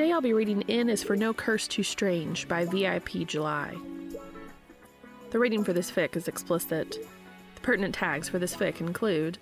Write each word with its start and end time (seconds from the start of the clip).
Today 0.00 0.12
I'll 0.12 0.22
be 0.22 0.32
reading 0.32 0.64
N 0.66 0.88
Is 0.88 1.02
For 1.02 1.14
No 1.14 1.34
Curse 1.34 1.68
Too 1.68 1.82
Strange 1.82 2.48
by 2.48 2.64
vipjuly. 2.64 3.78
The 5.28 5.38
rating 5.38 5.62
for 5.62 5.74
this 5.74 5.90
fic 5.90 6.16
is 6.16 6.26
explicit. 6.26 6.96
The 7.56 7.60
pertinent 7.60 7.94
tags 7.94 8.26
for 8.26 8.38
this 8.38 8.56
fic 8.56 8.80
include 8.80 9.36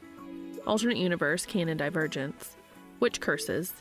alternate 0.67 0.97
universe 0.97 1.47
canon 1.47 1.77
divergence, 1.77 2.57
witch 2.99 3.21
curses, 3.21 3.73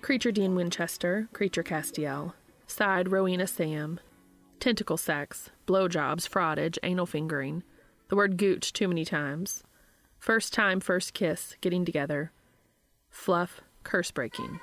creature 0.00 0.32
Dean 0.32 0.54
Winchester, 0.54 1.28
creature 1.34 1.62
Castiel, 1.62 2.32
side 2.66 3.12
Rowena 3.12 3.46
Sam, 3.46 4.00
tentacle 4.60 4.96
sex, 4.96 5.50
blowjobs, 5.66 6.26
frottage, 6.26 6.78
anal 6.82 7.04
fingering, 7.04 7.62
the 8.08 8.16
word 8.16 8.38
gooch 8.38 8.72
too 8.72 8.88
many 8.88 9.04
times, 9.04 9.62
first 10.18 10.54
time, 10.54 10.80
first 10.80 11.12
kiss, 11.12 11.54
getting 11.60 11.84
together, 11.84 12.32
fluff, 13.10 13.60
curse 13.82 14.10
breaking. 14.10 14.58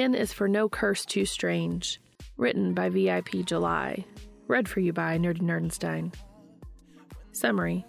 N 0.00 0.14
is 0.14 0.32
for 0.32 0.48
No 0.48 0.70
Curse 0.70 1.04
Too 1.04 1.26
Strange, 1.26 2.00
written 2.38 2.72
by 2.72 2.88
vipjuly, 2.88 4.04
read 4.48 4.66
for 4.66 4.80
you 4.80 4.92
by 4.92 5.18
Nerdy 5.18 5.42
Nerdenstein. 5.42 6.14
Summary 7.32 7.84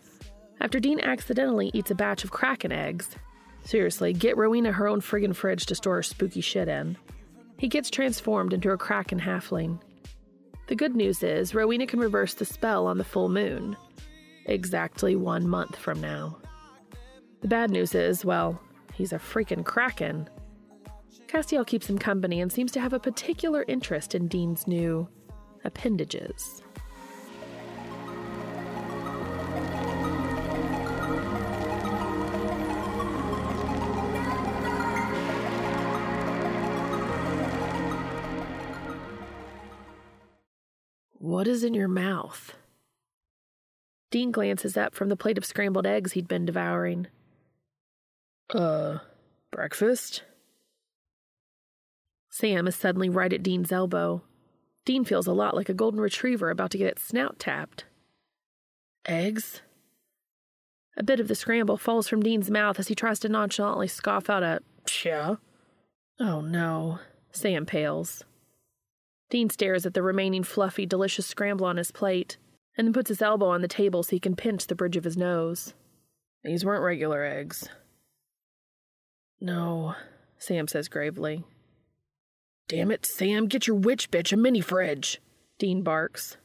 After 0.60 0.82
Dean 0.82 1.00
accidentally 1.00 1.72
eats 1.74 1.92
a 1.92 1.96
batch 1.96 2.26
of 2.26 2.32
Kraken 2.32 2.74
eggs, 2.74 3.16
seriously, 3.64 4.12
get 4.12 4.36
Rowena 4.36 4.74
her 4.74 4.90
own 4.90 5.00
friggin' 5.00 5.34
fridge 5.34 5.66
to 5.68 5.76
store 5.76 5.96
her 5.96 6.04
spooky 6.04 6.42
shit 6.42 6.68
in, 6.68 6.98
he 7.58 7.70
gets 7.70 7.90
transformed 7.90 8.52
into 8.52 8.72
a 8.72 8.78
Kraken 8.78 9.22
halfling. 9.22 9.80
The 10.68 10.76
good 10.76 10.98
news 10.98 11.24
is, 11.24 11.56
Rowena 11.56 11.88
can 11.88 12.02
reverse 12.02 12.34
the 12.34 12.44
spell 12.44 12.86
on 12.86 12.98
the 12.98 13.06
full 13.06 13.30
moon, 13.30 13.78
exactly 14.46 15.16
one 15.16 15.48
month 15.48 15.78
from 15.78 16.02
now. 16.02 16.38
The 17.40 17.48
bad 17.48 17.72
news 17.72 17.96
is, 17.96 18.26
well, 18.26 18.62
he's 18.94 19.14
a 19.14 19.18
freaking 19.20 19.64
Kraken. 19.64 20.30
Castiel 21.34 21.66
keeps 21.66 21.90
him 21.90 21.98
company 21.98 22.40
and 22.42 22.52
seems 22.54 22.72
to 22.74 22.80
have 22.80 22.94
a 22.94 23.00
particular 23.00 23.66
interest 23.68 24.14
in 24.14 24.28
Dean's 24.28 24.68
new 24.68 25.08
appendages. 25.64 26.62
What 41.14 41.48
is 41.48 41.64
in 41.64 41.74
your 41.74 41.88
mouth? 41.88 42.54
Dean 44.12 44.32
glances 44.32 44.78
up 44.78 44.94
from 44.94 45.10
the 45.10 45.16
plate 45.16 45.40
of 45.40 45.46
scrambled 45.46 45.88
eggs 45.88 46.12
he'd 46.12 46.28
been 46.28 46.46
devouring. 46.46 47.08
Uh, 48.54 49.00
breakfast? 49.50 50.22
Sam 52.34 52.68
is 52.68 52.76
suddenly 52.76 53.10
right 53.10 53.32
at 53.32 53.44
Dean's 53.44 53.72
elbow. 53.72 54.24
Dean 54.86 55.06
feels 55.06 55.28
a 55.28 55.34
lot 55.34 55.56
like 55.56 55.70
a 55.70 55.74
golden 55.74 56.02
retriever 56.02 56.50
about 56.50 56.72
to 56.72 56.80
get 56.80 56.88
its 56.88 57.04
snout 57.04 57.38
tapped. 57.38 57.86
Eggs? 59.06 59.62
A 60.98 61.04
bit 61.04 61.20
of 61.20 61.28
the 61.28 61.36
scramble 61.36 61.78
falls 61.78 62.08
from 62.08 62.24
Dean's 62.24 62.50
mouth 62.50 62.80
as 62.80 62.88
he 62.88 62.96
tries 62.96 63.20
to 63.20 63.30
nonchalantly 63.30 63.88
scoff 63.88 64.32
out 64.32 64.42
a 64.42 64.62
pshaw. 64.84 65.38
Oh 66.20 66.42
no, 66.42 66.98
Sam 67.32 67.68
pales. 67.68 68.24
Dean 69.30 69.52
stares 69.52 69.86
at 69.86 69.94
the 69.94 70.02
remaining 70.02 70.42
fluffy, 70.42 70.88
delicious 70.88 71.28
scramble 71.28 71.68
on 71.68 71.78
his 71.78 71.92
plate, 71.92 72.38
and 72.76 72.88
then 72.88 72.94
puts 72.94 73.10
his 73.10 73.22
elbow 73.22 73.50
on 73.50 73.62
the 73.62 73.68
table 73.68 74.02
so 74.02 74.10
he 74.10 74.20
can 74.20 74.36
pinch 74.36 74.66
the 74.66 74.76
bridge 74.76 74.98
of 74.98 75.04
his 75.04 75.16
nose. 75.16 75.76
These 76.44 76.66
weren't 76.66 76.84
regular 76.84 77.24
eggs. 77.24 77.70
No, 79.40 79.94
Sam 80.40 80.68
says 80.68 80.88
gravely. 80.88 81.44
Damn 82.68 82.92
it, 82.92 83.06
Sam, 83.06 83.48
get 83.48 83.68
your 83.68 83.76
witch 83.76 84.10
bitch 84.10 84.32
a 84.32 84.38
mini 84.38 84.62
fridge, 84.62 85.22
Dean 85.60 85.84
barks. 85.84 86.38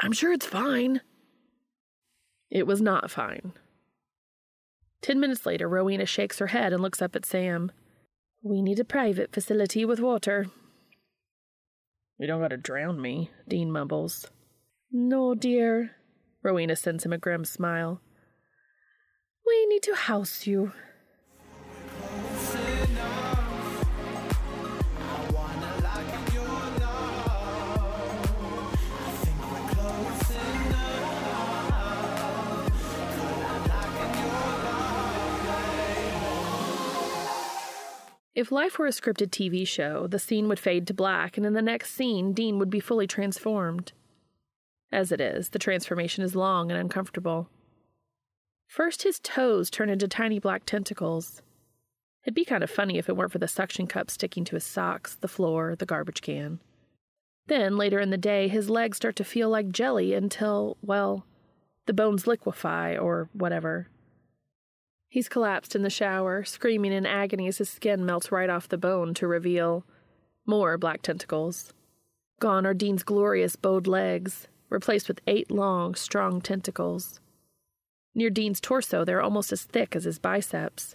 I'm 0.00 0.12
sure 0.12 0.32
it's 0.32 0.46
fine. 0.46 1.00
It 2.50 2.66
was 2.66 2.80
not 2.80 3.10
fine. 3.10 3.52
Ten 5.02 5.20
minutes 5.20 5.44
later, 5.44 5.68
Rowena 5.68 6.06
shakes 6.06 6.38
her 6.38 6.48
head 6.48 6.72
and 6.72 6.82
looks 6.82 7.02
up 7.02 7.14
at 7.14 7.26
Sam. 7.26 7.70
We 8.42 8.62
need 8.62 8.78
a 8.78 8.84
private 8.84 9.32
facility 9.32 9.84
with 9.84 10.00
water. 10.00 10.46
You 12.18 12.26
don't 12.26 12.40
gotta 12.40 12.56
drown 12.56 13.00
me, 13.00 13.30
Dean 13.46 13.70
mumbles. 13.70 14.28
No, 14.90 15.34
dear. 15.34 15.96
Rowena 16.42 16.76
sends 16.76 17.04
him 17.04 17.12
a 17.12 17.18
grim 17.18 17.44
smile. 17.44 18.00
We 19.46 19.66
need 19.66 19.82
to 19.84 19.94
house 19.94 20.46
you. 20.46 20.72
If 38.38 38.52
life 38.52 38.78
were 38.78 38.86
a 38.86 38.90
scripted 38.90 39.30
TV 39.30 39.66
show, 39.66 40.06
the 40.06 40.20
scene 40.20 40.46
would 40.46 40.60
fade 40.60 40.86
to 40.86 40.94
black, 40.94 41.36
and 41.36 41.44
in 41.44 41.54
the 41.54 41.60
next 41.60 41.92
scene, 41.92 42.32
Dean 42.32 42.60
would 42.60 42.70
be 42.70 42.78
fully 42.78 43.08
transformed. 43.08 43.90
As 44.92 45.10
it 45.10 45.20
is, 45.20 45.48
the 45.48 45.58
transformation 45.58 46.22
is 46.22 46.36
long 46.36 46.70
and 46.70 46.78
uncomfortable. 46.78 47.50
First, 48.68 49.02
his 49.02 49.18
toes 49.18 49.70
turn 49.70 49.90
into 49.90 50.06
tiny 50.06 50.38
black 50.38 50.64
tentacles. 50.66 51.42
It'd 52.22 52.32
be 52.36 52.44
kind 52.44 52.62
of 52.62 52.70
funny 52.70 52.96
if 52.96 53.08
it 53.08 53.16
weren't 53.16 53.32
for 53.32 53.40
the 53.40 53.48
suction 53.48 53.88
cup 53.88 54.08
sticking 54.08 54.44
to 54.44 54.54
his 54.54 54.62
socks, 54.62 55.16
the 55.16 55.26
floor, 55.26 55.74
the 55.74 55.84
garbage 55.84 56.22
can. 56.22 56.60
Then, 57.48 57.76
later 57.76 57.98
in 57.98 58.10
the 58.10 58.16
day, 58.16 58.46
his 58.46 58.70
legs 58.70 58.98
start 58.98 59.16
to 59.16 59.24
feel 59.24 59.50
like 59.50 59.70
jelly 59.70 60.14
until, 60.14 60.76
well, 60.80 61.26
the 61.86 61.92
bones 61.92 62.28
liquefy 62.28 62.96
or 62.96 63.28
whatever. 63.32 63.88
He's 65.08 65.28
collapsed 65.28 65.74
in 65.74 65.82
the 65.82 65.90
shower, 65.90 66.44
screaming 66.44 66.92
in 66.92 67.06
agony 67.06 67.48
as 67.48 67.58
his 67.58 67.70
skin 67.70 68.04
melts 68.04 68.30
right 68.30 68.50
off 68.50 68.68
the 68.68 68.76
bone 68.76 69.14
to 69.14 69.26
reveal 69.26 69.84
more 70.44 70.76
black 70.76 71.02
tentacles. 71.02 71.72
Gone 72.40 72.66
are 72.66 72.74
Dean's 72.74 73.02
glorious 73.02 73.56
bowed 73.56 73.86
legs, 73.86 74.48
replaced 74.68 75.08
with 75.08 75.20
eight 75.26 75.50
long, 75.50 75.94
strong 75.94 76.40
tentacles. 76.40 77.20
Near 78.14 78.30
Dean's 78.30 78.60
torso, 78.60 79.04
they're 79.04 79.22
almost 79.22 79.52
as 79.52 79.62
thick 79.62 79.96
as 79.96 80.04
his 80.04 80.18
biceps, 80.18 80.94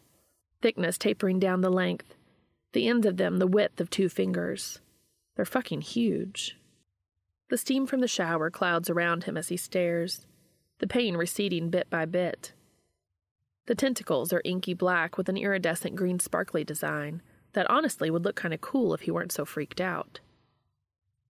thickness 0.61 0.97
tapering 0.97 1.39
down 1.39 1.61
the 1.61 1.71
length, 1.71 2.15
the 2.73 2.87
ends 2.87 3.05
of 3.05 3.17
them 3.17 3.37
the 3.37 3.47
width 3.47 3.81
of 3.81 3.89
two 3.89 4.09
fingers. 4.09 4.79
They're 5.35 5.45
fucking 5.45 5.81
huge. 5.81 6.57
The 7.49 7.57
steam 7.57 7.87
from 7.87 8.01
the 8.01 8.07
shower 8.07 8.49
clouds 8.49 8.89
around 8.89 9.23
him 9.23 9.37
as 9.37 9.49
he 9.49 9.57
stares, 9.57 10.27
the 10.79 10.87
pain 10.87 11.17
receding 11.17 11.69
bit 11.69 11.89
by 11.89 12.05
bit. 12.05 12.53
The 13.65 13.75
tentacles 13.75 14.33
are 14.33 14.41
inky 14.43 14.73
black 14.73 15.17
with 15.17 15.29
an 15.29 15.37
iridescent 15.37 15.95
green 15.95 16.19
sparkly 16.19 16.63
design 16.63 17.21
that 17.53 17.69
honestly 17.69 18.09
would 18.09 18.25
look 18.25 18.35
kind 18.35 18.53
of 18.53 18.61
cool 18.61 18.93
if 18.93 19.01
he 19.01 19.11
weren't 19.11 19.31
so 19.31 19.45
freaked 19.45 19.79
out. 19.79 20.19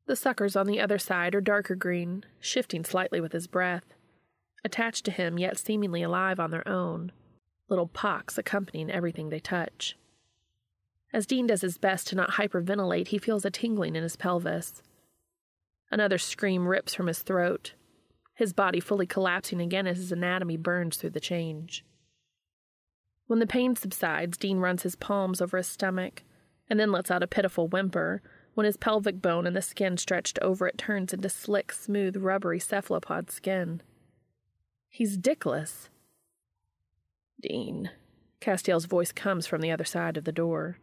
The 0.05 0.15
suckers 0.15 0.55
on 0.55 0.67
the 0.67 0.81
other 0.81 0.97
side 0.97 1.35
are 1.35 1.41
darker 1.41 1.75
green, 1.75 2.25
shifting 2.39 2.83
slightly 2.83 3.21
with 3.21 3.31
his 3.31 3.47
breath. 3.47 3.93
Attached 4.65 5.05
to 5.05 5.11
him, 5.11 5.37
yet 5.37 5.57
seemingly 5.57 6.01
alive 6.01 6.39
on 6.39 6.51
their 6.51 6.67
own, 6.67 7.11
little 7.69 7.87
pocks 7.87 8.37
accompanying 8.37 8.89
everything 8.89 9.29
they 9.29 9.39
touch. 9.39 9.97
As 11.13 11.27
Dean 11.27 11.47
does 11.47 11.61
his 11.61 11.77
best 11.77 12.07
to 12.07 12.15
not 12.15 12.31
hyperventilate, 12.31 13.09
he 13.09 13.17
feels 13.17 13.45
a 13.45 13.51
tingling 13.51 13.95
in 13.95 14.03
his 14.03 14.15
pelvis. 14.15 14.81
Another 15.91 16.17
scream 16.17 16.67
rips 16.67 16.95
from 16.95 17.07
his 17.07 17.19
throat, 17.19 17.73
his 18.33 18.51
body 18.51 18.79
fully 18.79 19.05
collapsing 19.05 19.61
again 19.61 19.85
as 19.85 19.97
his 19.97 20.11
anatomy 20.11 20.57
burns 20.57 20.97
through 20.97 21.11
the 21.11 21.19
change. 21.19 21.85
When 23.27 23.39
the 23.39 23.47
pain 23.47 23.75
subsides, 23.75 24.37
Dean 24.37 24.59
runs 24.59 24.83
his 24.83 24.95
palms 24.95 25.41
over 25.41 25.57
his 25.57 25.67
stomach 25.67 26.23
and 26.69 26.79
then 26.79 26.91
lets 26.91 27.11
out 27.11 27.23
a 27.23 27.27
pitiful 27.27 27.67
whimper 27.67 28.21
when 28.53 28.65
his 28.65 28.77
pelvic 28.77 29.21
bone 29.21 29.47
and 29.47 29.55
the 29.55 29.61
skin 29.61 29.97
stretched 29.97 30.37
over 30.39 30.67
it 30.67 30.77
turns 30.77 31.13
into 31.13 31.29
slick, 31.29 31.71
smooth, 31.71 32.17
rubbery 32.17 32.59
cephalopod 32.59 33.31
skin. 33.31 33.81
He's 34.89 35.17
dickless. 35.17 35.89
Dean. 37.41 37.89
Castiel's 38.39 38.85
voice 38.85 39.11
comes 39.11 39.47
from 39.47 39.61
the 39.61 39.71
other 39.71 39.83
side 39.83 40.17
of 40.17 40.25
the 40.25 40.31
door. 40.31 40.77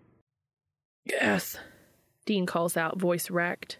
Yes. 1.04 1.58
Dean 2.26 2.46
calls 2.46 2.76
out, 2.76 2.98
voice 2.98 3.30
wrecked. 3.30 3.78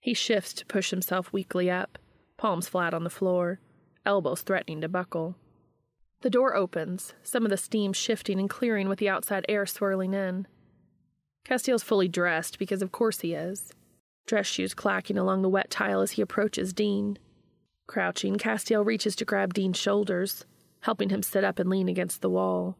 He 0.00 0.14
shifts 0.14 0.52
to 0.54 0.66
push 0.66 0.90
himself 0.90 1.32
weakly 1.32 1.70
up, 1.70 1.98
palms 2.36 2.68
flat 2.68 2.94
on 2.94 3.04
the 3.04 3.10
floor, 3.10 3.60
elbows 4.04 4.42
threatening 4.42 4.80
to 4.82 4.88
buckle. 4.88 5.36
The 6.22 6.30
door 6.30 6.54
opens, 6.54 7.14
some 7.22 7.44
of 7.44 7.50
the 7.50 7.56
steam 7.56 7.92
shifting 7.92 8.40
and 8.40 8.48
clearing 8.50 8.88
with 8.88 8.98
the 8.98 9.08
outside 9.08 9.44
air 9.48 9.66
swirling 9.66 10.14
in. 10.14 10.46
Castiel's 11.44 11.82
fully 11.82 12.08
dressed 12.08 12.58
because, 12.58 12.82
of 12.82 12.90
course, 12.90 13.20
he 13.20 13.34
is. 13.34 13.72
Dress 14.26 14.46
shoes 14.46 14.74
clacking 14.74 15.18
along 15.18 15.42
the 15.42 15.48
wet 15.48 15.70
tile 15.70 16.00
as 16.00 16.12
he 16.12 16.22
approaches 16.22 16.72
Dean. 16.72 17.18
Crouching, 17.86 18.36
Castiel 18.36 18.84
reaches 18.84 19.14
to 19.16 19.24
grab 19.24 19.54
Dean's 19.54 19.78
shoulders, 19.78 20.44
helping 20.80 21.10
him 21.10 21.22
sit 21.22 21.44
up 21.44 21.58
and 21.58 21.70
lean 21.70 21.88
against 21.88 22.20
the 22.20 22.30
wall. 22.30 22.76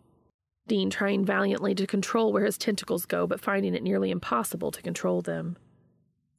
Dean 0.66 0.90
trying 0.90 1.24
valiantly 1.24 1.74
to 1.76 1.86
control 1.86 2.32
where 2.32 2.44
his 2.44 2.58
tentacles 2.58 3.06
go, 3.06 3.26
but 3.26 3.40
finding 3.40 3.74
it 3.74 3.84
nearly 3.84 4.10
impossible 4.10 4.72
to 4.72 4.82
control 4.82 5.22
them. 5.22 5.56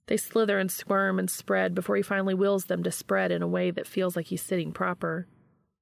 They 0.08 0.18
slither 0.18 0.60
and 0.60 0.70
squirm 0.70 1.20
and 1.20 1.30
spread 1.30 1.74
before 1.74 1.96
he 1.96 2.02
finally 2.02 2.34
wills 2.34 2.66
them 2.66 2.84
to 2.84 2.92
spread 2.92 3.32
in 3.32 3.42
a 3.42 3.48
way 3.48 3.72
that 3.72 3.88
feels 3.88 4.16
like 4.18 4.28
he's 4.28 4.42
sitting 4.42 4.74
proper. 4.74 5.28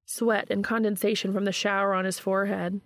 Sweat 0.06 0.46
and 0.50 0.62
condensation 0.62 1.32
from 1.32 1.44
the 1.44 1.52
shower 1.52 1.92
on 1.92 2.04
his 2.04 2.20
forehead, 2.20 2.80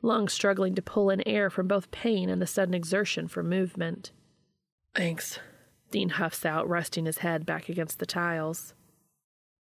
lungs 0.00 0.32
struggling 0.32 0.74
to 0.74 0.82
pull 0.82 1.10
in 1.10 1.26
air 1.28 1.50
from 1.50 1.68
both 1.68 1.90
pain 1.90 2.30
and 2.30 2.40
the 2.40 2.46
sudden 2.46 2.74
exertion 2.74 3.28
for 3.28 3.42
movement. 3.42 4.10
Thanks. 4.94 5.38
Dean 5.90 6.08
huffs 6.08 6.46
out, 6.46 6.66
resting 6.66 7.04
his 7.04 7.18
head 7.18 7.44
back 7.44 7.68
against 7.68 7.98
the 7.98 8.06
tiles. 8.06 8.72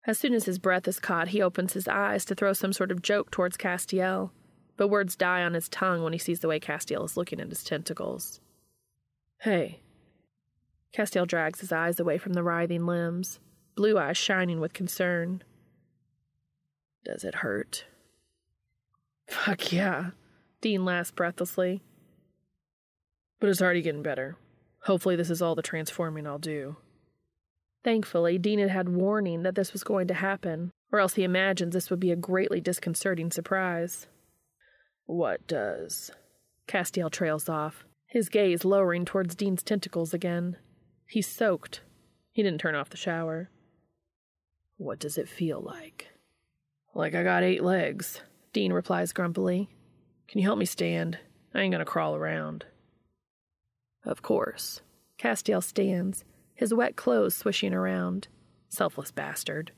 As 0.05 0.19
soon 0.19 0.35
as 0.35 0.45
his 0.45 0.59
breath 0.59 0.87
is 0.89 0.99
caught, 0.99 1.29
he 1.29 1.41
opens 1.41 1.73
his 1.73 1.87
eyes 1.89 2.25
to 2.27 2.35
throw 2.35 2.53
some 2.53 2.73
sort 2.73 2.91
of 2.91 3.03
joke 3.03 3.31
towards 3.31 3.57
Castiel, 3.57 4.31
but 4.77 4.89
words 4.89 5.15
die 5.17 5.43
on 5.43 5.55
his 5.55 5.69
tongue 5.69 6.03
when 6.03 6.13
he 6.13 6.19
sees 6.19 6.41
the 6.41 6.49
way 6.49 6.59
Castiel 6.59 7.05
is 7.05 7.17
looking 7.17 7.41
at 7.41 7.49
his 7.49 7.63
tentacles. 7.65 8.41
Hey. 9.41 9.81
Castiel 10.93 11.27
drags 11.27 11.61
his 11.61 11.73
eyes 11.73 12.01
away 12.01 12.19
from 12.19 12.33
the 12.33 12.43
writhing 12.43 12.85
limbs, 12.85 13.39
blue 13.77 13.97
eyes 13.97 14.17
shining 14.17 14.59
with 14.59 14.73
concern. 14.73 15.43
Does 17.07 17.23
it 17.23 17.37
hurt? 17.37 17.85
Fuck 19.29 19.71
yeah. 19.73 20.11
Dean 20.61 20.85
laughs 20.85 21.13
breathlessly. 21.13 21.81
But 23.39 23.49
it's 23.49 23.63
already 23.63 23.81
getting 23.81 24.03
better. 24.03 24.37
Hopefully, 24.81 25.15
this 25.15 25.31
is 25.31 25.41
all 25.41 25.55
the 25.55 25.63
transforming 25.63 26.27
I'll 26.27 26.41
do. 26.41 26.79
Thankfully, 27.85 28.39
Dean 28.39 28.59
had 28.59 28.71
had 28.71 28.89
warning 28.89 29.45
that 29.45 29.55
this 29.55 29.73
was 29.73 29.85
going 29.85 30.09
to 30.09 30.15
happen, 30.15 30.73
or 30.91 30.99
else 30.99 31.15
he 31.15 31.23
imagines 31.23 31.75
this 31.75 31.91
would 31.91 32.01
be 32.01 32.11
a 32.11 32.17
greatly 32.17 32.61
disconcerting 32.61 33.31
surprise. 33.31 34.09
What 35.05 35.47
does? 35.47 36.11
Castiel 36.67 37.09
trails 37.09 37.49
off, 37.49 37.85
his 38.09 38.29
gaze 38.29 38.65
lowering 38.65 39.05
towards 39.05 39.37
Dean's 39.37 39.63
tentacles 39.63 40.13
again. 40.13 40.57
He's 41.07 41.29
soaked. 41.29 41.83
He 42.33 42.43
didn't 42.43 42.61
turn 42.61 42.75
off 42.75 42.91
the 42.91 42.97
shower. 42.97 43.49
What 44.77 44.99
does 44.99 45.17
it 45.17 45.29
feel 45.29 45.61
like? 45.61 46.09
Like 46.97 47.15
I 47.15 47.23
got 47.23 47.43
eight 47.43 47.63
legs, 47.63 48.23
Dean 48.55 48.73
replies 48.73 49.13
grumpily. 49.13 49.69
Can 50.29 50.41
you 50.41 50.47
help 50.47 50.59
me 50.59 50.65
stand? 50.65 51.19
I 51.55 51.61
ain't 51.61 51.73
gonna 51.73 51.85
crawl 51.85 52.17
around. 52.17 52.65
Of 54.07 54.23
course. 54.23 54.81
Castiel 55.19 55.63
stands, 55.63 56.25
his 56.55 56.73
wet 56.73 56.97
clothes 56.97 57.35
swishing 57.35 57.75
around. 57.75 58.29
Selfless 58.71 59.11
bastard. 59.11 59.73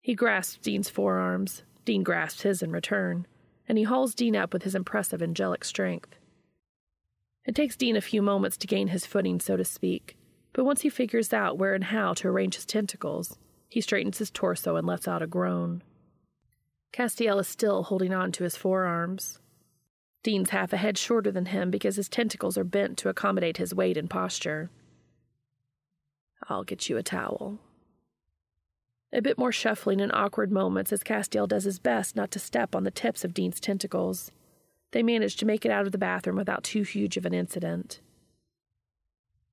He 0.00 0.14
grasps 0.14 0.56
Dean's 0.62 0.88
forearms. 0.88 1.64
Dean 1.84 2.02
grasps 2.04 2.40
his 2.40 2.62
in 2.62 2.72
return, 2.72 3.26
and 3.68 3.76
he 3.76 3.84
hauls 3.84 4.14
Dean 4.14 4.34
up 4.34 4.54
with 4.54 4.62
his 4.62 4.74
impressive 4.74 5.22
angelic 5.22 5.62
strength. 5.62 6.16
It 7.44 7.54
takes 7.54 7.76
Dean 7.76 7.96
a 7.96 8.00
few 8.00 8.22
moments 8.22 8.56
to 8.56 8.66
gain 8.66 8.88
his 8.88 9.04
footing, 9.04 9.40
so 9.40 9.58
to 9.58 9.64
speak, 9.64 10.16
but 10.54 10.64
once 10.64 10.80
he 10.80 10.88
figures 10.88 11.34
out 11.34 11.58
where 11.58 11.74
and 11.74 11.84
how 11.84 12.14
to 12.14 12.28
arrange 12.28 12.54
his 12.54 12.64
tentacles, 12.64 13.36
he 13.68 13.82
straightens 13.82 14.16
his 14.16 14.30
torso 14.30 14.76
and 14.76 14.86
lets 14.86 15.06
out 15.06 15.20
a 15.20 15.26
groan. 15.26 15.82
Castiel 16.92 17.38
is 17.38 17.48
still 17.48 17.84
holding 17.84 18.12
on 18.12 18.32
to 18.32 18.44
his 18.44 18.56
forearms. 18.56 19.38
Dean's 20.22 20.50
half 20.50 20.72
a 20.72 20.76
head 20.76 20.98
shorter 20.98 21.30
than 21.30 21.46
him 21.46 21.70
because 21.70 21.96
his 21.96 22.08
tentacles 22.08 22.58
are 22.58 22.64
bent 22.64 22.98
to 22.98 23.08
accommodate 23.08 23.58
his 23.58 23.74
weight 23.74 23.96
and 23.96 24.10
posture. 24.10 24.70
I'll 26.48 26.64
get 26.64 26.88
you 26.88 26.96
a 26.96 27.02
towel. 27.02 27.58
A 29.12 29.22
bit 29.22 29.38
more 29.38 29.52
shuffling 29.52 30.00
and 30.00 30.12
awkward 30.12 30.50
moments 30.50 30.92
as 30.92 31.02
Castiel 31.02 31.46
does 31.46 31.64
his 31.64 31.78
best 31.78 32.16
not 32.16 32.30
to 32.32 32.38
step 32.38 32.74
on 32.74 32.84
the 32.84 32.90
tips 32.90 33.24
of 33.24 33.32
Dean's 33.32 33.60
tentacles. 33.60 34.30
They 34.90 35.02
manage 35.02 35.36
to 35.36 35.46
make 35.46 35.64
it 35.64 35.70
out 35.70 35.86
of 35.86 35.92
the 35.92 35.98
bathroom 35.98 36.36
without 36.36 36.64
too 36.64 36.82
huge 36.82 37.16
of 37.16 37.24
an 37.24 37.34
incident. 37.34 38.00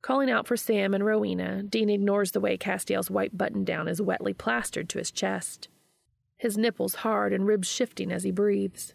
Calling 0.02 0.30
out 0.30 0.46
for 0.48 0.58
Sam 0.58 0.94
and 0.94 1.06
Rowena, 1.06 1.64
Dean 1.64 1.90
ignores 1.90 2.32
the 2.32 2.40
way 2.40 2.58
Castiel's 2.58 3.10
white 3.10 3.38
button 3.38 3.64
down 3.64 3.88
is 3.88 4.02
wetly 4.02 4.34
plastered 4.34 4.90
to 4.90 4.98
his 4.98 5.12
chest 5.12 5.70
his 6.38 6.58
nipples 6.58 6.96
hard 6.96 7.34
and 7.34 7.48
ribs 7.48 7.68
shifting 7.68 8.12
as 8.12 8.24
he 8.24 8.32
breathes. 8.32 8.94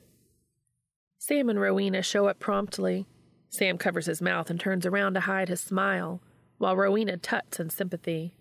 Sam 1.19 1.49
and 1.49 1.61
Rowena 1.61 2.03
show 2.03 2.27
up 2.29 2.39
promptly. 2.39 3.07
Sam 3.49 3.79
covers 3.79 4.07
his 4.07 4.23
mouth 4.23 4.51
and 4.51 4.61
turns 4.61 4.87
around 4.87 5.15
to 5.15 5.21
hide 5.21 5.49
his 5.49 5.61
smile, 5.61 6.21
while 6.59 6.77
Rowena 6.77 7.17
tuts 7.17 7.61
in 7.61 7.71
sympathy. 7.71 8.35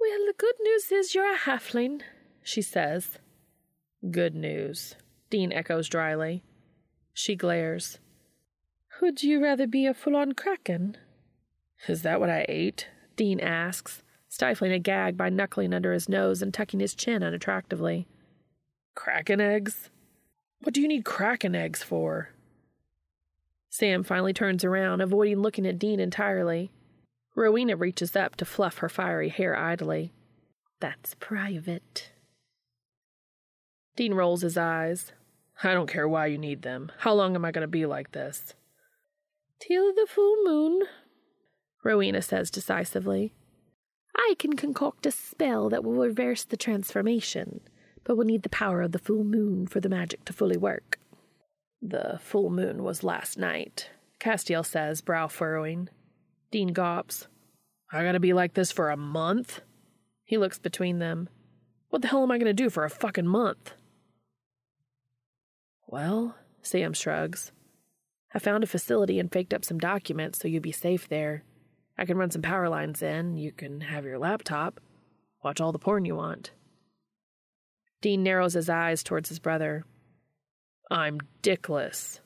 Well, 0.00 0.18
the 0.26 0.34
good 0.36 0.56
news 0.60 0.90
is 0.92 1.14
you're 1.14 1.32
a 1.32 1.38
halfling, 1.38 2.02
she 2.42 2.60
says. 2.60 3.18
Good 4.10 4.34
news, 4.34 4.96
Dean 5.30 5.52
echoes 5.52 5.88
dryly. 5.88 6.42
She 7.14 7.36
glares. 7.36 7.98
Would 9.00 9.22
you 9.22 9.42
rather 9.42 9.66
be 9.66 9.86
a 9.86 9.94
full 9.94 10.16
on 10.16 10.32
kraken? 10.32 10.96
Is 11.88 12.02
that 12.02 12.20
what 12.20 12.30
I 12.30 12.44
ate? 12.48 12.88
Dean 13.16 13.40
asks, 13.40 14.02
stifling 14.28 14.72
a 14.72 14.78
gag 14.78 15.16
by 15.16 15.30
knuckling 15.30 15.72
under 15.72 15.92
his 15.92 16.08
nose 16.08 16.42
and 16.42 16.52
tucking 16.52 16.80
his 16.80 16.94
chin 16.94 17.22
unattractively. 17.22 18.06
Kraken 18.94 19.40
eggs? 19.40 19.90
What 20.62 20.74
do 20.74 20.80
you 20.80 20.88
need 20.88 21.04
kraken 21.04 21.54
eggs 21.54 21.82
for? 21.82 22.30
Sam 23.68 24.04
finally 24.04 24.32
turns 24.32 24.64
around, 24.64 25.00
avoiding 25.00 25.40
looking 25.40 25.66
at 25.66 25.78
Dean 25.78 25.98
entirely. 25.98 26.70
Rowena 27.34 27.76
reaches 27.76 28.14
up 28.14 28.36
to 28.36 28.44
fluff 28.44 28.78
her 28.78 28.88
fiery 28.88 29.28
hair 29.28 29.56
idly. 29.56 30.12
That's 30.80 31.14
private. 31.14 32.12
Dean 33.96 34.14
rolls 34.14 34.42
his 34.42 34.56
eyes. 34.56 35.12
I 35.62 35.74
don't 35.74 35.90
care 35.90 36.08
why 36.08 36.26
you 36.26 36.38
need 36.38 36.62
them. 36.62 36.90
How 36.98 37.14
long 37.14 37.34
am 37.34 37.44
I 37.44 37.50
going 37.50 37.62
to 37.62 37.68
be 37.68 37.86
like 37.86 38.12
this? 38.12 38.54
Till 39.60 39.92
the 39.94 40.06
full 40.08 40.44
moon, 40.44 40.82
Rowena 41.82 42.22
says 42.22 42.50
decisively. 42.50 43.34
I 44.16 44.34
can 44.38 44.54
concoct 44.54 45.06
a 45.06 45.10
spell 45.10 45.68
that 45.70 45.82
will 45.82 45.94
reverse 45.94 46.44
the 46.44 46.56
transformation 46.56 47.60
but 48.04 48.16
we'll 48.16 48.26
need 48.26 48.42
the 48.42 48.48
power 48.48 48.82
of 48.82 48.92
the 48.92 48.98
full 48.98 49.24
moon 49.24 49.66
for 49.66 49.80
the 49.80 49.88
magic 49.88 50.24
to 50.26 50.32
fully 50.32 50.56
work. 50.56 50.98
The 51.82 52.18
full 52.22 52.50
moon 52.50 52.82
was 52.82 53.04
last 53.04 53.38
night, 53.38 53.90
Castiel 54.24 54.64
says, 54.64 55.02
brow 55.02 55.28
furrowing. 55.28 55.90
Dean 56.50 56.68
gawps. 56.68 57.26
I 57.92 58.02
gotta 58.02 58.20
be 58.20 58.32
like 58.32 58.54
this 58.54 58.72
for 58.72 58.90
a 58.90 58.96
month? 58.96 59.60
He 60.24 60.38
looks 60.38 60.58
between 60.58 60.98
them. 60.98 61.28
What 61.90 62.00
the 62.00 62.08
hell 62.08 62.22
am 62.22 62.30
I 62.30 62.38
gonna 62.38 62.54
do 62.54 62.70
for 62.70 62.84
a 62.84 62.90
fucking 62.90 63.26
month? 63.26 63.72
Well, 65.86 66.36
Sam 66.62 66.94
shrugs. 66.94 67.52
I 68.32 68.38
found 68.38 68.64
a 68.64 68.66
facility 68.66 69.20
and 69.20 69.30
faked 69.30 69.52
up 69.52 69.64
some 69.64 69.78
documents 69.78 70.38
so 70.38 70.48
you'd 70.48 70.62
be 70.62 70.72
safe 70.72 71.08
there. 71.08 71.44
I 71.98 72.06
can 72.06 72.16
run 72.16 72.30
some 72.30 72.42
power 72.42 72.68
lines 72.68 73.02
in, 73.02 73.36
you 73.36 73.52
can 73.52 73.82
have 73.82 74.04
your 74.04 74.18
laptop, 74.18 74.80
watch 75.44 75.60
all 75.60 75.70
the 75.70 75.78
porn 75.78 76.04
you 76.04 76.16
want. 76.16 76.50
Dean 78.04 78.22
narrows 78.22 78.52
his 78.52 78.68
eyes 78.68 79.02
towards 79.02 79.30
his 79.30 79.38
brother. 79.38 79.82
I'm 80.90 81.20
dickless. 81.42 82.20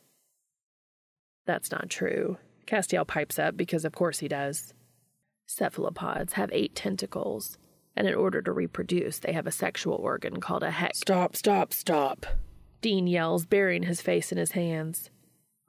That's 1.47 1.71
not 1.71 1.89
true. 1.89 2.37
Castiel 2.67 3.07
pipes 3.07 3.39
up 3.39 3.57
because, 3.57 3.85
of 3.85 3.93
course, 3.93 4.19
he 4.19 4.27
does. 4.27 4.75
Cephalopods 5.47 6.33
have 6.33 6.51
eight 6.53 6.75
tentacles, 6.75 7.59
and 7.95 8.09
in 8.09 8.15
order 8.17 8.43
to 8.43 8.51
reproduce, 8.51 9.21
they 9.21 9.31
have 9.31 9.47
a 9.47 9.53
sexual 9.53 9.95
organ 9.95 10.41
called 10.41 10.65
a 10.65 10.73
hex. 10.73 10.99
Stop, 10.99 11.37
stop, 11.37 11.73
stop. 11.73 12.27
Dean 12.81 13.07
yells, 13.07 13.47
burying 13.47 13.85
his 13.85 14.01
face 14.01 14.33
in 14.33 14.39
his 14.39 14.51
hands. 14.51 15.11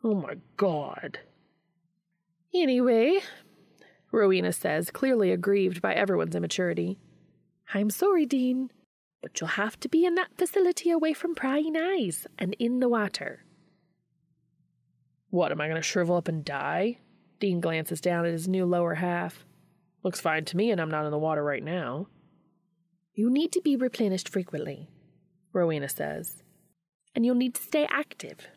Oh 0.04 0.16
my 0.16 0.38
god. 0.58 1.20
Anyway, 2.52 3.20
Rowena 4.12 4.54
says, 4.54 4.90
clearly 4.90 5.32
aggrieved 5.32 5.84
by 5.84 5.94
everyone's 5.94 6.36
immaturity. 6.36 6.98
I'm 7.76 7.92
sorry, 7.92 8.26
Dean, 8.26 8.72
but 9.22 9.40
you'll 9.40 9.50
have 9.50 9.80
to 9.82 9.90
be 9.90 10.06
in 10.06 10.16
that 10.16 10.38
facility 10.38 10.92
away 10.92 11.14
from 11.14 11.36
prying 11.36 11.76
eyes 11.76 12.26
and 12.38 12.56
in 12.60 12.80
the 12.80 12.90
water. 12.90 13.46
What, 15.30 15.52
am 15.52 15.62
I 15.62 15.68
going 15.68 15.76
to 15.76 15.82
shrivel 15.82 16.16
up 16.16 16.28
and 16.28 16.44
die? 16.44 17.00
Dean 17.40 17.62
glances 17.62 18.02
down 18.02 18.26
at 18.26 18.32
his 18.32 18.48
new 18.48 18.66
lower 18.66 18.96
half. 18.96 19.46
Looks 20.04 20.20
fine 20.20 20.46
to 20.46 20.58
me, 20.58 20.72
and 20.72 20.80
I'm 20.82 20.92
not 20.92 21.06
in 21.06 21.12
the 21.12 21.18
water 21.18 21.44
right 21.44 21.64
now. 21.64 22.08
You 23.14 23.30
need 23.30 23.52
to 23.52 23.62
be 23.62 23.76
replenished 23.76 24.30
frequently, 24.30 24.90
Rowena 25.52 25.90
says, 25.90 26.42
and 27.14 27.26
you'll 27.26 27.36
need 27.36 27.56
to 27.56 27.62
stay 27.62 27.88
active. 27.90 28.48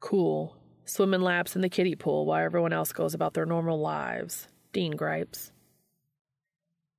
Cool. 0.00 0.56
Swimming 0.84 1.20
laps 1.22 1.56
in 1.56 1.62
the 1.62 1.68
kiddie 1.68 1.94
pool 1.94 2.24
while 2.26 2.44
everyone 2.44 2.72
else 2.72 2.92
goes 2.92 3.14
about 3.14 3.34
their 3.34 3.46
normal 3.46 3.80
lives, 3.80 4.48
Dean 4.72 4.96
gripes. 4.96 5.52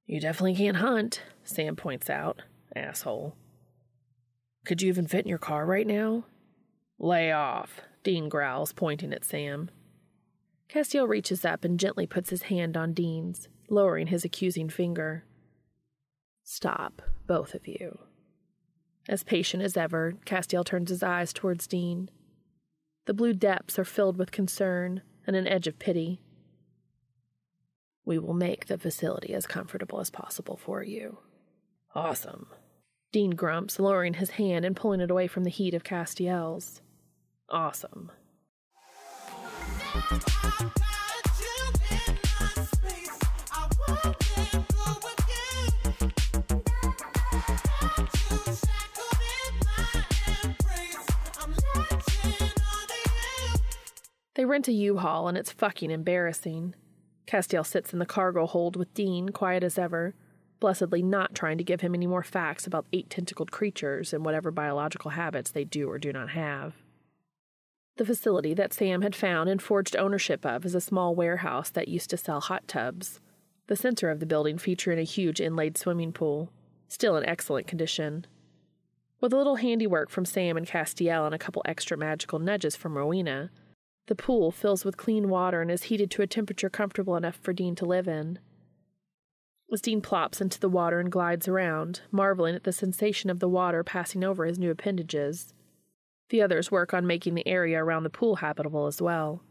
You 0.06 0.20
definitely 0.20 0.56
can't 0.56 0.78
hunt, 0.78 1.22
Sam 1.50 1.76
points 1.76 2.10
out. 2.10 2.44
Asshole. 2.76 3.36
Could 4.66 4.82
you 4.82 4.90
even 4.90 5.08
fit 5.08 5.26
in 5.26 5.30
your 5.30 5.40
car 5.40 5.66
right 5.66 5.88
now? 5.88 6.26
Lay 7.00 7.32
off, 7.32 7.82
Dean 8.04 8.30
growls, 8.30 8.72
pointing 8.72 9.14
at 9.14 9.26
Sam. 9.26 9.70
Castiel 10.70 11.08
reaches 11.08 11.44
up 11.44 11.64
and 11.64 11.80
gently 11.80 12.06
puts 12.06 12.30
his 12.30 12.44
hand 12.44 12.78
on 12.78 12.94
Dean's, 12.94 13.48
lowering 13.70 14.08
his 14.08 14.24
accusing 14.24 14.70
finger. 14.70 15.24
Stop, 16.44 17.02
both 17.26 17.56
of 17.56 17.68
you. 17.68 17.98
As 19.08 19.24
patient 19.24 19.64
as 19.64 19.76
ever, 19.76 20.14
Castiel 20.26 20.64
turns 20.64 20.92
his 20.92 21.02
eyes 21.02 21.34
towards 21.34 21.66
Dean. 21.66 22.12
The 23.06 23.14
blue 23.16 23.34
depths 23.34 23.80
are 23.80 23.86
filled 23.86 24.18
with 24.18 24.32
concern 24.32 25.02
and 25.26 25.36
an 25.36 25.48
edge 25.48 25.66
of 25.66 25.80
pity. 25.80 26.22
We 28.06 28.20
will 28.20 28.36
make 28.36 28.68
the 28.68 28.78
facility 28.78 29.34
as 29.34 29.48
comfortable 29.48 30.00
as 30.00 30.12
possible 30.12 30.58
for 30.58 30.84
you. 30.84 31.18
Awesome. 31.96 32.48
Dean 33.12 33.32
grumps, 33.32 33.80
lowering 33.80 34.16
his 34.16 34.32
hand 34.32 34.64
and 34.64 34.76
pulling 34.76 35.02
it 35.02 35.10
away 35.10 35.28
from 35.28 35.44
the 35.44 35.50
heat 35.50 35.74
of 35.74 35.84
Castiel's. 35.84 36.82
Awesome. 37.50 38.12
They 54.36 54.46
rent 54.46 54.70
a 54.70 54.72
U-Haul 54.72 55.28
and 55.28 55.38
it's 55.38 55.52
fucking 55.52 55.92
embarrassing. 55.92 56.76
Castiel 57.28 57.66
sits 57.66 57.92
in 57.92 58.00
the 58.00 58.06
cargo 58.06 58.46
hold 58.46 58.76
with 58.78 58.94
Dean, 58.94 59.30
quiet 59.30 59.64
as 59.64 59.78
ever, 59.78 60.16
blessedly 60.60 61.02
not 61.02 61.36
trying 61.36 61.58
to 61.58 61.64
give 61.64 61.82
him 61.82 61.94
any 61.94 62.08
more 62.08 62.24
facts 62.24 62.68
about 62.68 62.86
eight 62.92 63.10
tentacled 63.10 63.52
creatures 63.52 64.14
and 64.14 64.26
whatever 64.26 64.52
biological 64.52 65.12
habits 65.12 65.52
they 65.52 65.64
do 65.64 65.90
or 65.90 65.98
do 65.98 66.12
not 66.12 66.30
have. 66.30 66.74
The 67.98 68.06
facility 68.06 68.54
that 68.54 68.74
Sam 68.74 69.02
had 69.02 69.16
found 69.16 69.50
and 69.50 69.62
forged 69.62 69.96
ownership 69.96 70.46
of 70.46 70.66
is 70.66 70.76
a 70.76 70.82
small 70.82 71.16
warehouse 71.16 71.70
that 71.72 71.90
used 71.90 72.10
to 72.12 72.18
sell 72.18 72.40
hot 72.40 72.68
tubs, 72.68 73.20
the 73.68 73.76
center 73.76 74.10
of 74.10 74.20
the 74.20 74.26
building 74.26 74.58
featuring 74.58 75.00
a 75.00 75.04
huge 75.04 75.42
inlaid 75.42 75.78
swimming 75.78 76.14
pool, 76.14 76.50
still 76.88 77.18
in 77.18 77.26
excellent 77.26 77.68
condition. 77.68 78.26
With 79.22 79.34
a 79.34 79.38
little 79.38 79.58
handiwork 79.58 80.10
from 80.10 80.24
Sam 80.24 80.56
and 80.56 80.66
Castiel 80.66 81.26
and 81.26 81.36
a 81.36 81.40
couple 81.40 81.62
extra 81.66 81.98
magical 81.98 82.40
nudges 82.40 82.78
from 82.78 82.98
Rowena, 82.98 83.52
the 84.08 84.16
pool 84.16 84.50
fills 84.50 84.86
with 84.86 84.98
clean 84.98 85.30
water 85.30 85.62
and 85.62 85.70
is 85.70 85.84
heated 85.84 86.10
to 86.12 86.22
a 86.22 86.28
temperature 86.28 86.70
comfortable 86.70 87.18
enough 87.18 87.38
for 87.42 87.54
Dean 87.54 87.76
to 87.76 87.86
live 87.86 88.08
in. 88.08 88.40
As 89.72 89.82
Dean 89.82 90.02
plops 90.02 90.42
into 90.42 90.60
the 90.60 90.70
water 90.70 91.00
and 91.00 91.12
glides 91.12 91.48
around, 91.48 92.02
marveling 92.12 92.56
at 92.56 92.64
the 92.64 92.72
sensation 92.72 93.30
of 93.30 93.40
the 93.40 93.50
water 93.50 93.84
passing 93.84 94.24
over 94.24 94.46
his 94.46 94.58
new 94.58 94.72
appendages, 94.72 95.54
the 96.30 96.42
others 96.42 96.72
work 96.72 96.94
on 96.94 97.06
making 97.06 97.36
the 97.36 97.48
area 97.48 97.84
around 97.84 98.04
the 98.04 98.10
pool 98.10 98.38
habitable 98.38 98.88
as 98.88 99.02
well. 99.02 99.44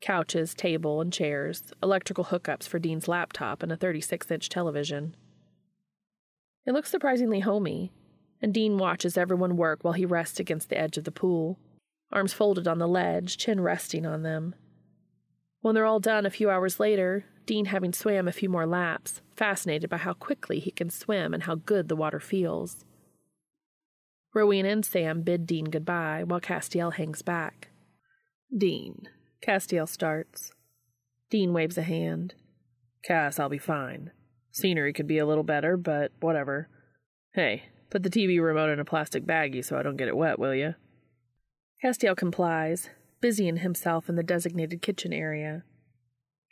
Couches, 0.00 0.54
table, 0.54 1.00
and 1.00 1.12
chairs, 1.12 1.72
electrical 1.82 2.26
hookups 2.26 2.68
for 2.68 2.78
Dean's 2.78 3.08
laptop, 3.08 3.62
and 3.62 3.72
a 3.72 3.76
36 3.76 4.30
inch 4.30 4.48
television. 4.48 5.16
It 6.66 6.72
looks 6.72 6.90
surprisingly 6.90 7.40
homey, 7.40 7.92
and 8.42 8.52
Dean 8.52 8.76
watches 8.76 9.16
everyone 9.16 9.56
work 9.56 9.82
while 9.82 9.94
he 9.94 10.04
rests 10.04 10.38
against 10.38 10.68
the 10.68 10.78
edge 10.78 10.98
of 10.98 11.04
the 11.04 11.10
pool, 11.10 11.58
arms 12.12 12.34
folded 12.34 12.68
on 12.68 12.78
the 12.78 12.86
ledge, 12.86 13.38
chin 13.38 13.60
resting 13.60 14.04
on 14.04 14.22
them. 14.22 14.54
When 15.60 15.74
they're 15.74 15.86
all 15.86 16.00
done 16.00 16.24
a 16.24 16.30
few 16.30 16.50
hours 16.50 16.78
later, 16.78 17.24
Dean 17.46 17.66
having 17.66 17.92
swam 17.92 18.28
a 18.28 18.32
few 18.32 18.48
more 18.48 18.66
laps, 18.66 19.20
fascinated 19.34 19.90
by 19.90 19.96
how 19.96 20.12
quickly 20.12 20.60
he 20.60 20.70
can 20.70 20.90
swim 20.90 21.34
and 21.34 21.44
how 21.44 21.56
good 21.56 21.88
the 21.88 21.96
water 21.96 22.20
feels. 22.20 22.84
Rowena 24.34 24.68
and 24.68 24.84
Sam 24.84 25.22
bid 25.22 25.46
Dean 25.46 25.64
goodbye 25.64 26.22
while 26.24 26.40
Castiel 26.40 26.94
hangs 26.94 27.22
back. 27.22 27.68
Dean. 28.56 29.08
Castiel 29.42 29.88
starts. 29.88 30.52
Dean 31.30 31.52
waves 31.52 31.78
a 31.78 31.82
hand. 31.82 32.34
Cass, 33.02 33.38
I'll 33.38 33.48
be 33.48 33.58
fine. 33.58 34.12
Scenery 34.52 34.92
could 34.92 35.06
be 35.06 35.18
a 35.18 35.26
little 35.26 35.44
better, 35.44 35.76
but 35.76 36.12
whatever. 36.20 36.68
Hey, 37.32 37.64
put 37.90 38.02
the 38.02 38.10
TV 38.10 38.40
remote 38.40 38.70
in 38.70 38.80
a 38.80 38.84
plastic 38.84 39.24
baggie 39.24 39.64
so 39.64 39.78
I 39.78 39.82
don't 39.82 39.96
get 39.96 40.08
it 40.08 40.16
wet, 40.16 40.38
will 40.38 40.54
you? 40.54 40.74
Castiel 41.82 42.16
complies, 42.16 42.90
busying 43.20 43.58
himself 43.58 44.08
in 44.08 44.16
the 44.16 44.22
designated 44.22 44.82
kitchen 44.82 45.12
area. 45.12 45.64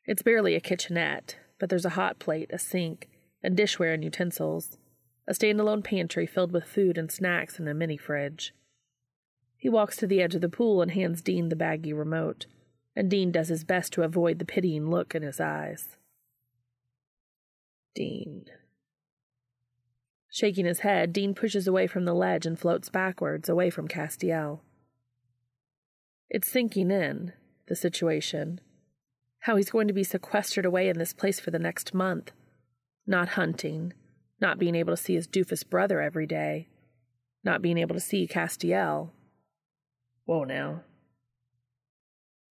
It's 0.07 0.23
barely 0.23 0.55
a 0.55 0.61
kitchenette, 0.61 1.37
but 1.59 1.69
there's 1.69 1.85
a 1.85 1.91
hot 1.91 2.19
plate, 2.19 2.51
a 2.53 2.59
sink, 2.59 3.09
and 3.43 3.57
dishware 3.57 3.95
and 3.95 4.05
utensils 4.05 4.79
a 5.29 5.33
standalone 5.33 5.83
pantry 5.83 6.27
filled 6.27 6.53
with 6.53 6.65
food 6.65 6.97
and 6.97 7.11
snacks 7.11 7.59
and 7.59 7.69
a 7.69 7.75
mini 7.75 7.97
fridge. 7.97 8.55
He 9.57 9.69
walks 9.69 9.97
to 9.97 10.07
the 10.07 10.23
edge 10.23 10.35
of 10.35 10.41
the 10.41 10.49
pool 10.49 10.83
and 10.83 10.93
hands 10.93 11.23
Dean 11.23 11.49
the 11.49 11.57
baggy 11.57 11.93
remote, 11.93 12.47
and 12.95 13.11
Dean 13.11 13.33
does 13.33 13.49
his 13.49 13.65
best 13.65 13.93
to 13.95 14.03
avoid 14.03 14.39
the 14.39 14.45
pitying 14.45 14.89
look 14.89 15.15
in 15.15 15.23
his 15.23 15.41
eyes. 15.41 15.97
Dean. 17.95 18.45
Shaking 20.31 20.67
his 20.67 20.81
head, 20.81 21.13
Dean 21.13 21.35
pushes 21.35 21.67
away 21.67 21.87
from 21.87 22.05
the 22.05 22.15
ledge 22.15 22.47
and 22.47 22.59
floats 22.59 22.91
backwards, 22.91 23.49
away 23.49 23.71
from 23.71 23.89
Castiel. 23.89 24.61
It's 26.29 26.51
sinking 26.51 26.91
in, 26.91 27.33
the 27.69 27.77
situation. 27.77 28.61
How 29.41 29.57
he's 29.57 29.71
going 29.71 29.89
to 29.89 29.95
be 29.95 30.05
sequestered 30.05 30.67
away 30.67 30.89
in 30.89 30.99
this 30.99 31.13
place 31.13 31.39
for 31.39 31.51
the 31.51 31.59
next 31.59 31.95
month. 31.95 32.33
Not 33.07 33.31
hunting, 33.31 33.93
not 34.41 34.59
being 34.59 34.75
able 34.75 34.93
to 34.93 35.03
see 35.03 35.15
his 35.15 35.29
doofus 35.29 35.69
brother 35.69 36.01
every 36.01 36.27
day, 36.27 36.69
not 37.45 37.63
being 37.63 37.79
able 37.79 37.95
to 37.95 38.01
see 38.01 38.27
Castiel. 38.27 39.11
Whoa 40.25 40.45
now. 40.45 40.83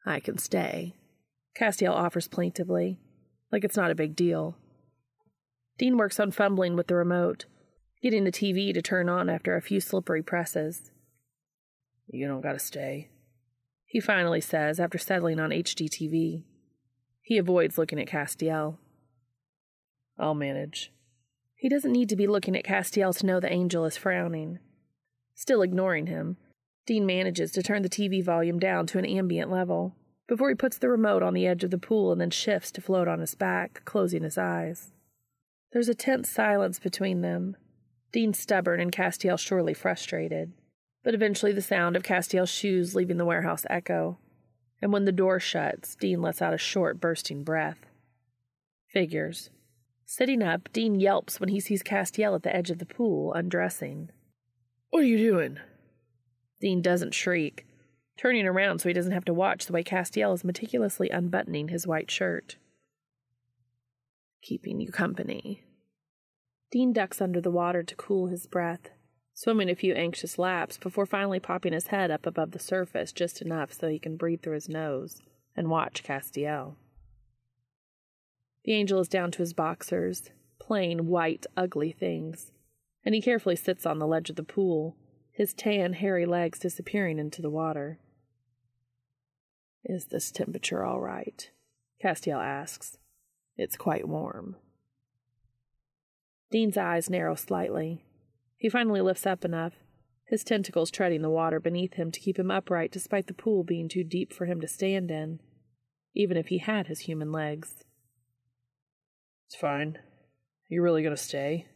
I 0.05 0.19
can 0.19 0.37
stay, 0.37 0.95
Castiel 1.55 1.93
offers 1.93 2.27
plaintively, 2.27 2.99
like 3.51 3.63
it's 3.63 3.77
not 3.77 3.91
a 3.91 3.95
big 3.95 4.15
deal. 4.15 4.55
Dean 5.77 5.97
works 5.97 6.19
on 6.19 6.31
fumbling 6.31 6.75
with 6.75 6.87
the 6.87 6.95
remote, 6.95 7.45
getting 8.01 8.23
the 8.23 8.31
TV 8.31 8.73
to 8.73 8.81
turn 8.81 9.09
on 9.09 9.29
after 9.29 9.55
a 9.55 9.61
few 9.61 9.79
slippery 9.79 10.21
presses. 10.21 10.91
You 12.07 12.27
don't 12.27 12.41
gotta 12.41 12.59
stay, 12.59 13.09
he 13.95 14.01
finally 14.01 14.41
says 14.41 14.77
after 14.77 14.97
settling 14.97 15.39
on 15.39 15.51
HGTV. 15.51 16.43
He 17.21 17.37
avoids 17.37 17.77
looking 17.77 17.97
at 17.97 18.09
Castiel. 18.09 18.75
I'll 20.19 20.35
manage. 20.35 20.91
He 21.55 21.69
doesn't 21.69 21.93
need 21.93 22.09
to 22.09 22.17
be 22.17 22.27
looking 22.27 22.57
at 22.57 22.65
Castiel 22.65 23.17
to 23.17 23.25
know 23.25 23.39
the 23.39 23.49
angel 23.49 23.85
is 23.85 23.95
frowning. 23.95 24.59
Still 25.33 25.61
ignoring 25.61 26.07
him, 26.07 26.35
Dean 26.85 27.05
manages 27.05 27.53
to 27.53 27.63
turn 27.63 27.83
the 27.83 27.89
TV 27.89 28.21
volume 28.21 28.59
down 28.59 28.85
to 28.87 28.97
an 28.99 29.05
ambient 29.05 29.49
level 29.49 29.95
before 30.27 30.49
he 30.49 30.55
puts 30.55 30.77
the 30.77 30.89
remote 30.89 31.23
on 31.23 31.33
the 31.33 31.47
edge 31.47 31.63
of 31.63 31.71
the 31.71 31.77
pool 31.77 32.11
and 32.11 32.19
then 32.19 32.31
shifts 32.31 32.71
to 32.71 32.81
float 32.81 33.07
on 33.07 33.21
his 33.21 33.33
back, 33.33 33.81
closing 33.85 34.23
his 34.23 34.37
eyes. 34.37 34.91
There's 35.71 35.87
a 35.87 35.95
tense 35.95 36.29
silence 36.29 36.79
between 36.79 37.21
them. 37.21 37.55
Dean 38.11 38.33
stubborn 38.33 38.81
and 38.81 38.91
Castiel 38.91 39.39
surely 39.39 39.73
frustrated. 39.73 40.51
But 41.05 41.13
eventually 41.13 41.53
the 41.53 41.61
sound 41.61 41.95
of 41.95 42.01
Castiel's 42.01 42.49
shoes 42.49 42.95
leaving 42.95 43.17
the 43.17 43.25
warehouse 43.25 43.63
echo, 43.69 44.17
and 44.81 44.91
when 44.91 45.05
the 45.05 45.11
door 45.11 45.39
shuts, 45.39 45.95
Dean 45.95 46.19
lets 46.19 46.41
out 46.41 46.53
a 46.53 46.57
short, 46.57 46.99
bursting 46.99 47.43
breath. 47.43 47.85
Figures. 48.87 49.51
Sitting 50.07 50.41
up, 50.41 50.67
Dean 50.73 50.99
yelps 50.99 51.39
when 51.39 51.49
he 51.49 51.59
sees 51.59 51.83
Castiel 51.83 52.33
at 52.33 52.41
the 52.41 52.55
edge 52.55 52.71
of 52.71 52.79
the 52.79 52.87
pool, 52.87 53.33
undressing. 53.33 54.09
What 54.89 55.03
are 55.03 55.07
you 55.07 55.17
doing? 55.17 55.59
Dean 56.59 56.81
doesn't 56.81 57.13
shriek, 57.13 57.67
turning 58.17 58.47
around 58.47 58.79
so 58.79 58.89
he 58.89 58.93
doesn't 58.93 59.11
have 59.11 59.25
to 59.25 59.33
watch 59.33 59.67
the 59.67 59.73
way 59.73 59.83
Castiel 59.83 60.33
is 60.33 60.43
meticulously 60.43 61.11
unbuttoning 61.11 61.67
his 61.67 61.85
white 61.85 62.09
shirt. 62.09 62.55
keeping 64.41 64.79
you 64.79 64.91
company. 64.91 65.63
Dean 66.71 66.93
ducks 66.93 67.21
under 67.21 67.41
the 67.41 67.51
water 67.51 67.83
to 67.83 67.95
cool 67.95 68.27
his 68.27 68.47
breath, 68.47 68.89
swimming 69.35 69.69
a 69.69 69.75
few 69.75 69.93
anxious 69.93 70.39
laps 70.39 70.77
before 70.77 71.05
finally 71.05 71.39
popping 71.39 71.73
his 71.73 71.87
head 71.87 72.09
up 72.09 72.25
above 72.25 72.51
the 72.51 72.59
surface 72.59 73.11
just 73.11 73.41
enough 73.41 73.73
so 73.73 73.87
he 73.87 73.99
can 73.99 74.15
breathe 74.15 74.41
through 74.41 74.53
his 74.53 74.69
nose 74.69 75.21
and 75.55 75.69
watch 75.69 76.03
Castiel. 76.03 76.75
The 78.63 78.73
angel 78.73 78.99
is 79.01 79.09
down 79.09 79.31
to 79.31 79.39
his 79.39 79.53
boxers, 79.53 80.31
plain, 80.59 81.07
white, 81.07 81.45
ugly 81.55 81.91
things, 81.91 82.53
and 83.05 83.13
he 83.13 83.21
carefully 83.21 83.57
sits 83.57 83.85
on 83.85 83.99
the 83.99 84.07
ledge 84.07 84.29
of 84.29 84.37
the 84.37 84.43
pool, 84.43 84.95
his 85.31 85.53
tan, 85.53 85.93
hairy 85.93 86.25
legs 86.25 86.57
disappearing 86.57 87.19
into 87.19 87.41
the 87.41 87.49
water. 87.49 87.99
Is 89.83 90.05
this 90.05 90.31
temperature 90.31 90.83
all 90.83 91.01
right? 91.01 91.49
Castiel 92.01 92.41
asks. 92.41 92.97
It's 93.57 93.75
quite 93.75 94.07
warm. 94.07 94.55
Dean's 96.51 96.77
eyes 96.77 97.09
narrow 97.09 97.35
slightly. 97.35 98.04
He 98.57 98.69
finally 98.69 99.01
lifts 99.01 99.25
up 99.25 99.43
enough, 99.43 99.73
his 100.27 100.43
tentacles 100.43 100.89
treading 100.89 101.21
the 101.21 101.29
water 101.29 101.59
beneath 101.59 101.93
him 101.93 102.11
to 102.11 102.19
keep 102.19 102.39
him 102.39 102.49
upright 102.49 102.91
despite 102.91 103.27
the 103.27 103.33
pool 103.33 103.63
being 103.63 103.87
too 103.87 104.03
deep 104.03 104.33
for 104.33 104.45
him 104.45 104.59
to 104.61 104.67
stand 104.67 105.11
in, 105.11 105.39
even 106.15 106.35
if 106.37 106.47
he 106.47 106.57
had 106.57 106.87
his 106.87 107.01
human 107.01 107.31
legs. 107.31 107.83
It's 109.47 109.55
fine. 109.55 109.97
Are 109.97 110.73
you 110.73 110.81
really 110.81 111.03
going 111.03 111.15
to 111.15 111.21
stay? 111.21 111.67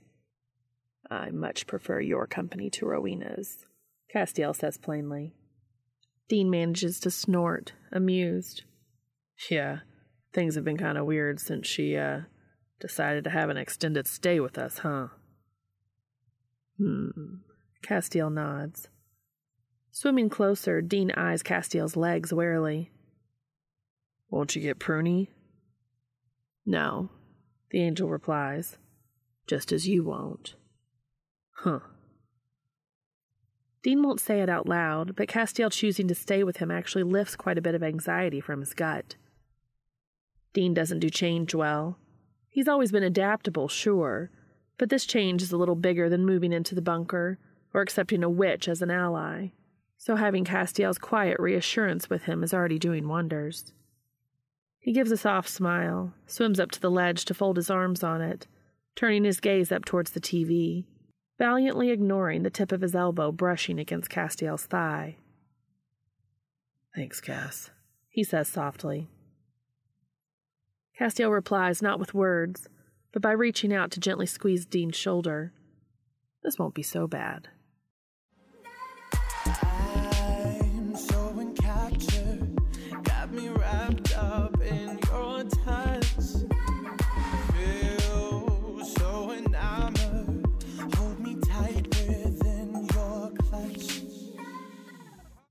I 1.12 1.30
much 1.30 1.68
prefer 1.68 2.00
your 2.00 2.26
company 2.26 2.70
to 2.72 2.86
Rowena's, 2.86 3.66
Castiel 4.14 4.56
says 4.56 4.78
plainly. 4.78 5.36
Dean 6.28 6.50
manages 6.50 7.00
to 7.02 7.12
snort, 7.12 7.74
amused. 7.92 8.64
Yeah, 9.50 9.80
things 10.34 10.56
have 10.56 10.64
been 10.64 10.78
kind 10.78 10.98
of 10.98 11.06
weird 11.06 11.40
since 11.40 11.68
she, 11.68 11.96
uh, 11.96 12.22
decided 12.80 13.24
to 13.26 13.30
have 13.30 13.50
an 13.50 13.58
extended 13.58 14.08
stay 14.08 14.40
with 14.40 14.58
us, 14.58 14.80
huh? 14.80 15.08
Hmm. 16.80 17.10
Castiel 17.84 18.32
nods. 18.32 18.88
Swimming 19.92 20.30
closer, 20.30 20.82
Dean 20.82 21.12
eyes 21.12 21.44
Castiel's 21.44 21.98
legs 21.98 22.34
warily. 22.34 22.90
Won't 24.30 24.56
you 24.56 24.62
get 24.62 24.80
pruny? 24.80 25.28
No, 26.66 27.10
the 27.72 27.82
angel 27.82 28.10
replies. 28.10 28.78
Just 29.46 29.72
as 29.72 29.88
you 29.88 30.04
won't. 30.04 30.56
Huh. 31.52 31.80
Dean 33.84 34.02
won't 34.02 34.22
say 34.22 34.42
it 34.42 34.50
out 34.50 34.68
loud, 34.68 35.16
but 35.16 35.28
Castiel 35.28 35.72
choosing 35.72 36.08
to 36.08 36.16
stay 36.16 36.44
with 36.44 36.58
him 36.58 36.72
actually 36.72 37.04
lifts 37.04 37.36
quite 37.36 37.58
a 37.58 37.62
bit 37.62 37.76
of 37.76 37.84
anxiety 37.84 38.40
from 38.40 38.62
his 38.62 38.74
gut. 38.74 39.16
Dean 40.54 40.74
doesn't 40.74 41.00
do 41.00 41.10
change 41.10 41.54
well. 41.54 41.98
He's 42.50 42.68
always 42.68 42.92
been 42.92 43.04
adaptable, 43.04 43.68
sure, 43.68 44.32
but 44.80 44.90
this 44.90 45.06
change 45.06 45.44
is 45.44 45.52
a 45.52 45.58
little 45.58 45.76
bigger 45.76 46.10
than 46.10 46.26
moving 46.26 46.54
into 46.54 46.74
the 46.74 46.82
bunker 46.82 47.38
or 47.74 47.82
accepting 47.82 48.24
a 48.24 48.30
witch 48.30 48.68
as 48.68 48.82
an 48.82 48.90
ally, 48.90 49.50
so 49.98 50.16
having 50.16 50.46
Castiel's 50.46 50.98
quiet 50.98 51.38
reassurance 51.40 52.10
with 52.10 52.24
him 52.24 52.42
is 52.42 52.54
already 52.54 52.80
doing 52.80 53.08
wonders. 53.08 53.74
He 54.80 54.94
gives 54.94 55.12
a 55.12 55.18
soft 55.18 55.50
smile, 55.50 56.14
swims 56.26 56.60
up 56.60 56.72
to 56.72 56.80
the 56.80 56.90
ledge 56.90 57.26
to 57.26 57.34
fold 57.34 57.58
his 57.58 57.70
arms 57.70 58.02
on 58.02 58.22
it, 58.22 58.48
turning 58.96 59.26
his 59.26 59.42
gaze 59.42 59.72
up 59.72 59.84
towards 59.84 60.12
the 60.12 60.22
TV, 60.22 60.86
valiantly 61.38 61.92
ignoring 61.92 62.44
the 62.44 62.50
tip 62.50 62.72
of 62.72 62.82
his 62.82 62.96
elbow 62.96 63.34
brushing 63.34 63.80
against 63.80 64.10
Castiel's 64.10 64.66
thigh. 64.66 65.18
Thanks, 66.96 67.20
Cass, 67.20 67.70
he 68.10 68.24
says 68.24 68.48
softly. 68.48 69.10
Castiel 70.98 71.32
replies 71.32 71.82
not 71.82 72.00
with 72.00 72.14
words, 72.14 72.70
but 73.12 73.22
by 73.22 73.32
reaching 73.32 73.74
out 73.74 73.92
to 73.92 74.00
gently 74.00 74.26
squeeze 74.26 74.66
Dean's 74.66 74.96
shoulder. 74.96 75.54
This 76.44 76.58
won't 76.58 76.76
be 76.76 76.84
so 76.84 77.08
bad. 77.08 77.50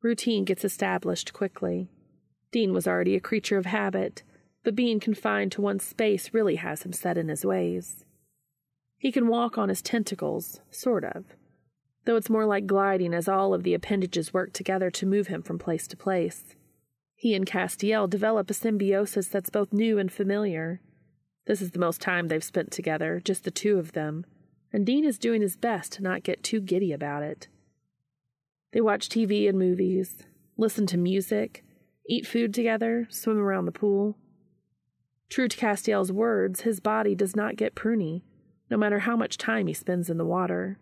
Routine 0.01 0.45
gets 0.45 0.65
established 0.65 1.33
quickly. 1.33 1.91
Dean 2.51 2.73
was 2.73 2.87
already 2.87 3.15
a 3.15 3.21
creature 3.21 3.59
of 3.59 3.67
habit, 3.67 4.23
but 4.65 4.75
being 4.75 5.01
confined 5.01 5.53
to 5.53 5.61
one 5.61 5.79
space 5.79 6.33
really 6.33 6.57
has 6.57 6.83
him 6.83 6.93
set 6.93 7.19
in 7.19 7.29
his 7.29 7.45
ways. 7.45 8.05
He 8.99 9.13
can 9.13 9.29
walk 9.29 9.57
on 9.57 9.69
his 9.69 9.81
tentacles, 9.81 10.61
sort 10.71 11.05
of, 11.05 11.25
though 12.05 12.17
it's 12.17 12.31
more 12.31 12.47
like 12.47 12.67
gliding 12.67 13.15
as 13.15 13.29
all 13.29 13.55
of 13.55 13.63
the 13.63 13.75
appendages 13.75 14.35
work 14.35 14.53
together 14.53 14.91
to 14.91 15.07
move 15.07 15.29
him 15.29 15.43
from 15.43 15.59
place 15.59 15.87
to 15.89 15.97
place. 15.97 16.57
He 17.15 17.35
and 17.35 17.47
Castiel 17.47 18.09
develop 18.09 18.51
a 18.51 18.55
symbiosis 18.55 19.29
that's 19.29 19.51
both 19.51 19.73
new 19.73 19.99
and 19.99 20.11
familiar. 20.11 20.81
This 21.47 21.63
is 21.63 21.71
the 21.71 21.79
most 21.79 22.01
time 22.01 22.29
they've 22.29 22.45
spent 22.45 22.71
together, 22.71 23.21
just 23.25 23.45
the 23.45 23.51
two 23.51 23.79
of 23.79 23.93
them, 23.93 24.27
and 24.73 24.85
Dean 24.85 25.05
is 25.05 25.19
doing 25.19 25.43
his 25.43 25.57
best 25.57 25.93
to 25.95 26.03
not 26.03 26.23
get 26.23 26.43
too 26.43 26.61
giddy 26.61 26.93
about 26.93 27.23
it. 27.23 27.49
They 28.73 28.81
watch 28.81 29.09
TV 29.09 29.49
and 29.49 29.59
movies, 29.59 30.25
listen 30.57 30.87
to 30.89 30.97
music, 30.97 31.65
eat 32.09 32.27
food 32.27 32.53
together, 32.53 33.07
swim 33.11 33.39
around 33.39 33.65
the 33.65 33.73
pool. 33.73 34.17
True 35.29 35.49
to 35.49 35.57
Castiel's 35.57 36.11
words, 36.11 36.63
his 36.63 36.81
body 36.81 37.15
does 37.15 37.37
not 37.37 37.57
get 37.57 37.75
pruny, 37.75 38.23
no 38.71 38.77
matter 38.77 39.01
how 39.01 39.17
much 39.17 39.39
time 39.39 39.67
he 39.67 39.75
spends 39.75 40.09
in 40.09 40.19
the 40.19 40.25
water. 40.25 40.79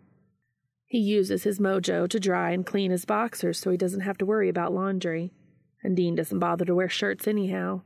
He 0.85 0.99
uses 0.99 1.43
his 1.43 1.59
mojo 1.59 2.07
to 2.07 2.19
dry 2.19 2.51
and 2.51 2.65
clean 2.65 2.91
his 2.91 3.03
boxers 3.05 3.59
so 3.59 3.71
he 3.71 3.77
doesn't 3.77 4.01
have 4.01 4.17
to 4.19 4.25
worry 4.25 4.47
about 4.47 4.73
laundry, 4.73 5.33
and 5.83 5.95
Dean 5.95 6.15
doesn't 6.15 6.39
bother 6.39 6.63
to 6.65 6.75
wear 6.75 6.87
shirts 6.87 7.27
anyhow, 7.27 7.81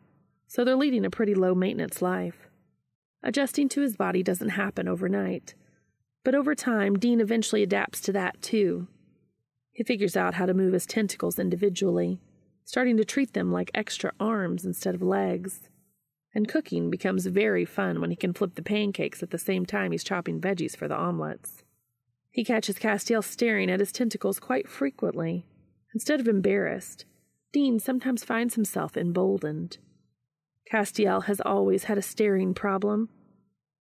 so 0.48 0.64
they're 0.64 0.76
leading 0.76 1.04
a 1.04 1.10
pretty 1.10 1.34
low 1.34 1.56
maintenance 1.56 2.02
life. 2.02 2.48
Adjusting 3.24 3.70
to 3.70 3.82
his 3.82 3.96
body 3.96 4.22
doesn't 4.22 4.50
happen 4.50 4.88
overnight, 4.88 5.56
but 6.24 6.36
over 6.36 6.54
time, 6.54 7.00
Dean 7.00 7.20
eventually 7.20 7.64
adapts 7.64 8.02
to 8.02 8.12
that 8.12 8.40
too. 8.42 8.88
He 9.72 9.84
figures 9.84 10.16
out 10.16 10.36
how 10.36 10.46
to 10.46 10.54
move 10.54 10.74
his 10.74 10.86
tentacles 10.86 11.40
individually, 11.40 12.20
starting 12.64 12.98
to 12.98 13.06
treat 13.06 13.34
them 13.34 13.52
like 13.52 13.72
extra 13.74 14.12
arms 14.20 14.64
instead 14.64 14.94
of 14.94 15.02
legs. 15.02 15.62
And 16.34 16.48
cooking 16.48 16.90
becomes 16.90 17.26
very 17.26 17.66
fun 17.66 18.00
when 18.00 18.10
he 18.10 18.16
can 18.16 18.34
flip 18.34 18.56
the 18.56 18.64
pancakes 18.64 19.22
at 19.22 19.32
the 19.32 19.38
same 19.38 19.66
time 19.66 19.92
he's 19.92 20.04
chopping 20.04 20.40
veggies 20.40 20.76
for 20.76 20.88
the 20.88 20.96
omelets. 20.96 21.64
He 22.30 22.46
catches 22.46 22.78
Castiel 22.78 23.24
staring 23.24 23.70
at 23.70 23.82
his 23.82 23.92
tentacles 23.92 24.40
quite 24.40 24.70
frequently. 24.70 25.46
Instead 25.94 26.22
of 26.22 26.28
embarrassed, 26.28 27.06
Dean 27.52 27.80
sometimes 27.80 28.24
finds 28.24 28.56
himself 28.56 28.96
emboldened. 28.96 29.78
Castiel 30.72 31.26
has 31.26 31.42
always 31.42 31.86
had 31.86 31.98
a 31.98 32.02
staring 32.02 32.54
problem, 32.54 33.10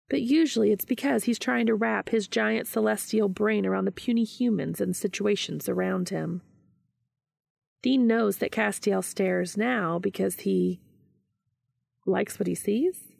but 0.10 0.24
usually 0.24 0.72
it's 0.72 0.86
because 0.86 1.26
he's 1.26 1.38
trying 1.38 1.68
to 1.68 1.76
wrap 1.76 2.10
his 2.10 2.28
giant 2.28 2.68
celestial 2.68 3.30
brain 3.30 3.64
around 3.66 3.86
the 3.86 3.92
puny 3.92 4.24
humans 4.24 4.82
and 4.82 4.96
situations 4.96 5.70
around 5.70 6.10
him. 6.10 6.42
Dean 7.84 8.08
knows 8.08 8.38
that 8.38 8.52
Castiel 8.52 9.04
stares 9.04 9.56
now 9.56 10.00
because 10.00 10.40
he 10.40 10.80
likes 12.10 12.40
what 12.40 12.48
he 12.48 12.56
sees? 12.56 13.14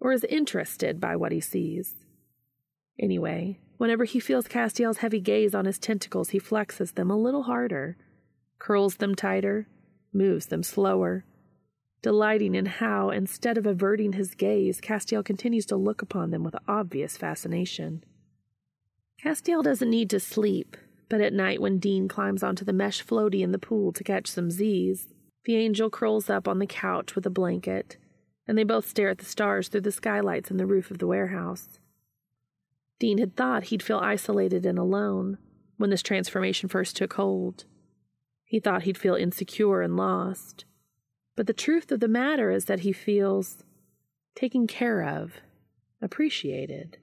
Or 0.00 0.12
is 0.12 0.24
interested 0.24 1.00
by 1.00 1.16
what 1.16 1.32
he 1.32 1.40
sees? 1.40 1.94
Anyway, 2.98 3.58
whenever 3.78 4.04
he 4.04 4.20
feels 4.20 4.46
Castiel's 4.46 4.98
heavy 4.98 5.20
gaze 5.20 5.54
on 5.54 5.64
his 5.64 5.78
tentacles, 5.78 6.30
he 6.30 6.40
flexes 6.40 6.94
them 6.94 7.10
a 7.10 7.16
little 7.16 7.44
harder, 7.44 7.96
curls 8.58 8.96
them 8.96 9.14
tighter, 9.14 9.68
moves 10.12 10.46
them 10.46 10.62
slower, 10.62 11.24
delighting 12.02 12.54
in 12.54 12.66
how, 12.66 13.10
instead 13.10 13.58
of 13.58 13.66
averting 13.66 14.12
his 14.12 14.34
gaze, 14.34 14.80
Castiel 14.80 15.24
continues 15.24 15.66
to 15.66 15.76
look 15.76 16.02
upon 16.02 16.30
them 16.30 16.44
with 16.44 16.54
obvious 16.66 17.16
fascination. 17.16 18.04
Castiel 19.22 19.62
doesn't 19.62 19.90
need 19.90 20.10
to 20.10 20.20
sleep, 20.20 20.76
but 21.08 21.20
at 21.20 21.32
night 21.32 21.60
when 21.60 21.78
Dean 21.78 22.06
climbs 22.06 22.42
onto 22.42 22.64
the 22.64 22.72
mesh 22.72 23.04
floaty 23.04 23.40
in 23.40 23.52
the 23.52 23.58
pool 23.58 23.92
to 23.92 24.04
catch 24.04 24.28
some 24.28 24.50
Z's, 24.50 25.08
the 25.44 25.56
angel 25.56 25.90
curls 25.90 26.28
up 26.28 26.46
on 26.46 26.58
the 26.58 26.66
couch 26.66 27.14
with 27.14 27.24
a 27.26 27.30
blanket, 27.30 27.96
and 28.46 28.56
they 28.56 28.64
both 28.64 28.88
stare 28.88 29.10
at 29.10 29.18
the 29.18 29.24
stars 29.24 29.68
through 29.68 29.82
the 29.82 29.92
skylights 29.92 30.50
in 30.50 30.56
the 30.56 30.66
roof 30.66 30.90
of 30.90 30.98
the 30.98 31.06
warehouse. 31.06 31.78
Dean 32.98 33.18
had 33.18 33.36
thought 33.36 33.64
he'd 33.64 33.82
feel 33.82 33.98
isolated 33.98 34.66
and 34.66 34.78
alone 34.78 35.38
when 35.76 35.90
this 35.90 36.02
transformation 36.02 36.68
first 36.68 36.96
took 36.96 37.14
hold. 37.14 37.64
He 38.44 38.58
thought 38.58 38.82
he'd 38.82 38.98
feel 38.98 39.14
insecure 39.14 39.82
and 39.82 39.96
lost. 39.96 40.64
But 41.36 41.46
the 41.46 41.52
truth 41.52 41.92
of 41.92 42.00
the 42.00 42.08
matter 42.08 42.50
is 42.50 42.64
that 42.64 42.80
he 42.80 42.92
feels 42.92 43.62
taken 44.34 44.66
care 44.66 45.04
of, 45.04 45.34
appreciated. 46.02 46.98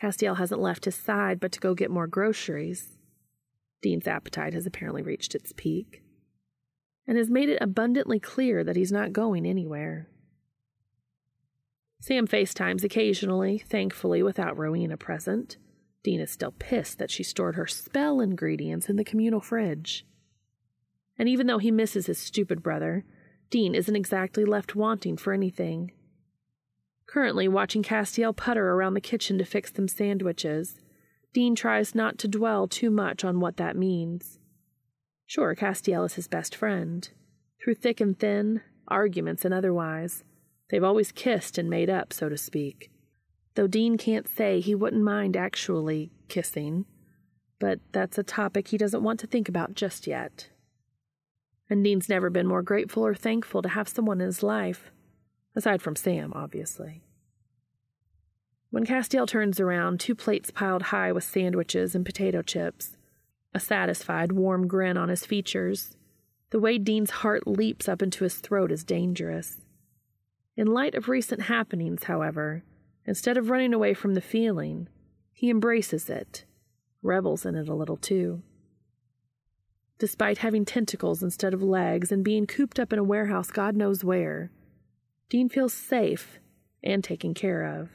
Castiel 0.00 0.38
hasn't 0.38 0.60
left 0.60 0.86
his 0.86 0.96
side 0.96 1.38
but 1.38 1.52
to 1.52 1.60
go 1.60 1.74
get 1.74 1.90
more 1.90 2.06
groceries. 2.06 2.98
Dean's 3.82 4.06
appetite 4.06 4.54
has 4.54 4.66
apparently 4.66 5.02
reached 5.02 5.34
its 5.34 5.52
peak 5.56 6.02
and 7.06 7.18
has 7.18 7.30
made 7.30 7.48
it 7.48 7.58
abundantly 7.60 8.20
clear 8.20 8.62
that 8.62 8.76
he's 8.76 8.92
not 8.92 9.12
going 9.12 9.46
anywhere. 9.46 10.08
Sam 12.00 12.26
FaceTimes 12.26 12.84
occasionally, 12.84 13.58
thankfully 13.58 14.22
without 14.22 14.56
Rowena 14.56 14.96
present. 14.96 15.56
Dean 16.02 16.20
is 16.20 16.30
still 16.30 16.54
pissed 16.58 16.98
that 16.98 17.10
she 17.10 17.22
stored 17.22 17.56
her 17.56 17.66
spell 17.66 18.20
ingredients 18.20 18.88
in 18.88 18.96
the 18.96 19.04
communal 19.04 19.40
fridge. 19.40 20.06
And 21.18 21.28
even 21.28 21.46
though 21.46 21.58
he 21.58 21.70
misses 21.70 22.06
his 22.06 22.18
stupid 22.18 22.62
brother, 22.62 23.04
Dean 23.50 23.74
isn't 23.74 23.96
exactly 23.96 24.44
left 24.44 24.74
wanting 24.74 25.18
for 25.18 25.32
anything. 25.32 25.92
Currently 27.06 27.48
watching 27.48 27.82
Castiel 27.82 28.34
putter 28.34 28.70
around 28.70 28.94
the 28.94 29.00
kitchen 29.00 29.36
to 29.38 29.44
fix 29.44 29.70
them 29.70 29.88
sandwiches, 29.88 30.76
Dean 31.32 31.54
tries 31.54 31.94
not 31.94 32.18
to 32.18 32.28
dwell 32.28 32.66
too 32.66 32.90
much 32.90 33.24
on 33.24 33.38
what 33.40 33.56
that 33.56 33.76
means. 33.76 34.38
Sure, 35.26 35.54
Castiel 35.54 36.04
is 36.04 36.14
his 36.14 36.26
best 36.26 36.56
friend. 36.56 37.08
Through 37.62 37.74
thick 37.74 38.00
and 38.00 38.18
thin, 38.18 38.62
arguments 38.88 39.44
and 39.44 39.54
otherwise, 39.54 40.24
they've 40.70 40.82
always 40.82 41.12
kissed 41.12 41.56
and 41.56 41.70
made 41.70 41.88
up, 41.88 42.12
so 42.12 42.28
to 42.28 42.36
speak. 42.36 42.90
Though 43.54 43.68
Dean 43.68 43.96
can't 43.96 44.28
say 44.28 44.60
he 44.60 44.74
wouldn't 44.74 45.04
mind 45.04 45.36
actually 45.36 46.10
kissing, 46.28 46.84
but 47.60 47.78
that's 47.92 48.18
a 48.18 48.24
topic 48.24 48.68
he 48.68 48.78
doesn't 48.78 49.02
want 49.02 49.20
to 49.20 49.26
think 49.26 49.48
about 49.48 49.74
just 49.74 50.06
yet. 50.06 50.48
And 51.68 51.84
Dean's 51.84 52.08
never 52.08 52.30
been 52.30 52.46
more 52.46 52.62
grateful 52.62 53.06
or 53.06 53.14
thankful 53.14 53.62
to 53.62 53.68
have 53.68 53.88
someone 53.88 54.20
in 54.20 54.26
his 54.26 54.42
life, 54.42 54.90
aside 55.54 55.80
from 55.80 55.94
Sam, 55.94 56.32
obviously. 56.34 57.04
When 58.70 58.86
Castiel 58.86 59.26
turns 59.26 59.60
around, 59.60 60.00
two 60.00 60.14
plates 60.14 60.50
piled 60.50 60.82
high 60.82 61.12
with 61.12 61.24
sandwiches 61.24 61.94
and 61.94 62.06
potato 62.06 62.42
chips, 62.42 62.96
a 63.52 63.60
satisfied, 63.60 64.32
warm 64.32 64.68
grin 64.68 64.96
on 64.96 65.08
his 65.08 65.26
features, 65.26 65.96
the 66.50 66.60
way 66.60 66.78
Dean's 66.78 67.10
heart 67.10 67.46
leaps 67.46 67.88
up 67.88 68.02
into 68.02 68.24
his 68.24 68.36
throat 68.36 68.72
is 68.72 68.84
dangerous. 68.84 69.60
In 70.56 70.66
light 70.66 70.94
of 70.94 71.08
recent 71.08 71.42
happenings, 71.42 72.04
however, 72.04 72.64
Instead 73.06 73.36
of 73.36 73.50
running 73.50 73.74
away 73.74 73.94
from 73.94 74.14
the 74.14 74.20
feeling, 74.20 74.88
he 75.32 75.50
embraces 75.50 76.10
it, 76.10 76.44
revels 77.02 77.46
in 77.46 77.54
it 77.54 77.68
a 77.68 77.74
little 77.74 77.96
too. 77.96 78.42
Despite 79.98 80.38
having 80.38 80.64
tentacles 80.64 81.22
instead 81.22 81.52
of 81.52 81.62
legs 81.62 82.12
and 82.12 82.24
being 82.24 82.46
cooped 82.46 82.78
up 82.78 82.92
in 82.92 82.98
a 82.98 83.04
warehouse 83.04 83.50
God 83.50 83.76
knows 83.76 84.04
where, 84.04 84.50
Dean 85.28 85.48
feels 85.48 85.72
safe 85.72 86.38
and 86.82 87.02
taken 87.02 87.34
care 87.34 87.64
of. 87.64 87.88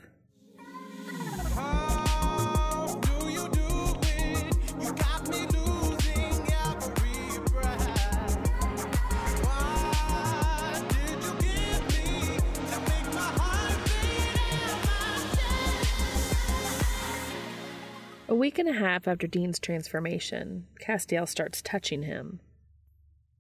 A 18.28 18.34
week 18.34 18.58
and 18.58 18.68
a 18.68 18.74
half 18.74 19.08
after 19.08 19.28
Dean's 19.28 19.60
transformation, 19.60 20.66
Castiel 20.80 21.28
starts 21.28 21.62
touching 21.62 22.02
him. 22.02 22.40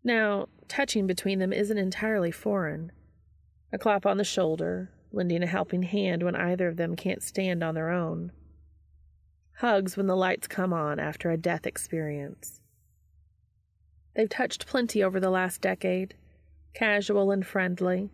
Now, 0.03 0.47
touching 0.67 1.07
between 1.07 1.39
them 1.39 1.51
isn't 1.51 1.77
entirely 1.77 2.29
foreign. 2.29 2.91
A 3.73 3.79
clap 3.79 4.05
on 4.05 4.17
the 4.17 4.23
shoulder, 4.23 4.91
lending 5.11 5.41
a 5.41 5.47
helping 5.47 5.81
hand 5.81 6.21
when 6.21 6.35
either 6.35 6.67
of 6.67 6.77
them 6.77 6.95
can't 6.95 7.23
stand 7.23 7.63
on 7.63 7.73
their 7.73 7.89
own. 7.89 8.31
Hugs 9.57 9.97
when 9.97 10.05
the 10.05 10.15
lights 10.15 10.47
come 10.47 10.71
on 10.71 10.99
after 10.99 11.31
a 11.31 11.37
death 11.37 11.65
experience. 11.65 12.61
They've 14.15 14.29
touched 14.29 14.67
plenty 14.67 15.01
over 15.01 15.19
the 15.19 15.31
last 15.31 15.61
decade, 15.61 16.13
casual 16.75 17.31
and 17.31 17.43
friendly, 17.43 18.11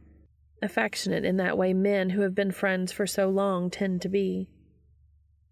affectionate 0.62 1.26
in 1.26 1.36
that 1.36 1.58
way 1.58 1.74
men 1.74 2.12
who 2.12 2.22
have 2.22 2.34
been 2.34 2.52
friends 2.52 2.94
for 2.94 3.06
so 3.06 3.28
long 3.28 3.70
tend 3.70 4.02
to 4.04 4.10
be. 4.10 4.48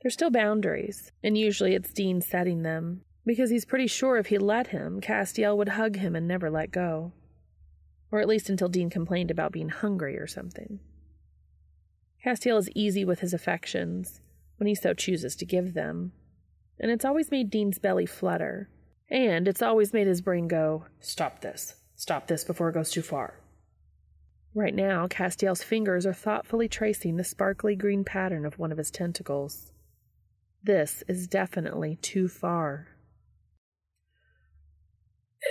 There's 0.01 0.13
still 0.13 0.29
boundaries, 0.29 1.11
and 1.23 1.37
usually 1.37 1.75
it's 1.75 1.91
Dean 1.91 2.21
setting 2.21 2.63
them, 2.63 3.01
because 3.25 3.49
he's 3.49 3.65
pretty 3.65 3.87
sure 3.87 4.17
if 4.17 4.27
he 4.27 4.37
let 4.37 4.67
him, 4.67 5.01
Castiel 5.01 5.57
would 5.57 5.69
hug 5.69 5.97
him 5.97 6.15
and 6.15 6.27
never 6.27 6.49
let 6.49 6.71
go. 6.71 7.11
Or 8.11 8.19
at 8.19 8.27
least 8.27 8.49
until 8.49 8.69
Dean 8.69 8.89
complained 8.89 9.29
about 9.29 9.51
being 9.51 9.69
hungry 9.69 10.17
or 10.17 10.25
something. 10.27 10.79
Castiel 12.23 12.57
is 12.57 12.69
easy 12.75 13.03
with 13.03 13.19
his 13.19 13.33
affections, 13.33 14.21
when 14.57 14.67
he 14.67 14.75
so 14.75 14.93
chooses 14.93 15.35
to 15.37 15.45
give 15.45 15.73
them, 15.73 16.13
and 16.79 16.91
it's 16.91 17.05
always 17.05 17.31
made 17.31 17.49
Dean's 17.49 17.79
belly 17.79 18.05
flutter, 18.05 18.69
and 19.09 19.47
it's 19.47 19.61
always 19.61 19.93
made 19.93 20.07
his 20.07 20.21
brain 20.21 20.47
go, 20.47 20.85
Stop 20.99 21.41
this, 21.41 21.75
stop 21.95 22.27
this 22.27 22.43
before 22.43 22.69
it 22.69 22.73
goes 22.73 22.91
too 22.91 23.01
far. 23.01 23.35
Right 24.55 24.73
now, 24.73 25.07
Castiel's 25.07 25.63
fingers 25.63 26.05
are 26.05 26.13
thoughtfully 26.13 26.67
tracing 26.67 27.17
the 27.17 27.23
sparkly 27.23 27.75
green 27.75 28.03
pattern 28.03 28.45
of 28.45 28.57
one 28.57 28.71
of 28.71 28.77
his 28.77 28.91
tentacles. 28.91 29.68
This 30.61 31.03
is 31.07 31.27
definitely 31.27 31.97
too 32.01 32.27
far. 32.27 32.87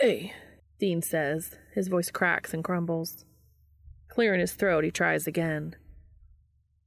Hey, 0.01 0.35
Dean 0.79 1.03
says. 1.03 1.57
His 1.75 1.89
voice 1.89 2.11
cracks 2.11 2.53
and 2.53 2.63
crumbles. 2.63 3.25
Clearing 4.09 4.41
his 4.41 4.53
throat, 4.53 4.85
he 4.85 4.91
tries 4.91 5.27
again. 5.27 5.77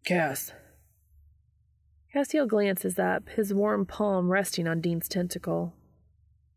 Cass. 0.05 0.53
Castiel 2.13 2.47
glances 2.47 2.99
up, 2.99 3.29
his 3.29 3.53
warm 3.53 3.85
palm 3.85 4.29
resting 4.29 4.67
on 4.67 4.81
Dean's 4.81 5.07
tentacle. 5.07 5.73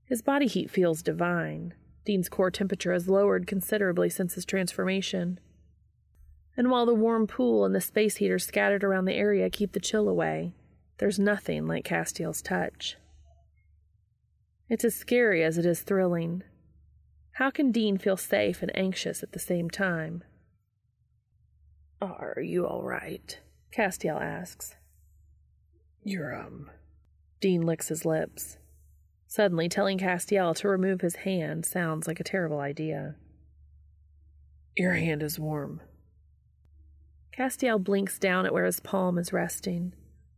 His 0.06 0.20
body 0.20 0.46
heat 0.46 0.70
feels 0.70 1.02
divine. 1.02 1.74
Dean's 2.04 2.28
core 2.28 2.50
temperature 2.50 2.92
has 2.92 3.08
lowered 3.08 3.46
considerably 3.46 4.10
since 4.10 4.34
his 4.34 4.44
transformation. 4.44 5.40
And 6.56 6.70
while 6.70 6.86
the 6.86 6.94
warm 6.94 7.26
pool 7.26 7.64
and 7.64 7.74
the 7.74 7.80
space 7.80 8.16
heater 8.16 8.38
scattered 8.38 8.84
around 8.84 9.06
the 9.06 9.14
area 9.14 9.48
keep 9.48 9.72
the 9.72 9.80
chill 9.80 10.08
away, 10.08 10.52
there's 10.98 11.18
nothing 11.18 11.66
like 11.66 11.84
Castiel's 11.84 12.40
touch. 12.40 12.96
It's 14.68 14.84
as 14.84 14.94
scary 14.94 15.42
as 15.42 15.58
it 15.58 15.66
is 15.66 15.82
thrilling. 15.82 16.42
How 17.32 17.50
can 17.50 17.72
Dean 17.72 17.98
feel 17.98 18.16
safe 18.16 18.62
and 18.62 18.76
anxious 18.76 19.22
at 19.22 19.32
the 19.32 19.38
same 19.38 19.68
time? 19.68 20.22
Are 22.00 22.40
you 22.40 22.66
all 22.66 22.82
right? 22.82 23.38
Castiel 23.72 24.20
asks. 24.20 24.76
You're, 26.04 26.34
um. 26.34 26.70
Dean 27.40 27.62
licks 27.62 27.88
his 27.88 28.04
lips. 28.04 28.58
Suddenly, 29.26 29.68
telling 29.68 29.98
Castiel 29.98 30.54
to 30.56 30.68
remove 30.68 31.00
his 31.00 31.16
hand 31.16 31.66
sounds 31.66 32.06
like 32.06 32.20
a 32.20 32.24
terrible 32.24 32.60
idea. 32.60 33.16
Your 34.76 34.94
hand 34.94 35.22
is 35.22 35.40
warm. 35.40 35.80
Castiel 37.36 37.82
blinks 37.82 38.18
down 38.18 38.46
at 38.46 38.52
where 38.52 38.64
his 38.64 38.80
palm 38.80 39.18
is 39.18 39.32
resting 39.32 39.92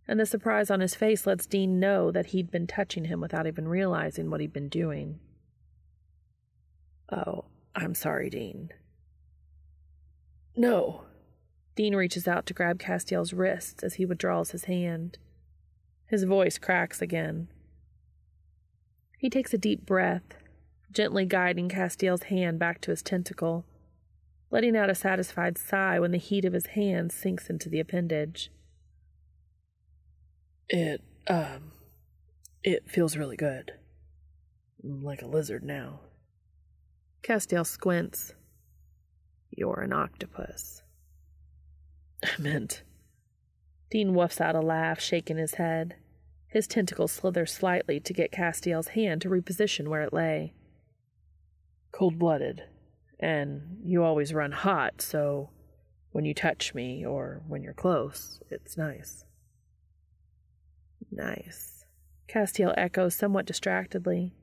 and 0.09 0.21
the 0.21 0.27
surprise 0.27 0.71
on 0.71 0.81
his 0.81 0.95
face 0.95 1.27
lets 1.27 1.47
Dean 1.47 1.81
know 1.81 2.11
that 2.11 2.27
he'd 2.27 2.51
been 2.51 2.67
touching 2.67 3.07
him 3.07 3.21
without 3.21 3.47
even 3.47 3.69
realizing 3.69 4.31
what 4.31 4.41
he'd 4.41 4.53
been 4.53 4.69
doing. 4.69 5.19
Oh, 7.11 7.47
I'm 7.75 7.95
sorry, 7.95 8.31
Dean. 8.31 8.71
No. 10.57 11.03
Dean 11.75 11.95
reaches 11.95 12.27
out 12.27 12.47
to 12.47 12.55
grab 12.55 12.79
Castiel's 12.79 13.33
wrist 13.33 13.83
as 13.83 13.95
he 13.95 14.07
withdraws 14.07 14.53
his 14.53 14.65
hand. 14.65 15.19
His 16.07 16.25
voice 16.25 16.57
cracks 16.59 17.03
again. 17.03 17.49
He 19.19 19.29
takes 19.29 19.53
a 19.53 19.59
deep 19.59 19.85
breath, 19.85 20.37
gently 20.91 21.27
guiding 21.27 21.69
Castiel's 21.69 22.25
hand 22.25 22.59
back 22.59 22.81
to 22.83 22.91
his 22.91 23.03
tentacle, 23.03 23.65
letting 24.51 24.77
out 24.77 24.89
a 24.89 24.95
satisfied 24.95 25.59
sigh 25.59 25.99
when 25.99 26.13
the 26.13 26.19
heat 26.19 26.45
of 26.45 26.53
his 26.53 26.67
hand 26.69 27.13
sinks 27.13 27.51
into 27.51 27.69
the 27.69 27.81
appendage. 27.81 28.51
It, 30.69 31.03
um, 31.29 31.73
it 32.63 32.91
feels 32.91 33.17
really 33.17 33.37
good. 33.37 33.73
like 34.83 35.23
a 35.23 35.27
lizard 35.27 35.63
now. 35.63 36.01
Castiel 37.23 37.67
squints. 37.67 38.35
You're 39.51 39.81
an 39.81 39.93
octopus. 39.93 40.83
I 42.25 42.41
meant. 42.41 42.83
Dean 43.91 44.13
woofs 44.13 44.41
out 44.41 44.55
a 44.57 44.61
laugh, 44.61 45.01
shaking 45.01 45.37
his 45.37 45.55
head. 45.55 45.97
His 46.49 46.67
tentacles 46.67 47.13
slither 47.13 47.47
slightly 47.47 48.01
to 48.01 48.13
get 48.13 48.33
Castiel's 48.33 48.89
hand 48.89 49.23
to 49.23 49.29
reposition 49.29 49.89
where 49.89 50.03
it 50.03 50.13
lay. 50.13 50.55
Cold 51.93 52.19
blooded. 52.19 52.63
And 53.21 53.79
you 53.85 54.03
always 54.03 54.35
run 54.35 54.53
hot, 54.53 55.01
so 55.03 55.51
when 56.13 56.25
you 56.25 56.35
touch 56.35 56.75
me 56.75 57.05
or 57.05 57.43
when 57.47 57.63
you're 57.63 57.75
close, 57.75 58.41
it's 58.51 58.77
nice. 58.77 59.26
Nice. 61.11 61.85
Castiel 62.29 62.75
echoes 62.77 63.15
somewhat 63.15 63.47
distractedly. 63.47 64.35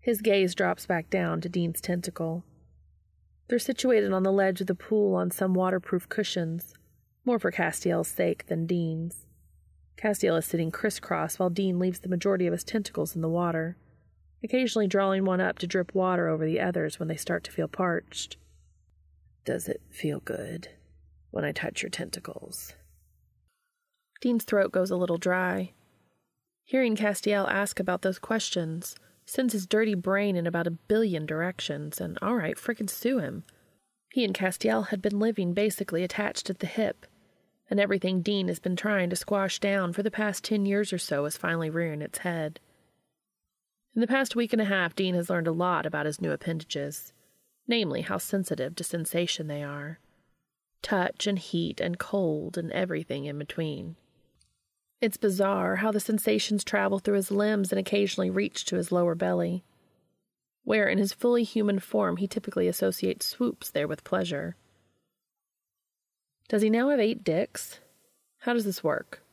His 0.00 0.20
gaze 0.20 0.54
drops 0.54 0.86
back 0.86 1.08
down 1.10 1.40
to 1.40 1.48
Dean's 1.48 1.80
tentacle. 1.80 2.44
They're 3.48 3.58
situated 3.58 4.12
on 4.12 4.22
the 4.22 4.32
ledge 4.32 4.60
of 4.60 4.66
the 4.66 4.74
pool 4.74 5.14
on 5.14 5.30
some 5.30 5.54
waterproof 5.54 6.08
cushions, 6.08 6.74
more 7.24 7.38
for 7.38 7.52
Castiel's 7.52 8.08
sake 8.08 8.46
than 8.46 8.66
Dean's. 8.66 9.26
Castiel 9.96 10.36
is 10.36 10.46
sitting 10.46 10.70
crisscross 10.70 11.38
while 11.38 11.50
Dean 11.50 11.78
leaves 11.78 12.00
the 12.00 12.08
majority 12.08 12.46
of 12.46 12.52
his 12.52 12.64
tentacles 12.64 13.14
in 13.14 13.22
the 13.22 13.28
water, 13.28 13.76
occasionally 14.42 14.88
drawing 14.88 15.24
one 15.24 15.40
up 15.40 15.58
to 15.60 15.66
drip 15.66 15.94
water 15.94 16.28
over 16.28 16.44
the 16.44 16.60
others 16.60 16.98
when 16.98 17.08
they 17.08 17.16
start 17.16 17.44
to 17.44 17.52
feel 17.52 17.68
parched. 17.68 18.36
Does 19.44 19.68
it 19.68 19.80
feel 19.90 20.20
good? 20.20 20.68
when 21.32 21.44
I 21.44 21.50
touch 21.50 21.82
your 21.82 21.90
tentacles. 21.90 22.74
Dean's 24.20 24.44
throat 24.44 24.70
goes 24.70 24.92
a 24.92 24.96
little 24.96 25.16
dry. 25.16 25.72
Hearing 26.64 26.96
Castiel 26.96 27.48
ask 27.48 27.78
about 27.80 28.02
those 28.02 28.18
questions 28.18 28.96
sends 29.24 29.52
his 29.52 29.66
dirty 29.66 29.94
brain 29.94 30.36
in 30.36 30.46
about 30.46 30.66
a 30.66 30.72
billion 30.72 31.26
directions, 31.26 32.00
and 32.00 32.18
all 32.20 32.34
right, 32.36 32.56
frickin' 32.56 32.88
sue 32.88 33.18
him. 33.18 33.44
He 34.10 34.24
and 34.24 34.34
Castiel 34.34 34.88
had 34.88 35.00
been 35.00 35.18
living 35.18 35.54
basically 35.54 36.02
attached 36.02 36.50
at 36.50 36.58
the 36.58 36.66
hip, 36.66 37.06
and 37.70 37.80
everything 37.80 38.20
Dean 38.20 38.48
has 38.48 38.58
been 38.58 38.76
trying 38.76 39.10
to 39.10 39.16
squash 39.16 39.58
down 39.58 39.92
for 39.92 40.02
the 40.02 40.10
past 40.10 40.44
ten 40.44 40.66
years 40.66 40.92
or 40.92 40.98
so 40.98 41.24
is 41.24 41.36
finally 41.36 41.70
rearing 41.70 42.02
its 42.02 42.18
head. 42.18 42.60
In 43.94 44.00
the 44.00 44.06
past 44.06 44.34
week 44.36 44.52
and 44.52 44.60
a 44.62 44.66
half, 44.66 44.94
Dean 44.94 45.14
has 45.14 45.30
learned 45.30 45.46
a 45.46 45.52
lot 45.52 45.86
about 45.86 46.06
his 46.06 46.20
new 46.20 46.32
appendages, 46.32 47.12
namely 47.66 48.02
how 48.02 48.18
sensitive 48.18 48.74
to 48.76 48.84
sensation 48.84 49.46
they 49.46 49.62
are 49.62 49.98
touch 50.82 51.28
and 51.28 51.38
heat 51.38 51.80
and 51.80 51.98
cold 51.98 52.58
and 52.58 52.72
everything 52.72 53.24
in 53.24 53.38
between. 53.38 53.96
It's 55.02 55.16
bizarre 55.16 55.76
how 55.76 55.90
the 55.90 55.98
sensations 55.98 56.62
travel 56.62 57.00
through 57.00 57.16
his 57.16 57.32
limbs 57.32 57.72
and 57.72 57.78
occasionally 57.80 58.30
reach 58.30 58.64
to 58.66 58.76
his 58.76 58.92
lower 58.92 59.16
belly, 59.16 59.64
where 60.62 60.88
in 60.88 60.98
his 60.98 61.12
fully 61.12 61.42
human 61.42 61.80
form 61.80 62.18
he 62.18 62.28
typically 62.28 62.68
associates 62.68 63.26
swoops 63.26 63.68
there 63.68 63.88
with 63.88 64.04
pleasure. 64.04 64.54
Does 66.48 66.62
he 66.62 66.70
now 66.70 66.90
have 66.90 67.00
eight 67.00 67.24
dicks? 67.24 67.80
How 68.42 68.52
does 68.52 68.64
this 68.64 68.84
work? 68.84 69.24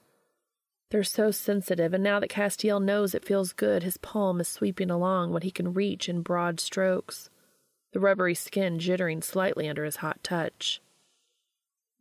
They're 0.89 1.03
so 1.03 1.29
sensitive, 1.29 1.93
and 1.93 2.03
now 2.03 2.19
that 2.19 2.32
Castiel 2.32 2.82
knows 2.82 3.13
it 3.13 3.23
feels 3.23 3.53
good, 3.53 3.84
his 3.84 3.97
palm 3.97 4.41
is 4.41 4.47
sweeping 4.47 4.89
along 4.89 5.32
what 5.32 5.43
he 5.43 5.51
can 5.51 5.75
reach 5.75 6.10
in 6.10 6.23
broad 6.23 6.60
strokes, 6.60 7.29
the 7.93 7.99
rubbery 7.99 8.34
skin 8.34 8.79
jittering 8.79 9.23
slightly 9.23 9.69
under 9.69 9.86
his 9.86 9.97
hot 9.97 10.23
touch. 10.23 10.82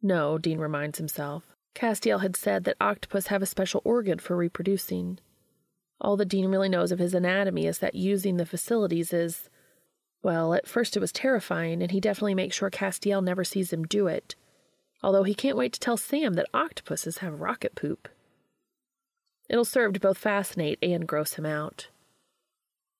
No, 0.01 0.39
Dean 0.39 0.59
reminds 0.59 0.97
himself. 0.97 1.55
Castiel 1.79 2.23
had 2.23 2.35
said 2.35 2.65
that 2.65 2.77
octopus 2.81 3.29
have 3.29 3.41
a 3.41 3.47
special 3.47 3.81
organ 3.85 4.19
for 4.19 4.37
reproducing. 4.37 5.21
All 6.01 6.17
that 6.17 6.27
Dean 6.27 6.47
really 6.47 6.69
knows 6.69 6.91
of 6.91 6.99
his 6.99 7.15
anatomy 7.15 7.67
is 7.67 7.79
that 7.79 7.95
using 7.95 8.37
the 8.37 8.45
facilities 8.45 9.13
is. 9.13 9.49
Well, 10.21 10.55
at 10.55 10.67
first 10.67 10.97
it 10.97 11.01
was 11.01 11.13
terrifying, 11.13 11.81
and 11.81 11.93
he 11.93 12.01
definitely 12.01 12.35
makes 12.35 12.57
sure 12.57 12.69
Castiel 12.69 13.23
never 13.23 13.45
sees 13.45 13.73
him 13.73 13.85
do 13.85 14.09
it. 14.09 14.35
Although 15.05 15.23
he 15.23 15.37
can't 15.37 15.57
wait 15.57 15.73
to 15.75 15.79
tell 15.79 15.97
Sam 15.97 16.35
that 16.35 16.49
octopuses 16.53 17.19
have 17.19 17.41
rocket 17.41 17.77
poop. 17.77 18.09
It'll 19.49 19.65
serve 19.65 19.93
to 19.93 20.01
both 20.01 20.19
fascinate 20.19 20.81
and 20.83 21.07
gross 21.07 21.35
him 21.35 21.47
out. 21.47 21.91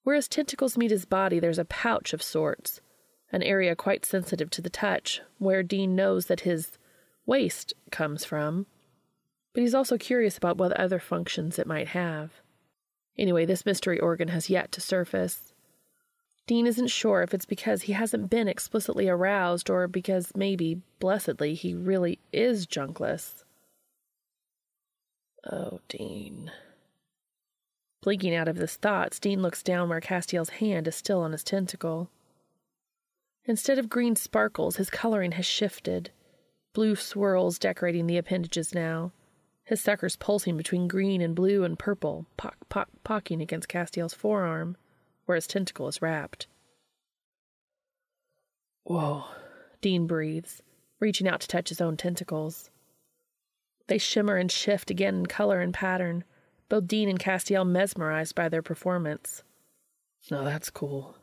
Where 0.05 0.15
his 0.15 0.29
tentacles 0.29 0.79
meet 0.79 0.93
his 0.93 1.05
body, 1.05 1.41
there's 1.41 1.59
a 1.59 1.65
pouch 1.65 2.13
of 2.13 2.23
sorts, 2.23 2.81
an 3.33 3.43
area 3.43 3.75
quite 3.75 4.07
sensitive 4.07 4.51
to 4.51 4.63
the 4.63 4.71
touch, 4.71 5.21
where 5.39 5.65
Dean 5.65 5.97
knows 5.97 6.27
that 6.27 6.41
his 6.41 6.79
waste 7.29 7.75
comes 7.93 8.25
from, 8.25 8.67
but 9.53 9.61
he's 9.61 9.75
also 9.75 9.99
curious 9.99 10.37
about 10.37 10.57
what 10.57 10.73
other 10.73 10.99
functions 10.99 11.59
it 11.59 11.67
might 11.67 11.89
have. 11.89 12.33
Anyway, 13.17 13.45
this 13.45 13.67
mystery 13.67 14.01
organ 14.01 14.29
has 14.29 14.51
yet 14.51 14.73
to 14.73 14.81
surface. 14.81 15.53
Dean 16.47 16.67
isn't 16.67 16.89
sure 16.89 17.23
if 17.23 17.35
it's 17.35 17.45
because 17.45 17.83
he 17.83 17.93
hasn't 17.93 18.31
been 18.31 18.49
explicitly 18.49 19.09
aroused 19.09 19.69
or 19.69 19.87
because 19.87 20.33
maybe, 20.35 20.81
blessedly, 20.99 21.55
he 21.55 21.75
really 21.75 22.19
is 22.33 22.67
junkless. 22.67 23.45
Oh, 25.51 25.81
Dean. 25.89 26.51
Blinking 28.01 28.35
out 28.35 28.49
of 28.49 28.57
his 28.57 28.77
thoughts, 28.77 29.19
Dean 29.19 29.43
looks 29.43 29.63
down 29.63 29.89
where 29.89 30.01
Castiel's 30.01 30.51
hand 30.51 30.89
is 30.89 30.97
still 30.97 31.21
on 31.21 31.33
his 31.33 31.45
tentacle. 31.45 32.09
Instead 33.45 33.79
of 33.79 33.91
green 33.91 34.17
sparkles, 34.17 34.77
his 34.77 34.89
coloring 34.89 35.33
has 35.33 35.45
shifted 35.45 36.11
blue 36.73 36.95
swirls 36.95 37.59
decorating 37.59 38.07
the 38.07 38.19
appendages 38.19 38.75
now, 38.75 39.13
his 39.65 39.81
suckers 39.81 40.17
pulsing 40.17 40.57
between 40.57 40.89
green 40.89 41.21
and 41.21 41.35
blue 41.35 41.63
and 41.63 41.79
purple, 41.79 42.27
pock, 42.37 42.57
pock, 42.69 42.89
pocking 43.05 43.43
against 43.43 43.69
Castiel's 43.69 44.15
forearm, 44.15 44.77
where 45.27 45.37
his 45.37 45.47
tentacle 45.47 45.89
is 45.89 46.01
wrapped. 46.01 46.47
Whoa, 48.85 49.25
Dean 49.83 50.07
breathes, 50.07 50.63
reaching 51.01 51.29
out 51.29 51.41
to 51.41 51.49
touch 51.49 51.69
his 51.69 51.81
own 51.81 51.99
tentacles. 51.99 52.71
They 53.89 53.99
shimmer 53.99 54.37
and 54.37 54.51
shift 54.51 54.91
again 54.91 55.17
in 55.17 55.27
color 55.27 55.61
and 55.61 55.75
pattern, 55.75 56.25
both 56.69 56.87
Dean 56.87 57.09
and 57.09 57.19
Castiel 57.19 57.67
mesmerized 57.67 58.35
by 58.35 58.49
their 58.49 58.63
performance. 58.63 59.43
No, 60.31 60.45
that's 60.45 60.71
cool. 60.71 61.17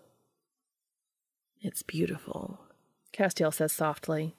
It's 1.61 1.81
beautiful, 1.81 2.59
Castiel 3.11 3.51
says 3.51 3.71
softly. 3.71 4.35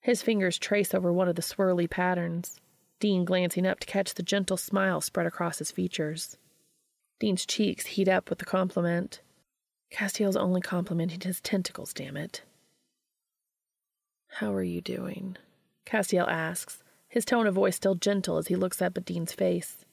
His 0.00 0.22
fingers 0.22 0.58
trace 0.58 0.94
over 0.94 1.12
one 1.12 1.28
of 1.28 1.36
the 1.36 1.42
swirly 1.42 1.88
patterns, 1.88 2.60
Dean 3.00 3.24
glancing 3.24 3.66
up 3.66 3.80
to 3.80 3.86
catch 3.86 4.14
the 4.14 4.22
gentle 4.22 4.56
smile 4.56 5.00
spread 5.00 5.26
across 5.26 5.58
his 5.58 5.70
features. 5.70 6.36
Dean's 7.18 7.44
cheeks 7.44 7.86
heat 7.86 8.08
up 8.08 8.30
with 8.30 8.38
the 8.38 8.44
compliment. 8.44 9.20
Castiel's 9.90 10.36
only 10.36 10.60
complimenting 10.60 11.20
his 11.20 11.40
tentacles, 11.40 11.92
damn 11.92 12.16
it. 12.16 12.42
How 14.34 14.54
are 14.54 14.62
you 14.62 14.80
doing? 14.80 15.36
Castiel 15.84 16.28
asks, 16.28 16.82
his 17.08 17.24
tone 17.24 17.46
of 17.46 17.54
voice 17.54 17.76
still 17.76 17.96
gentle 17.96 18.38
as 18.38 18.46
he 18.46 18.56
looks 18.56 18.80
up 18.80 18.96
at 18.96 19.04
Dean's 19.04 19.32
face. 19.32 19.84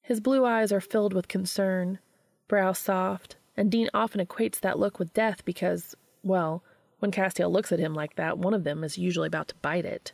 His 0.00 0.20
blue 0.20 0.44
eyes 0.44 0.70
are 0.70 0.80
filled 0.80 1.12
with 1.12 1.28
concern, 1.28 1.98
brow 2.46 2.72
soft, 2.72 3.36
and 3.56 3.70
Dean 3.70 3.90
often 3.92 4.24
equates 4.24 4.60
that 4.60 4.78
look 4.78 4.98
with 4.98 5.12
death 5.12 5.44
because, 5.44 5.96
well, 6.22 6.62
when 7.04 7.10
Castiel 7.10 7.52
looks 7.52 7.70
at 7.70 7.78
him 7.78 7.92
like 7.92 8.16
that, 8.16 8.38
one 8.38 8.54
of 8.54 8.64
them 8.64 8.82
is 8.82 8.96
usually 8.96 9.26
about 9.26 9.48
to 9.48 9.54
bite 9.56 9.84
it. 9.84 10.12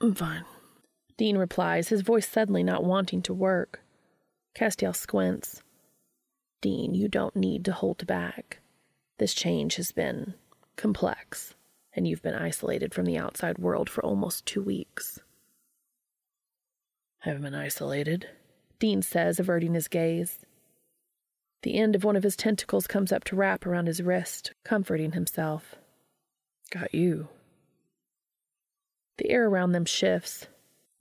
I'm 0.00 0.14
fine. 0.14 0.44
Dean 1.16 1.36
replies, 1.36 1.88
his 1.88 2.02
voice 2.02 2.28
suddenly 2.28 2.62
not 2.62 2.84
wanting 2.84 3.22
to 3.22 3.34
work. 3.34 3.80
Castiel 4.54 4.94
squints. 4.94 5.64
Dean, 6.62 6.94
you 6.94 7.08
don't 7.08 7.34
need 7.34 7.64
to 7.64 7.72
hold 7.72 8.06
back. 8.06 8.60
This 9.18 9.34
change 9.34 9.74
has 9.74 9.90
been 9.90 10.34
complex, 10.76 11.56
and 11.92 12.06
you've 12.06 12.22
been 12.22 12.36
isolated 12.36 12.94
from 12.94 13.04
the 13.04 13.18
outside 13.18 13.58
world 13.58 13.90
for 13.90 14.04
almost 14.04 14.46
two 14.46 14.62
weeks. 14.62 15.18
I 17.24 17.30
haven't 17.30 17.42
been 17.42 17.54
isolated, 17.56 18.28
Dean 18.78 19.02
says, 19.02 19.40
averting 19.40 19.74
his 19.74 19.88
gaze. 19.88 20.46
The 21.64 21.78
end 21.78 21.96
of 21.96 22.04
one 22.04 22.14
of 22.14 22.24
his 22.24 22.36
tentacles 22.36 22.86
comes 22.86 23.10
up 23.10 23.24
to 23.24 23.36
wrap 23.36 23.64
around 23.64 23.86
his 23.86 24.02
wrist, 24.02 24.52
comforting 24.64 25.12
himself. 25.12 25.76
Got 26.70 26.94
you. 26.94 27.28
The 29.16 29.30
air 29.30 29.46
around 29.46 29.72
them 29.72 29.86
shifts. 29.86 30.46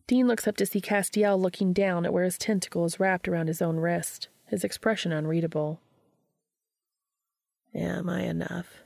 Dean 0.08 0.26
looks 0.26 0.48
up 0.48 0.56
to 0.56 0.66
see 0.66 0.80
Castiel 0.80 1.38
looking 1.38 1.74
down 1.74 2.06
at 2.06 2.14
where 2.14 2.24
his 2.24 2.38
tentacle 2.38 2.86
is 2.86 2.98
wrapped 2.98 3.28
around 3.28 3.48
his 3.48 3.62
own 3.62 3.76
wrist, 3.76 4.30
his 4.46 4.64
expression 4.64 5.12
unreadable. 5.12 5.82
Am 7.76 8.08
I 8.08 8.22
enough? 8.22 8.80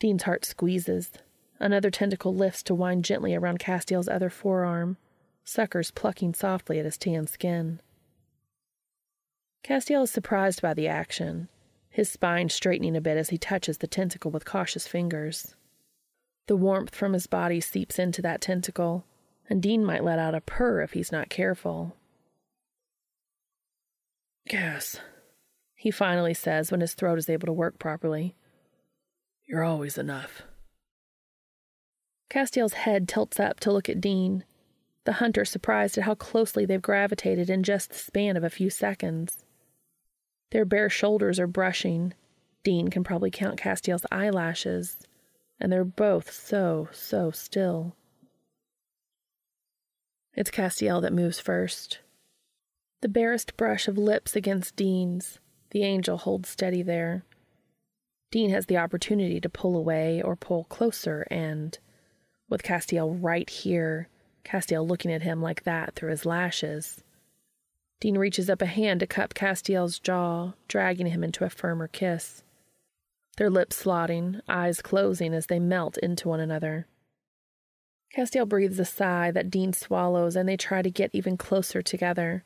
Dean's 0.00 0.24
heart 0.24 0.44
squeezes. 0.44 1.12
Another 1.60 1.92
tentacle 1.92 2.34
lifts 2.34 2.64
to 2.64 2.74
wind 2.74 3.04
gently 3.04 3.32
around 3.32 3.60
Castiel's 3.60 4.08
other 4.08 4.30
forearm, 4.30 4.96
suckers 5.44 5.92
plucking 5.92 6.34
softly 6.34 6.80
at 6.80 6.84
his 6.84 6.98
tan 6.98 7.28
skin. 7.28 7.80
Castiel 9.66 10.04
is 10.04 10.12
surprised 10.12 10.62
by 10.62 10.74
the 10.74 10.86
action, 10.86 11.48
his 11.90 12.08
spine 12.08 12.48
straightening 12.48 12.94
a 12.94 13.00
bit 13.00 13.16
as 13.16 13.30
he 13.30 13.36
touches 13.36 13.78
the 13.78 13.88
tentacle 13.88 14.30
with 14.30 14.44
cautious 14.44 14.86
fingers. 14.86 15.56
The 16.46 16.54
warmth 16.54 16.94
from 16.94 17.14
his 17.14 17.26
body 17.26 17.60
seeps 17.60 17.98
into 17.98 18.22
that 18.22 18.40
tentacle, 18.40 19.04
and 19.50 19.60
Dean 19.60 19.84
might 19.84 20.04
let 20.04 20.20
out 20.20 20.36
a 20.36 20.40
purr 20.40 20.82
if 20.82 20.92
he's 20.92 21.10
not 21.10 21.30
careful. 21.30 21.96
Yes, 24.48 25.00
he 25.74 25.90
finally 25.90 26.34
says 26.34 26.70
when 26.70 26.80
his 26.80 26.94
throat 26.94 27.18
is 27.18 27.28
able 27.28 27.46
to 27.46 27.52
work 27.52 27.80
properly. 27.80 28.36
You're 29.48 29.64
always 29.64 29.98
enough. 29.98 30.42
Castiel's 32.30 32.74
head 32.74 33.08
tilts 33.08 33.40
up 33.40 33.58
to 33.60 33.72
look 33.72 33.88
at 33.88 34.00
Dean, 34.00 34.44
the 35.06 35.14
hunter 35.14 35.44
surprised 35.44 35.98
at 35.98 36.04
how 36.04 36.14
closely 36.14 36.64
they've 36.64 36.80
gravitated 36.80 37.50
in 37.50 37.64
just 37.64 37.90
the 37.90 37.96
span 37.96 38.36
of 38.36 38.44
a 38.44 38.50
few 38.50 38.70
seconds. 38.70 39.42
Their 40.50 40.64
bare 40.64 40.88
shoulders 40.88 41.40
are 41.40 41.46
brushing. 41.46 42.14
Dean 42.62 42.88
can 42.88 43.04
probably 43.04 43.30
count 43.30 43.58
Castiel's 43.58 44.06
eyelashes, 44.10 44.96
and 45.60 45.72
they're 45.72 45.84
both 45.84 46.30
so, 46.30 46.88
so 46.92 47.30
still. 47.30 47.96
It's 50.34 50.50
Castiel 50.50 51.00
that 51.02 51.12
moves 51.12 51.40
first. 51.40 52.00
The 53.00 53.08
barest 53.08 53.56
brush 53.56 53.88
of 53.88 53.98
lips 53.98 54.36
against 54.36 54.76
Dean's, 54.76 55.38
the 55.70 55.82
angel 55.82 56.18
holds 56.18 56.48
steady 56.48 56.82
there. 56.82 57.24
Dean 58.30 58.50
has 58.50 58.66
the 58.66 58.76
opportunity 58.76 59.40
to 59.40 59.48
pull 59.48 59.76
away 59.76 60.20
or 60.20 60.36
pull 60.36 60.64
closer, 60.64 61.26
and 61.30 61.78
with 62.48 62.62
Castiel 62.62 63.16
right 63.20 63.48
here, 63.48 64.08
Castiel 64.44 64.86
looking 64.86 65.12
at 65.12 65.22
him 65.22 65.42
like 65.42 65.64
that 65.64 65.94
through 65.94 66.10
his 66.10 66.26
lashes, 66.26 67.02
Dean 68.00 68.18
reaches 68.18 68.50
up 68.50 68.60
a 68.60 68.66
hand 68.66 69.00
to 69.00 69.06
cup 69.06 69.34
Castiel's 69.34 69.98
jaw, 69.98 70.52
dragging 70.68 71.06
him 71.06 71.24
into 71.24 71.44
a 71.44 71.50
firmer 71.50 71.88
kiss. 71.88 72.42
their 73.36 73.50
lips 73.50 73.82
slotting, 73.82 74.40
eyes 74.48 74.80
closing 74.80 75.34
as 75.34 75.46
they 75.46 75.58
melt 75.58 75.98
into 75.98 76.28
one 76.28 76.40
another. 76.40 76.86
Castiel 78.14 78.48
breathes 78.48 78.78
a 78.78 78.84
sigh 78.84 79.30
that 79.30 79.50
Dean 79.50 79.72
swallows, 79.74 80.36
and 80.36 80.48
they 80.48 80.56
try 80.56 80.80
to 80.80 80.90
get 80.90 81.10
even 81.12 81.36
closer 81.36 81.82
together. 81.82 82.44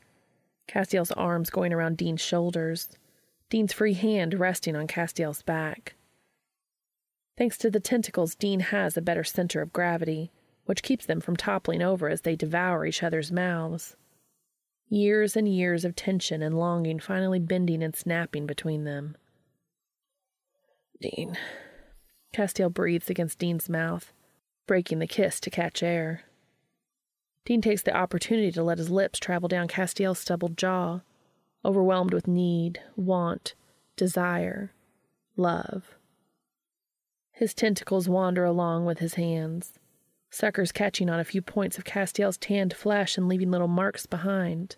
Castiel's 0.66 1.12
arms 1.12 1.50
going 1.50 1.72
around 1.72 1.96
Dean's 1.96 2.20
shoulders, 2.20 2.88
Dean's 3.50 3.72
free 3.72 3.94
hand 3.94 4.34
resting 4.34 4.74
on 4.76 4.86
Castiel's 4.86 5.42
back. 5.42 5.94
Thanks 7.36 7.58
to 7.58 7.70
the 7.70 7.80
tentacles, 7.80 8.34
Dean 8.34 8.60
has 8.60 8.96
a 8.96 9.02
better 9.02 9.24
center 9.24 9.62
of 9.62 9.72
gravity, 9.72 10.30
which 10.66 10.82
keeps 10.82 11.06
them 11.06 11.20
from 11.20 11.36
toppling 11.36 11.82
over 11.82 12.08
as 12.08 12.20
they 12.20 12.36
devour 12.36 12.84
each 12.84 13.02
other's 13.02 13.32
mouths. 13.32 13.96
Years 14.92 15.36
and 15.36 15.48
years 15.48 15.84
of 15.84 15.94
tension 15.94 16.42
and 16.42 16.58
longing 16.58 16.98
finally 16.98 17.38
bending 17.38 17.80
and 17.80 17.94
snapping 17.94 18.44
between 18.44 18.82
them. 18.82 19.16
Dean. 21.00 21.38
Castiel 22.34 22.70
breathes 22.74 23.08
against 23.08 23.38
Dean's 23.38 23.68
mouth, 23.68 24.12
breaking 24.66 24.98
the 24.98 25.06
kiss 25.06 25.38
to 25.40 25.50
catch 25.50 25.82
air. 25.82 26.24
Dean 27.44 27.62
takes 27.62 27.82
the 27.82 27.96
opportunity 27.96 28.50
to 28.50 28.62
let 28.62 28.78
his 28.78 28.90
lips 28.90 29.18
travel 29.18 29.48
down 29.48 29.68
Castiel's 29.68 30.18
stubbled 30.18 30.58
jaw, 30.58 31.00
overwhelmed 31.64 32.12
with 32.12 32.28
need, 32.28 32.80
want, 32.96 33.54
desire, 33.96 34.72
love. 35.36 35.96
His 37.32 37.54
tentacles 37.54 38.08
wander 38.08 38.44
along 38.44 38.86
with 38.86 38.98
his 38.98 39.14
hands, 39.14 39.79
suckers 40.30 40.72
catching 40.72 41.10
on 41.10 41.20
a 41.20 41.24
few 41.24 41.42
points 41.42 41.76
of 41.76 41.84
Castiel's 41.84 42.36
tanned 42.36 42.74
flesh 42.74 43.18
and 43.18 43.28
leaving 43.28 43.50
little 43.50 43.68
marks 43.68 44.06
behind. 44.06 44.76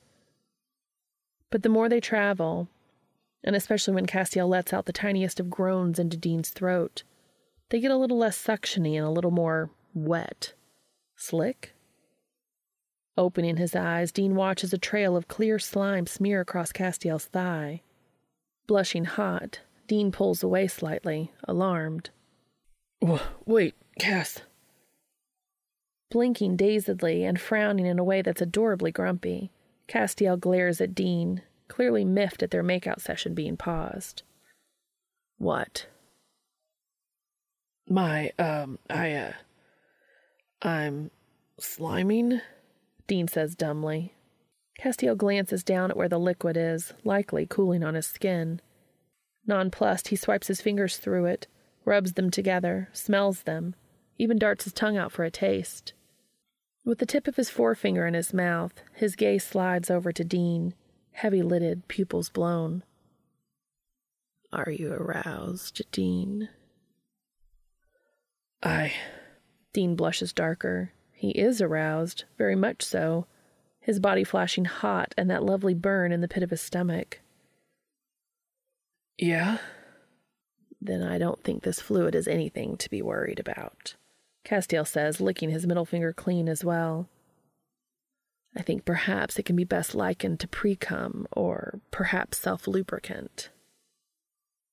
But 1.51 1.63
the 1.63 1.69
more 1.69 1.89
they 1.89 2.01
travel, 2.01 2.69
and 3.45 3.55
especially 3.55 3.95
when 3.95 4.07
Castiel 4.07 4.49
lets 4.49 4.73
out 4.73 4.87
the 4.87 4.93
tiniest 4.93 5.39
of 5.39 5.51
groans 5.51 5.99
into 5.99 6.17
Dean's 6.17 6.51
throat, 6.51 7.03
they 7.69 7.81
get 7.81 7.91
a 7.91 7.97
little 7.97 8.19
less 8.19 8.43
suctiony 8.43 8.97
and 8.97 9.07
a 9.07 9.11
little 9.11 9.31
more 9.31 9.71
wet. 9.95 10.55
Slick? 11.17 11.75
Opening 13.17 13.59
his 13.59 13.77
eyes, 13.77 14.11
Dean 14.11 14.35
watches 14.35 14.73
a 14.73 14.79
trail 14.79 15.17
of 15.17 15.29
clear 15.29 15.59
slime 15.59 16.07
smear 16.07 16.41
across 16.41 16.73
Castiel's 16.73 17.27
thigh. 17.27 17.83
Blushing 18.67 19.05
hot, 19.05 19.61
Dean 19.87 20.11
pulls 20.11 20.43
away 20.43 20.67
slightly, 20.67 21.31
alarmed. 21.45 22.11
Wait, 23.45 23.75
Cass. 23.99 24.41
Blinking 26.13 26.57
dazedly 26.57 27.25
and 27.25 27.41
frowning 27.41 27.87
in 27.87 27.99
a 27.99 28.05
way 28.05 28.21
that's 28.21 28.43
adorably 28.43 28.93
grumpy, 28.93 29.51
Castiel 29.89 30.39
glares 30.39 30.79
at 30.79 30.95
Dean, 30.95 31.41
clearly 31.69 32.05
miffed 32.05 32.43
at 32.43 32.51
their 32.51 32.63
makeout 32.63 33.01
session 33.01 33.33
being 33.33 33.57
paused. 33.57 34.23
What? 35.39 35.87
My, 37.89 38.31
um, 38.39 38.79
I, 38.91 39.15
uh, 39.15 39.33
I'm 40.61 41.11
sliming? 41.59 42.43
Dean 43.07 43.27
says 43.27 43.55
dumbly. 43.55 44.13
Castiel 44.79 45.17
glances 45.17 45.65
down 45.65 45.91
at 45.91 45.97
where 45.97 46.11
the 46.11 46.19
liquid 46.19 46.59
is, 46.59 46.93
likely 47.05 47.47
cooling 47.47 47.83
on 47.83 47.95
his 47.95 48.07
skin. 48.07 48.61
Nonplussed, 49.47 50.09
he 50.09 50.17
swipes 50.17 50.49
his 50.49 50.61
fingers 50.61 50.99
through 50.99 51.25
it, 51.25 51.47
rubs 51.87 52.13
them 52.13 52.31
together, 52.31 52.91
smells 52.93 53.45
them, 53.45 53.75
even 54.19 54.39
darts 54.39 54.65
his 54.65 54.75
tongue 54.75 54.99
out 54.99 55.11
for 55.11 55.25
a 55.25 55.31
taste. 55.31 55.95
With 56.85 56.99
the 56.99 57.07
tip 57.07 57.29
of 57.29 57.37
his 57.37 57.49
forefinger 57.49 58.07
in 58.07 58.15
his 58.15 58.35
mouth, 58.35 58.83
his 58.95 59.15
gaze 59.15 59.45
slides 59.45 59.91
over 59.91 60.11
to 60.13 60.25
Dean, 60.25 60.75
heavy 61.13 61.43
lidded, 61.43 61.87
pupils 61.87 62.29
blown. 62.29 62.83
Are 64.53 64.71
you 64.71 64.93
aroused, 64.93 65.83
Dean? 65.93 66.49
I. 68.63 68.93
Dean 69.73 69.95
blushes 69.95 70.33
darker. 70.33 70.93
He 71.13 71.31
is 71.31 71.63
aroused, 71.63 72.25
very 72.37 72.57
much 72.57 72.83
so, 72.83 73.27
his 73.81 74.01
body 74.01 74.25
flashing 74.25 74.65
hot 74.65 75.15
and 75.17 75.31
that 75.31 75.45
lovely 75.45 75.75
burn 75.75 76.13
in 76.13 76.21
the 76.21 76.29
pit 76.29 76.43
of 76.43 76.51
his 76.51 76.61
stomach. 76.61 77.21
Yeah? 79.17 79.59
Then 80.81 81.03
I 81.03 81.19
don't 81.19 81.43
think 81.43 81.63
this 81.63 81.81
fluid 81.81 82.15
is 82.15 82.27
anything 82.27 82.77
to 82.79 82.91
be 82.91 83.03
worried 83.03 83.39
about, 83.39 83.95
Castiel 84.45 84.87
says, 84.87 85.21
licking 85.21 85.51
his 85.51 85.67
middle 85.67 85.85
finger 85.85 86.13
clean 86.13 86.49
as 86.49 86.65
well. 86.65 87.09
I 88.57 88.63
think 88.63 88.85
perhaps 88.85 89.39
it 89.39 89.45
can 89.45 89.57
be 89.57 89.65
best 89.65 89.95
likened 89.95 90.41
to 90.41 90.49
precum 90.49 91.27
or 91.33 91.81
perhaps 91.91 92.39
self 92.39 92.67
lubricant. 92.67 93.51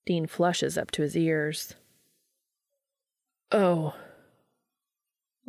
Dean 0.06 0.26
flushes 0.26 0.76
up 0.76 0.90
to 0.92 1.02
his 1.02 1.16
ears. 1.16 1.74
Oh. 3.52 3.94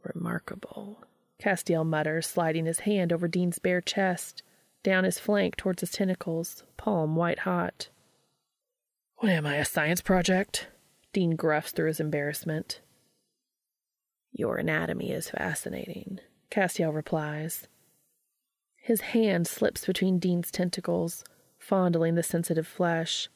Remarkable, 0.04 1.04
Castiel 1.40 1.86
mutters, 1.86 2.26
sliding 2.26 2.66
his 2.66 2.82
hand 2.82 3.14
over 3.14 3.28
Dean's 3.28 3.60
bare 3.60 3.82
chest, 3.82 4.44
down 4.84 5.04
his 5.04 5.20
flank 5.20 5.56
towards 5.56 5.82
his 5.82 5.92
tentacles, 5.92 6.64
palm 6.78 7.16
white 7.16 7.40
hot. 7.40 7.90
What 9.18 9.32
am 9.32 9.46
I, 9.46 9.58
a 9.58 9.66
science 9.66 10.02
project? 10.02 10.68
Dean 11.14 11.36
gruffs 11.36 11.72
through 11.72 11.88
his 11.88 12.00
embarrassment. 12.00 12.82
Your 14.32 14.58
anatomy 14.58 15.12
is 15.12 15.30
fascinating, 15.30 16.20
Castiel 16.50 16.94
replies. 16.94 17.68
His 18.78 19.02
hand 19.02 19.48
slips 19.48 19.86
between 19.86 20.20
Dean's 20.20 20.52
tentacles, 20.52 21.24
fondling 21.60 22.16
the 22.16 22.24
sensitive 22.24 22.66
flesh, 22.66 23.30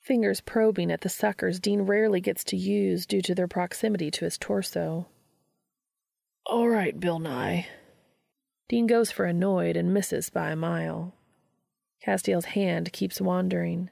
fingers 0.00 0.40
probing 0.40 0.92
at 0.92 1.00
the 1.00 1.08
suckers 1.08 1.58
Dean 1.58 1.82
rarely 1.82 2.20
gets 2.20 2.44
to 2.44 2.56
use 2.56 3.06
due 3.06 3.22
to 3.22 3.34
their 3.34 3.48
proximity 3.48 4.10
to 4.10 4.24
his 4.24 4.38
torso. 4.38 5.08
All 6.46 6.68
right, 6.68 6.98
Bill 7.00 7.18
Nye. 7.18 7.66
Dean 8.68 8.86
goes 8.86 9.10
for 9.10 9.24
annoyed 9.24 9.76
and 9.76 9.94
misses 9.94 10.30
by 10.30 10.50
a 10.50 10.56
mile. 10.56 11.14
Castiel's 12.04 12.44
hand 12.46 12.92
keeps 12.92 13.20
wandering, 13.20 13.88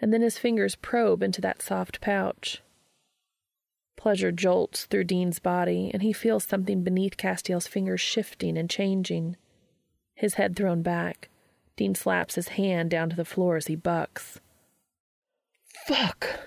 and 0.00 0.12
then 0.12 0.22
his 0.22 0.38
fingers 0.38 0.74
probe 0.74 1.22
into 1.22 1.42
that 1.42 1.60
soft 1.60 2.00
pouch. 2.00 2.62
Pleasure 3.96 4.32
jolts 4.32 4.86
through 4.86 5.04
Dean's 5.04 5.38
body, 5.38 5.90
and 5.92 6.02
he 6.02 6.12
feels 6.12 6.44
something 6.44 6.82
beneath 6.82 7.16
Castiel's 7.16 7.66
fingers 7.66 8.00
shifting 8.00 8.58
and 8.58 8.68
changing. 8.68 9.36
His 10.14 10.34
head 10.34 10.56
thrown 10.56 10.82
back, 10.82 11.28
Dean 11.76 11.94
slaps 11.94 12.34
his 12.34 12.48
hand 12.48 12.90
down 12.90 13.10
to 13.10 13.16
the 13.16 13.24
floor 13.24 13.56
as 13.56 13.66
he 13.66 13.76
bucks. 13.76 14.40
Fuck! 15.86 16.40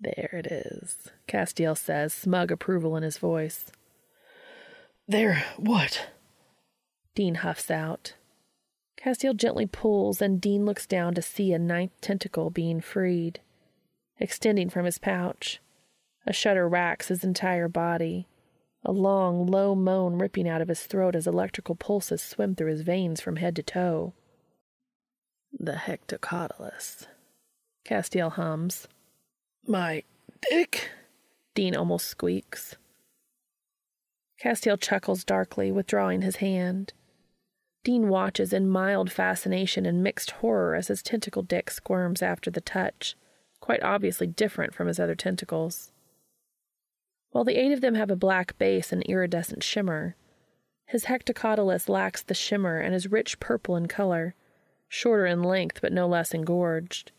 There 0.00 0.30
it 0.32 0.46
is, 0.46 1.10
Castiel 1.26 1.76
says, 1.76 2.12
smug 2.12 2.50
approval 2.50 2.96
in 2.96 3.02
his 3.02 3.18
voice. 3.18 3.72
There, 5.06 5.44
what? 5.56 6.08
Dean 7.14 7.36
huffs 7.36 7.70
out. 7.70 8.14
Castiel 8.96 9.34
gently 9.34 9.66
pulls, 9.66 10.22
and 10.22 10.40
Dean 10.40 10.64
looks 10.64 10.86
down 10.86 11.14
to 11.14 11.22
see 11.22 11.52
a 11.52 11.58
ninth 11.58 11.92
tentacle 12.00 12.50
being 12.50 12.80
freed, 12.80 13.40
extending 14.18 14.70
from 14.70 14.84
his 14.84 14.98
pouch. 14.98 15.60
A 16.26 16.32
shudder 16.32 16.68
racks 16.68 17.08
his 17.08 17.22
entire 17.22 17.68
body, 17.68 18.28
a 18.84 18.92
long, 18.92 19.46
low 19.46 19.74
moan 19.74 20.18
ripping 20.18 20.48
out 20.48 20.60
of 20.60 20.68
his 20.68 20.82
throat 20.82 21.14
as 21.14 21.26
electrical 21.26 21.74
pulses 21.74 22.22
swim 22.22 22.54
through 22.54 22.70
his 22.70 22.82
veins 22.82 23.20
from 23.20 23.36
head 23.36 23.56
to 23.56 23.62
toe. 23.62 24.14
The 25.58 25.72
hectocotylus. 25.72 27.06
Castiel 27.84 28.32
hums. 28.32 28.88
My 29.66 30.02
dick? 30.50 30.90
Dean 31.54 31.76
almost 31.76 32.08
squeaks. 32.08 32.76
Castiel 34.42 34.80
chuckles 34.80 35.24
darkly, 35.24 35.70
withdrawing 35.70 36.22
his 36.22 36.36
hand. 36.36 36.92
Dean 37.84 38.08
watches 38.08 38.52
in 38.52 38.68
mild 38.68 39.12
fascination 39.12 39.86
and 39.86 40.02
mixed 40.02 40.32
horror 40.32 40.74
as 40.74 40.88
his 40.88 41.02
tentacle 41.02 41.42
dick 41.42 41.70
squirms 41.70 42.22
after 42.22 42.50
the 42.50 42.60
touch, 42.60 43.14
quite 43.60 43.82
obviously 43.82 44.26
different 44.26 44.74
from 44.74 44.88
his 44.88 44.98
other 44.98 45.14
tentacles. 45.14 45.92
While 47.34 47.42
the 47.42 47.56
eight 47.56 47.72
of 47.72 47.80
them 47.80 47.96
have 47.96 48.12
a 48.12 48.16
black 48.16 48.56
base 48.58 48.92
and 48.92 49.02
iridescent 49.02 49.64
shimmer, 49.64 50.14
his 50.86 51.06
hectocotylus 51.06 51.88
lacks 51.88 52.22
the 52.22 52.32
shimmer 52.32 52.78
and 52.78 52.94
is 52.94 53.10
rich 53.10 53.40
purple 53.40 53.74
in 53.74 53.88
color, 53.88 54.36
shorter 54.88 55.26
in 55.26 55.42
length 55.42 55.80
but 55.82 55.92
no 55.92 56.06
less 56.06 56.32
engorged. 56.32 57.10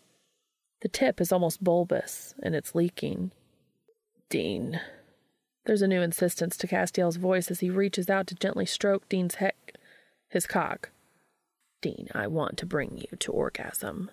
The 0.82 0.88
tip 0.88 1.20
is 1.20 1.34
almost 1.34 1.61
bulbous, 1.61 2.34
and 2.41 2.55
it's 2.55 2.74
leaking. 2.74 3.34
Dean. 4.30 4.80
There's 5.66 5.82
a 5.82 5.88
new 5.88 6.01
insistence 6.01 6.55
to 6.57 6.68
Castiel's 6.68 7.18
voice 7.18 7.51
as 7.51 7.59
he 7.59 7.70
reaches 7.70 8.09
out 8.09 8.26
to 8.28 8.36
gently 8.36 8.66
stroke 8.66 9.09
Dean's 9.09 9.36
heck, 9.36 9.74
his 10.30 10.47
cock. 10.47 10.91
Dean, 11.82 12.07
I 12.16 12.28
want 12.28 12.55
to 12.59 12.66
bring 12.66 12.99
you 12.99 13.18
to 13.20 13.34
orgasm. 13.34 14.09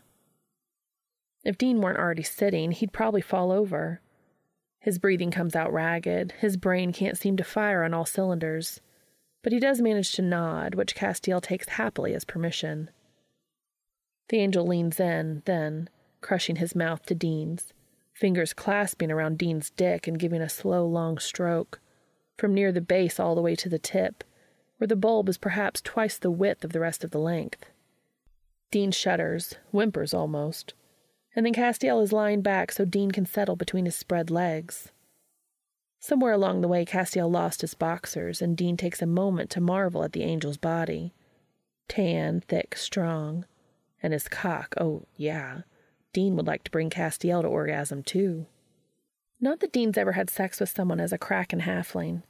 If 1.44 1.56
Dean 1.56 1.80
weren't 1.80 2.00
already 2.00 2.24
sitting, 2.24 2.72
he'd 2.72 2.92
probably 2.92 3.20
fall 3.20 3.52
over. 3.52 4.00
His 4.82 4.98
breathing 4.98 5.30
comes 5.30 5.54
out 5.54 5.72
ragged, 5.72 6.32
his 6.40 6.56
brain 6.56 6.92
can't 6.92 7.16
seem 7.16 7.36
to 7.36 7.44
fire 7.44 7.84
on 7.84 7.94
all 7.94 8.04
cylinders, 8.04 8.80
but 9.44 9.52
he 9.52 9.60
does 9.60 9.80
manage 9.80 10.10
to 10.14 10.22
nod, 10.22 10.74
which 10.74 10.96
Castiel 10.96 11.40
takes 11.40 11.68
happily 11.68 12.14
as 12.14 12.24
permission. 12.24 12.90
The 14.28 14.38
angel 14.38 14.66
leans 14.66 14.98
in, 14.98 15.42
then, 15.44 15.88
crushing 16.20 16.56
his 16.56 16.74
mouth 16.74 17.06
to 17.06 17.14
Dean's, 17.14 17.72
fingers 18.12 18.52
clasping 18.52 19.12
around 19.12 19.38
Dean's 19.38 19.70
dick 19.70 20.08
and 20.08 20.18
giving 20.18 20.42
a 20.42 20.48
slow, 20.48 20.84
long 20.84 21.16
stroke, 21.18 21.80
from 22.36 22.52
near 22.52 22.72
the 22.72 22.80
base 22.80 23.20
all 23.20 23.36
the 23.36 23.40
way 23.40 23.54
to 23.54 23.68
the 23.68 23.78
tip, 23.78 24.24
where 24.78 24.88
the 24.88 24.96
bulb 24.96 25.28
is 25.28 25.38
perhaps 25.38 25.80
twice 25.80 26.18
the 26.18 26.30
width 26.30 26.64
of 26.64 26.72
the 26.72 26.80
rest 26.80 27.04
of 27.04 27.12
the 27.12 27.20
length. 27.20 27.66
Dean 28.72 28.90
shudders, 28.90 29.54
whimpers 29.70 30.12
almost, 30.12 30.74
and 31.34 31.46
then 31.46 31.54
Castiel 31.54 32.02
is 32.02 32.12
lying 32.12 32.42
back 32.42 32.72
so 32.72 32.84
Dean 32.84 33.10
can 33.10 33.26
settle 33.26 33.56
between 33.56 33.84
his 33.84 33.96
spread 33.96 34.30
legs. 34.30 34.92
Somewhere 35.98 36.32
along 36.32 36.60
the 36.60 36.68
way, 36.68 36.84
Castiel 36.84 37.30
lost 37.30 37.60
his 37.60 37.74
boxers, 37.74 38.42
and 38.42 38.56
Dean 38.56 38.76
takes 38.76 39.00
a 39.00 39.06
moment 39.06 39.50
to 39.50 39.60
marvel 39.60 40.02
at 40.02 40.12
the 40.12 40.24
angel's 40.24 40.56
body. 40.56 41.14
Tan, 41.88 42.40
thick, 42.40 42.76
strong. 42.76 43.46
And 44.02 44.12
his 44.12 44.26
cock, 44.26 44.74
oh, 44.78 45.06
yeah. 45.16 45.60
Dean 46.12 46.34
would 46.36 46.46
like 46.46 46.64
to 46.64 46.70
bring 46.72 46.90
Castiel 46.90 47.42
to 47.42 47.48
orgasm, 47.48 48.02
too. 48.02 48.46
Not 49.40 49.60
that 49.60 49.72
Dean's 49.72 49.96
ever 49.96 50.12
had 50.12 50.28
sex 50.28 50.58
with 50.58 50.70
someone 50.70 51.00
as 51.00 51.12
a 51.12 51.18
kraken 51.18 51.60
halfling, 51.60 52.22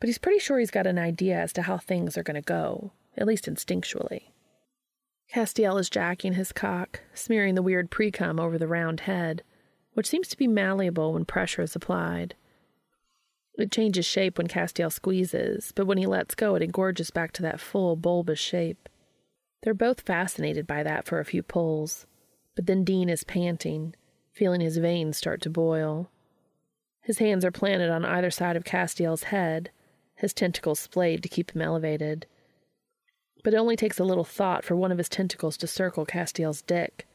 but 0.00 0.08
he's 0.08 0.18
pretty 0.18 0.38
sure 0.38 0.58
he's 0.58 0.70
got 0.70 0.86
an 0.86 0.98
idea 0.98 1.38
as 1.38 1.52
to 1.52 1.62
how 1.62 1.76
things 1.76 2.16
are 2.16 2.22
going 2.22 2.34
to 2.36 2.40
go, 2.40 2.92
at 3.16 3.26
least 3.26 3.44
instinctually. 3.44 4.28
Castiel 5.32 5.78
is 5.78 5.88
jacking 5.88 6.32
his 6.32 6.50
cock, 6.50 7.02
smearing 7.14 7.54
the 7.54 7.62
weird 7.62 7.90
precum 7.90 8.40
over 8.40 8.58
the 8.58 8.66
round 8.66 9.00
head, 9.00 9.44
which 9.94 10.08
seems 10.08 10.26
to 10.28 10.36
be 10.36 10.48
malleable 10.48 11.12
when 11.12 11.24
pressure 11.24 11.62
is 11.62 11.76
applied. 11.76 12.34
It 13.56 13.70
changes 13.70 14.06
shape 14.06 14.38
when 14.38 14.48
Castiel 14.48 14.90
squeezes, 14.90 15.72
but 15.74 15.86
when 15.86 15.98
he 15.98 16.06
lets 16.06 16.34
go, 16.34 16.56
it 16.56 16.62
engorges 16.62 17.10
back 17.10 17.30
to 17.32 17.42
that 17.42 17.60
full, 17.60 17.94
bulbous 17.94 18.40
shape. 18.40 18.88
They're 19.62 19.74
both 19.74 20.00
fascinated 20.00 20.66
by 20.66 20.82
that 20.82 21.06
for 21.06 21.20
a 21.20 21.24
few 21.24 21.42
pulls, 21.42 22.06
but 22.56 22.66
then 22.66 22.82
Dean 22.82 23.08
is 23.08 23.22
panting, 23.22 23.94
feeling 24.32 24.60
his 24.60 24.78
veins 24.78 25.16
start 25.16 25.42
to 25.42 25.50
boil. 25.50 26.10
His 27.02 27.18
hands 27.18 27.44
are 27.44 27.50
planted 27.52 27.90
on 27.90 28.04
either 28.04 28.30
side 28.30 28.56
of 28.56 28.64
Castiel's 28.64 29.24
head, 29.24 29.70
his 30.14 30.32
tentacles 30.32 30.80
splayed 30.80 31.22
to 31.22 31.28
keep 31.28 31.52
him 31.52 31.62
elevated. 31.62 32.26
But 33.42 33.54
it 33.54 33.58
only 33.58 33.76
takes 33.76 33.98
a 33.98 34.04
little 34.04 34.24
thought 34.24 34.64
for 34.64 34.76
one 34.76 34.92
of 34.92 34.98
his 34.98 35.08
tentacles 35.08 35.56
to 35.58 35.66
circle 35.66 36.04
Castiel's 36.04 36.62
dick, 36.62 37.06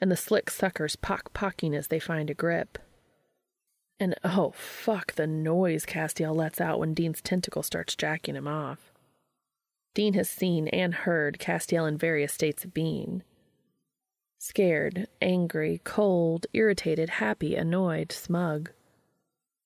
and 0.00 0.10
the 0.10 0.16
slick 0.16 0.50
suckers 0.50 0.96
pock 0.96 1.32
pocking 1.32 1.74
as 1.74 1.88
they 1.88 1.98
find 1.98 2.28
a 2.30 2.34
grip. 2.34 2.78
And 4.00 4.14
oh, 4.24 4.52
fuck 4.56 5.12
the 5.12 5.26
noise 5.26 5.86
Castiel 5.86 6.34
lets 6.34 6.60
out 6.60 6.78
when 6.78 6.94
Dean's 6.94 7.22
tentacle 7.22 7.62
starts 7.62 7.94
jacking 7.94 8.34
him 8.34 8.48
off. 8.48 8.92
Dean 9.94 10.14
has 10.14 10.28
seen 10.28 10.66
and 10.68 10.92
heard 10.92 11.38
Castiel 11.38 11.86
in 11.86 11.96
various 11.96 12.32
states 12.32 12.64
of 12.64 12.74
being 12.74 13.22
scared, 14.38 15.08
angry, 15.22 15.80
cold, 15.84 16.46
irritated, 16.52 17.08
happy, 17.08 17.54
annoyed, 17.54 18.12
smug. 18.12 18.70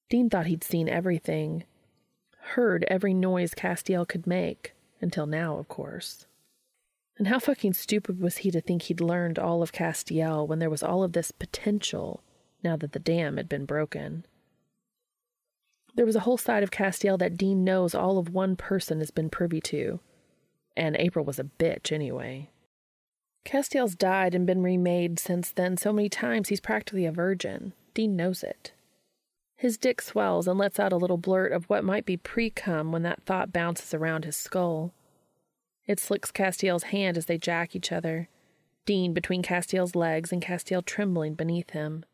Dean 0.09 0.31
thought 0.31 0.47
he'd 0.47 0.63
seen 0.63 0.89
everything, 0.89 1.65
heard 2.41 2.85
every 2.87 3.13
noise 3.13 3.55
Castiel 3.55 4.07
could 4.07 4.25
make, 4.25 4.75
until 5.01 5.27
now, 5.27 5.59
of 5.59 5.69
course. 5.69 6.27
And 7.19 7.27
how 7.27 7.39
fucking 7.41 7.73
stupid 7.73 8.21
was 8.21 8.39
he 8.39 8.51
to 8.53 8.61
think 8.61 8.83
he'd 8.83 9.01
learned 9.01 9.39
all 9.39 9.63
of 9.63 9.73
Castiel 9.73 10.47
when 10.47 10.61
there 10.61 10.71
was 10.71 10.83
all 10.83 11.03
of 11.03 11.13
this 11.13 11.33
potential 11.33 12.23
now 12.63 12.77
that 12.77 12.93
the 12.93 12.99
dam 13.01 13.37
had 13.37 13.49
been 13.49 13.65
broken? 13.65 14.25
There 15.95 16.07
was 16.07 16.15
a 16.15 16.21
whole 16.21 16.37
side 16.37 16.63
of 16.63 16.71
Castiel 16.71 17.19
that 17.19 17.37
Dean 17.37 17.65
knows 17.65 17.95
all 17.95 18.19
of 18.19 18.33
one 18.33 18.55
person 18.55 19.01
has 19.01 19.11
been 19.11 19.31
privy 19.31 19.61
to. 19.63 19.99
And 20.77 20.95
April 20.97 21.25
was 21.25 21.41
a 21.41 21.51
bitch 21.59 21.91
anyway. 21.91 22.51
Castiel's 23.45 23.97
died 23.97 24.33
and 24.33 24.47
been 24.47 24.63
remade 24.63 25.19
since 25.19 25.51
then 25.51 25.77
so 25.77 25.93
many 25.93 26.09
times 26.09 26.51
he's 26.51 26.61
practically 26.61 27.05
a 27.05 27.11
virgin. 27.11 27.73
Dean 27.95 28.15
knows 28.15 28.45
it. 28.45 28.73
His 29.59 29.77
dick 29.77 30.01
swells 30.01 30.47
and 30.47 30.57
lets 30.57 30.79
out 30.79 30.93
a 30.93 30.97
little 30.97 31.17
blurt 31.17 31.51
of 31.51 31.65
what 31.65 31.83
might 31.83 32.07
be 32.07 32.17
pre 32.17 32.49
cum 32.49 32.93
when 32.93 33.03
that 33.03 33.25
thought 33.25 33.53
bounces 33.53 33.93
around 33.93 34.25
his 34.25 34.37
skull. 34.37 34.95
It 35.85 35.99
slicks 35.99 36.31
Castiel's 36.31 36.85
hand 36.85 37.19
as 37.19 37.27
they 37.27 37.39
jack 37.39 37.75
each 37.75 37.91
other, 37.91 38.29
Dean 38.87 39.13
between 39.13 39.43
Castiel's 39.43 39.97
legs 39.97 40.31
and 40.33 40.41
Castiel 40.41 40.81
trembling 40.87 41.35
beneath 41.35 41.71
him. 41.71 42.05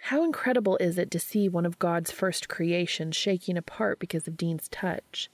How 0.00 0.24
incredible 0.24 0.76
is 0.78 0.98
it 0.98 1.12
to 1.12 1.20
see 1.20 1.48
one 1.48 1.64
of 1.64 1.78
God's 1.78 2.10
first 2.10 2.48
creations 2.48 3.14
shaking 3.14 3.56
apart 3.56 4.00
because 4.00 4.26
of 4.26 4.36
Dean's 4.36 4.68
touch? 4.68 5.30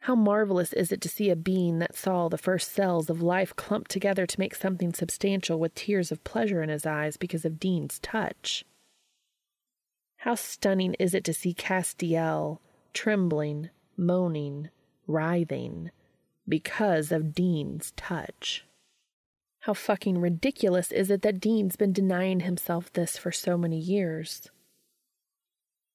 How 0.00 0.16
marvelous 0.16 0.72
is 0.72 0.90
it 0.90 1.00
to 1.02 1.08
see 1.08 1.30
a 1.30 1.36
being 1.36 1.78
that 1.78 1.94
saw 1.94 2.28
the 2.28 2.36
first 2.36 2.72
cells 2.72 3.08
of 3.08 3.22
life 3.22 3.54
clumped 3.54 3.92
together 3.92 4.26
to 4.26 4.40
make 4.40 4.56
something 4.56 4.92
substantial 4.92 5.60
with 5.60 5.76
tears 5.76 6.10
of 6.10 6.24
pleasure 6.24 6.64
in 6.64 6.68
his 6.68 6.84
eyes 6.84 7.16
because 7.16 7.44
of 7.44 7.60
Dean's 7.60 8.00
touch? 8.00 8.64
How 10.24 10.36
stunning 10.36 10.94
is 10.94 11.12
it 11.12 11.22
to 11.24 11.34
see 11.34 11.52
Castiel 11.52 12.58
trembling, 12.94 13.68
moaning, 13.94 14.70
writhing 15.06 15.90
because 16.48 17.12
of 17.12 17.34
Dean's 17.34 17.92
touch? 17.94 18.64
How 19.60 19.74
fucking 19.74 20.16
ridiculous 20.16 20.90
is 20.90 21.10
it 21.10 21.20
that 21.20 21.40
Dean's 21.40 21.76
been 21.76 21.92
denying 21.92 22.40
himself 22.40 22.90
this 22.90 23.18
for 23.18 23.30
so 23.30 23.58
many 23.58 23.78
years? 23.78 24.48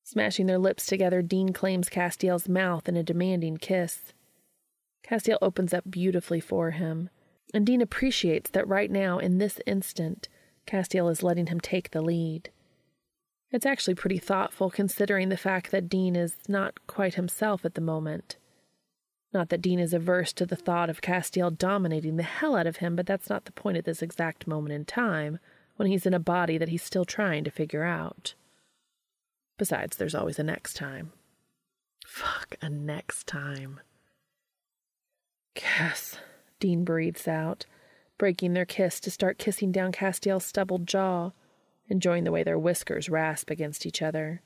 Smashing 0.04 0.46
their 0.46 0.60
lips 0.60 0.86
together, 0.86 1.24
Dean 1.24 1.52
claims 1.52 1.90
Castiel's 1.90 2.48
mouth 2.48 2.88
in 2.88 2.96
a 2.96 3.02
demanding 3.02 3.58
kiss. 3.58 4.14
Castiel 5.04 5.40
opens 5.42 5.74
up 5.74 5.90
beautifully 5.90 6.40
for 6.40 6.70
him, 6.70 7.10
and 7.52 7.66
Dean 7.66 7.82
appreciates 7.82 8.52
that 8.52 8.68
right 8.68 8.92
now, 8.92 9.18
in 9.18 9.40
this 9.40 9.60
instant, 9.66 10.30
Castiel 10.68 11.10
is 11.10 11.24
letting 11.24 11.48
him 11.48 11.60
take 11.60 11.90
the 11.90 12.04
lead. 12.04 12.52
It's 13.52 13.66
actually 13.66 13.96
pretty 13.96 14.20
thoughtful 14.20 14.70
considering 14.70 15.30
the 15.30 15.38
fact 15.38 15.72
that 15.72 15.90
Dean 15.90 16.16
is 16.16 16.36
not 16.48 16.86
quite 16.86 17.16
himself 17.16 17.66
at 17.66 17.74
the 17.74 17.82
moment. 17.82 18.38
Not 19.34 19.50
that 19.50 19.62
Dean 19.62 19.80
is 19.80 19.94
averse 19.94 20.34
to 20.34 20.46
the 20.46 20.56
thought 20.56 20.90
of 20.90 21.02
Castiel 21.02 21.56
dominating 21.56 22.18
the 22.18 22.24
hell 22.24 22.56
out 22.56 22.68
of 22.68 22.78
him, 22.78 22.96
but 22.96 23.06
that's 23.06 23.30
not 23.30 23.46
the 23.46 23.52
point 23.52 23.78
at 23.78 23.86
this 23.86 24.02
exact 24.02 24.48
moment 24.48 24.74
in 24.74 24.86
time, 24.86 25.40
when 25.78 25.88
he's 25.88 26.06
in 26.06 26.14
a 26.14 26.20
body 26.20 26.58
that 26.58 26.70
he's 26.70 26.84
still 26.84 27.06
trying 27.06 27.44
to 27.44 27.52
figure 27.52 27.84
out. 27.84 28.34
Besides, 29.58 29.98
there's 29.98 30.16
always 30.16 30.40
a 30.40 30.44
next 30.44 30.76
time. 30.76 31.12
Fuck, 32.06 32.56
a 32.62 32.70
next 32.70 33.28
time. 33.28 33.80
Cass, 35.56 36.18
Dean 36.60 36.84
breathes 36.84 37.28
out, 37.28 37.66
breaking 38.18 38.54
their 38.54 38.66
kiss 38.66 39.00
to 39.02 39.12
start 39.12 39.38
kissing 39.38 39.72
down 39.72 39.92
Castiel's 39.92 40.46
stubbled 40.46 40.88
jaw 40.88 41.32
enjoying 41.90 42.24
the 42.24 42.32
way 42.32 42.44
their 42.44 42.60
whiskers 42.60 43.10
rasp 43.10 43.50
against 43.50 43.86
each 43.86 44.02
other. 44.02 44.42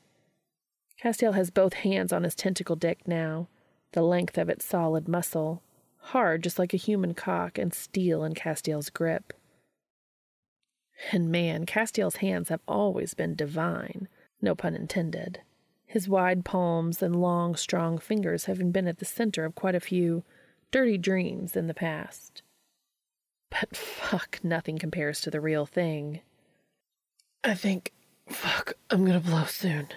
Castiel 1.02 1.34
has 1.34 1.50
both 1.50 1.74
hands 1.74 2.14
on 2.14 2.24
his 2.24 2.36
tentacle 2.36 2.76
dick 2.76 3.08
now, 3.08 3.48
the 3.92 4.02
length 4.02 4.38
of 4.38 4.50
its 4.50 4.66
solid 4.66 5.08
muscle, 5.08 5.62
hard 5.98 6.44
just 6.44 6.58
like 6.58 6.74
a 6.74 6.78
human 6.78 7.14
cock 7.14 7.58
and 7.58 7.74
steel 7.74 8.24
in 8.24 8.34
Castiel's 8.34 8.90
grip. 8.90 9.34
And 11.12 11.30
man, 11.30 11.66
Castiel's 11.66 12.18
hands 12.18 12.50
have 12.50 12.62
always 12.68 13.14
been 13.14 13.36
divine, 13.36 14.08
no 14.42 14.56
pun 14.56 14.76
intended. 14.76 15.42
His 15.86 16.10
wide 16.10 16.46
palms 16.46 17.04
and 17.04 17.16
long, 17.16 17.56
strong 17.56 17.98
fingers 17.98 18.46
having 18.46 18.72
been 18.72 18.88
at 18.88 19.00
the 19.00 19.06
center 19.06 19.46
of 19.46 19.56
quite 19.56 19.76
a 19.76 19.80
few 19.80 20.24
dirty 20.72 20.98
dreams 20.98 21.56
in 21.56 21.68
the 21.68 21.74
past. 21.74 22.42
But 23.50 23.76
fuck, 23.76 24.40
nothing 24.44 24.80
compares 24.80 25.22
to 25.22 25.30
the 25.30 25.42
real 25.42 25.66
thing. 25.66 26.22
I 27.44 27.54
think. 27.56 27.92
Fuck, 28.30 28.74
I'm 28.90 29.06
gonna 29.06 29.20
blow 29.20 29.46
soon. 29.46 29.90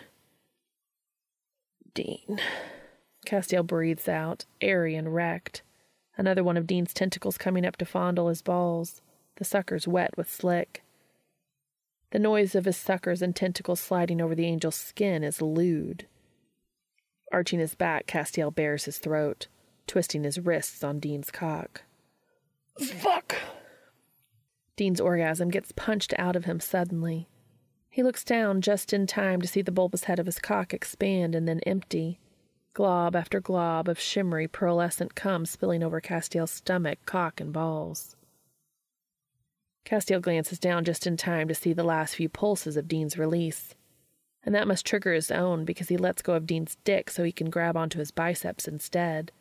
Dean. 1.94 2.40
Castiel 3.24 3.66
breathes 3.66 4.08
out, 4.08 4.44
airy 4.60 4.94
and 4.94 5.14
wrecked. 5.14 5.62
Another 6.16 6.42
one 6.42 6.56
of 6.56 6.66
Dean's 6.66 6.92
tentacles 6.94 7.38
coming 7.38 7.64
up 7.66 7.76
to 7.76 7.84
fondle 7.84 8.28
his 8.28 8.42
balls, 8.42 9.00
the 9.36 9.44
suckers 9.44 9.86
wet 9.86 10.16
with 10.16 10.30
slick. 10.30 10.82
The 12.10 12.18
noise 12.18 12.54
of 12.54 12.64
his 12.64 12.76
suckers 12.76 13.22
and 13.22 13.34
tentacles 13.34 13.80
sliding 13.80 14.20
over 14.20 14.34
the 14.34 14.46
angel's 14.46 14.76
skin 14.76 15.22
is 15.22 15.42
lewd. 15.42 16.06
Arching 17.32 17.58
his 17.58 17.74
back, 17.74 18.06
Castiel 18.06 18.54
bares 18.54 18.84
his 18.84 18.98
throat, 18.98 19.48
twisting 19.86 20.24
his 20.24 20.38
wrists 20.38 20.84
on 20.84 21.00
Dean's 21.00 21.30
cock. 21.30 21.82
Fuck! 22.78 23.36
Dean's 24.76 25.00
orgasm 25.00 25.50
gets 25.50 25.72
punched 25.72 26.14
out 26.18 26.36
of 26.36 26.44
him 26.44 26.60
suddenly. 26.60 27.28
He 27.96 28.02
looks 28.02 28.24
down 28.24 28.60
just 28.60 28.92
in 28.92 29.06
time 29.06 29.40
to 29.40 29.48
see 29.48 29.62
the 29.62 29.72
bulbous 29.72 30.04
head 30.04 30.18
of 30.18 30.26
his 30.26 30.38
cock 30.38 30.74
expand 30.74 31.34
and 31.34 31.48
then 31.48 31.60
empty, 31.60 32.20
glob 32.74 33.16
after 33.16 33.40
glob 33.40 33.88
of 33.88 33.98
shimmery 33.98 34.46
pearlescent 34.46 35.14
cum 35.14 35.46
spilling 35.46 35.82
over 35.82 35.98
Castiel's 35.98 36.50
stomach, 36.50 36.98
cock, 37.06 37.40
and 37.40 37.54
balls. 37.54 38.14
Castiel 39.86 40.20
glances 40.20 40.58
down 40.58 40.84
just 40.84 41.06
in 41.06 41.16
time 41.16 41.48
to 41.48 41.54
see 41.54 41.72
the 41.72 41.82
last 41.82 42.16
few 42.16 42.28
pulses 42.28 42.76
of 42.76 42.86
Dean's 42.86 43.16
release. 43.16 43.74
And 44.44 44.54
that 44.54 44.68
must 44.68 44.84
trigger 44.84 45.14
his 45.14 45.30
own 45.30 45.64
because 45.64 45.88
he 45.88 45.96
lets 45.96 46.20
go 46.20 46.34
of 46.34 46.46
Dean's 46.46 46.76
dick 46.84 47.08
so 47.08 47.24
he 47.24 47.32
can 47.32 47.48
grab 47.48 47.78
onto 47.78 47.98
his 47.98 48.10
biceps 48.10 48.68
instead. 48.68 49.32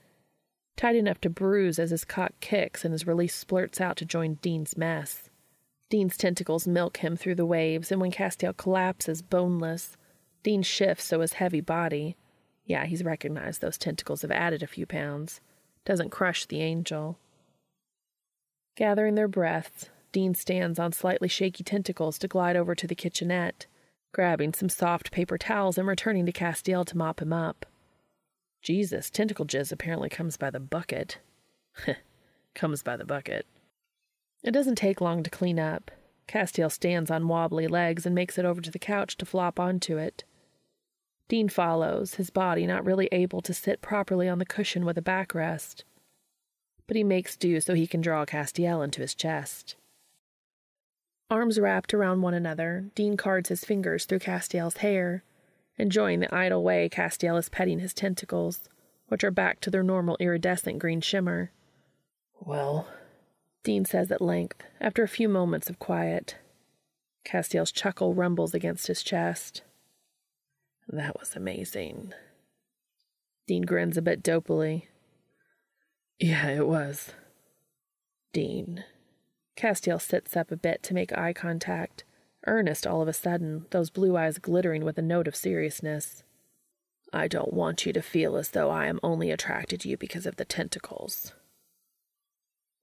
Tight 0.77 0.95
enough 0.95 1.19
to 1.19 1.29
bruise 1.29 1.77
as 1.77 1.89
his 1.89 2.05
cock 2.05 2.31
kicks 2.39 2.85
and 2.85 2.93
his 2.93 3.05
release 3.05 3.35
splurts 3.35 3.81
out 3.81 3.97
to 3.97 4.05
join 4.05 4.35
Dean's 4.35 4.77
mess. 4.77 5.29
Dean's 5.89 6.17
tentacles 6.17 6.67
milk 6.67 6.97
him 6.97 7.15
through 7.15 7.35
the 7.35 7.45
waves, 7.45 7.91
and 7.91 8.01
when 8.01 8.11
Castiel 8.11 8.55
collapses, 8.57 9.21
boneless, 9.21 9.95
Dean 10.43 10.61
shifts 10.61 11.05
so 11.05 11.21
his 11.21 11.33
heavy 11.33 11.61
body, 11.61 12.15
yeah, 12.65 12.85
he's 12.85 13.03
recognized 13.03 13.61
those 13.61 13.77
tentacles 13.77 14.23
have 14.23 14.31
added 14.31 14.63
a 14.63 14.67
few 14.67 14.85
pounds, 14.85 15.39
doesn't 15.85 16.09
crush 16.09 16.45
the 16.45 16.61
angel. 16.61 17.19
Gathering 18.75 19.15
their 19.15 19.27
breaths, 19.27 19.89
Dean 20.11 20.33
stands 20.33 20.79
on 20.79 20.91
slightly 20.91 21.27
shaky 21.27 21.63
tentacles 21.63 22.17
to 22.19 22.27
glide 22.27 22.55
over 22.55 22.73
to 22.73 22.87
the 22.87 22.95
kitchenette, 22.95 23.67
grabbing 24.11 24.53
some 24.53 24.69
soft 24.69 25.11
paper 25.11 25.37
towels 25.37 25.77
and 25.77 25.87
returning 25.87 26.25
to 26.25 26.31
Castiel 26.31 26.85
to 26.85 26.97
mop 26.97 27.21
him 27.21 27.31
up. 27.31 27.65
Jesus, 28.61 29.11
tentacle 29.11 29.45
jizz 29.45 29.71
apparently 29.71 30.09
comes 30.09 30.37
by 30.37 30.49
the 30.49 30.59
bucket. 30.59 31.19
comes 32.55 32.81
by 32.81 32.97
the 32.97 33.05
bucket. 33.05 33.45
It 34.45 34.51
doesn't 34.51 34.75
take 34.75 35.01
long 35.01 35.23
to 35.23 35.29
clean 35.31 35.59
up. 35.59 35.89
Castiel 36.27 36.71
stands 36.71 37.09
on 37.09 37.27
wobbly 37.27 37.67
legs 37.67 38.05
and 38.05 38.13
makes 38.13 38.37
it 38.37 38.45
over 38.45 38.61
to 38.61 38.69
the 38.69 38.77
couch 38.77 39.17
to 39.17 39.25
flop 39.25 39.59
onto 39.59 39.97
it. 39.97 40.23
Dean 41.27 41.49
follows, 41.49 42.15
his 42.15 42.29
body 42.29 42.67
not 42.67 42.85
really 42.85 43.09
able 43.11 43.41
to 43.41 43.55
sit 43.55 43.81
properly 43.81 44.29
on 44.29 44.37
the 44.37 44.45
cushion 44.45 44.85
with 44.85 44.99
a 44.99 45.01
backrest. 45.01 45.83
But 46.85 46.95
he 46.95 47.03
makes 47.03 47.35
do 47.35 47.59
so 47.59 47.73
he 47.73 47.87
can 47.87 48.01
draw 48.01 48.23
Castiel 48.23 48.83
into 48.83 49.01
his 49.01 49.15
chest. 49.15 49.77
Arms 51.31 51.59
wrapped 51.59 51.91
around 51.91 52.21
one 52.21 52.35
another, 52.35 52.91
Dean 52.93 53.17
cards 53.17 53.49
his 53.49 53.65
fingers 53.65 54.05
through 54.05 54.19
Castiel's 54.19 54.77
hair, 54.77 55.23
enjoying 55.79 56.19
the 56.19 56.33
idle 56.33 56.61
way 56.61 56.87
Castiel 56.87 57.39
is 57.39 57.49
petting 57.49 57.79
his 57.79 57.95
tentacles, 57.95 58.69
which 59.07 59.23
are 59.23 59.31
back 59.31 59.59
to 59.61 59.71
their 59.71 59.81
normal 59.81 60.17
iridescent 60.19 60.77
green 60.77 61.01
shimmer. 61.01 61.51
Well, 62.39 62.87
Dean 63.65 63.83
says 63.83 64.11
at 64.11 64.21
length, 64.21 64.61
after 64.79 65.01
a 65.01 65.07
few 65.07 65.27
moments 65.27 65.71
of 65.71 65.79
quiet. 65.79 66.35
Castiel's 67.25 67.71
chuckle 67.71 68.13
rumbles 68.13 68.53
against 68.53 68.85
his 68.85 69.01
chest. 69.01 69.63
That 70.87 71.19
was 71.19 71.35
amazing. 71.35 72.13
Dean 73.47 73.63
grins 73.63 73.97
a 73.97 74.03
bit 74.03 74.21
dopily. 74.21 74.83
Yeah, 76.19 76.47
it 76.49 76.67
was. 76.67 77.13
Dean. 78.33 78.83
Castiel 79.57 79.99
sits 79.99 80.37
up 80.37 80.51
a 80.51 80.57
bit 80.57 80.83
to 80.83 80.93
make 80.93 81.17
eye 81.17 81.33
contact, 81.33 82.03
earnest 82.45 82.85
all 82.85 83.01
of 83.01 83.07
a 83.07 83.13
sudden, 83.13 83.65
those 83.71 83.89
blue 83.89 84.15
eyes 84.15 84.37
glittering 84.37 84.85
with 84.85 84.99
a 84.99 85.01
note 85.01 85.27
of 85.27 85.35
seriousness. 85.35 86.23
I 87.11 87.27
don't 87.27 87.51
want 87.51 87.87
you 87.87 87.93
to 87.93 88.03
feel 88.03 88.37
as 88.37 88.49
though 88.49 88.69
I 88.69 88.85
am 88.85 88.99
only 89.01 89.31
attracted 89.31 89.81
to 89.81 89.89
you 89.89 89.97
because 89.97 90.27
of 90.27 90.35
the 90.35 90.45
tentacles. 90.45 91.33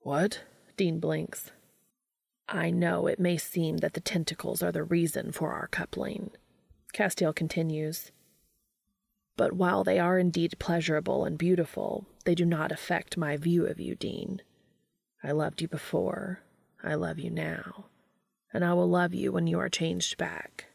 What? 0.01 0.41
Dean 0.77 1.01
blinks. 1.01 1.51
I 2.49 2.71
know 2.71 3.07
it 3.07 3.19
may 3.19 3.37
seem 3.37 3.79
that 3.79 3.95
the 3.95 4.01
tentacles 4.01 4.63
are 4.63 4.73
the 4.73 4.83
reason 4.83 5.33
for 5.33 5.53
our 5.53 5.69
coupling. 5.69 6.31
Castiel 6.93 7.35
continues. 7.35 8.11
But 9.37 9.55
while 9.55 9.83
they 9.85 9.99
are 9.99 10.19
indeed 10.19 10.57
pleasurable 10.59 11.25
and 11.25 11.39
beautiful, 11.39 12.07
they 12.25 12.35
do 12.35 12.45
not 12.45 12.71
affect 12.71 13.17
my 13.17 13.37
view 13.37 13.67
of 13.67 13.81
you, 13.81 13.95
Dean. 13.95 14.43
I 15.25 15.33
loved 15.33 15.63
you 15.63 15.69
before. 15.69 16.41
I 16.83 16.95
love 16.95 17.19
you 17.19 17.31
now. 17.31 17.87
And 18.53 18.65
I 18.65 18.75
will 18.75 18.89
love 18.89 19.15
you 19.15 19.33
when 19.33 19.47
you 19.47 19.59
are 19.59 19.71
changed 19.71 20.19
back. 20.19 20.67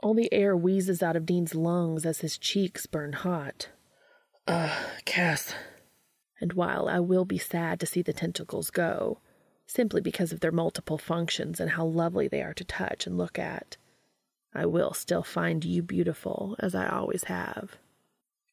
All 0.00 0.14
the 0.14 0.32
air 0.32 0.56
wheezes 0.56 1.02
out 1.02 1.14
of 1.14 1.26
Dean's 1.26 1.54
lungs 1.54 2.04
as 2.04 2.20
his 2.20 2.38
cheeks 2.38 2.86
burn 2.86 3.12
hot. 3.12 3.68
Ugh, 4.46 4.86
Cass, 5.04 5.54
and 6.40 6.52
while 6.54 6.88
I 6.88 7.00
will 7.00 7.24
be 7.24 7.38
sad 7.38 7.78
to 7.80 7.86
see 7.86 8.02
the 8.02 8.12
tentacles 8.12 8.70
go, 8.70 9.20
simply 9.66 10.00
because 10.00 10.32
of 10.32 10.40
their 10.40 10.52
multiple 10.52 10.98
functions 10.98 11.60
and 11.60 11.70
how 11.70 11.84
lovely 11.84 12.28
they 12.28 12.42
are 12.42 12.54
to 12.54 12.64
touch 12.64 13.06
and 13.06 13.18
look 13.18 13.38
at, 13.38 13.76
I 14.54 14.66
will 14.66 14.94
still 14.94 15.22
find 15.22 15.64
you 15.64 15.82
beautiful 15.82 16.56
as 16.58 16.74
I 16.74 16.88
always 16.88 17.24
have. 17.24 17.76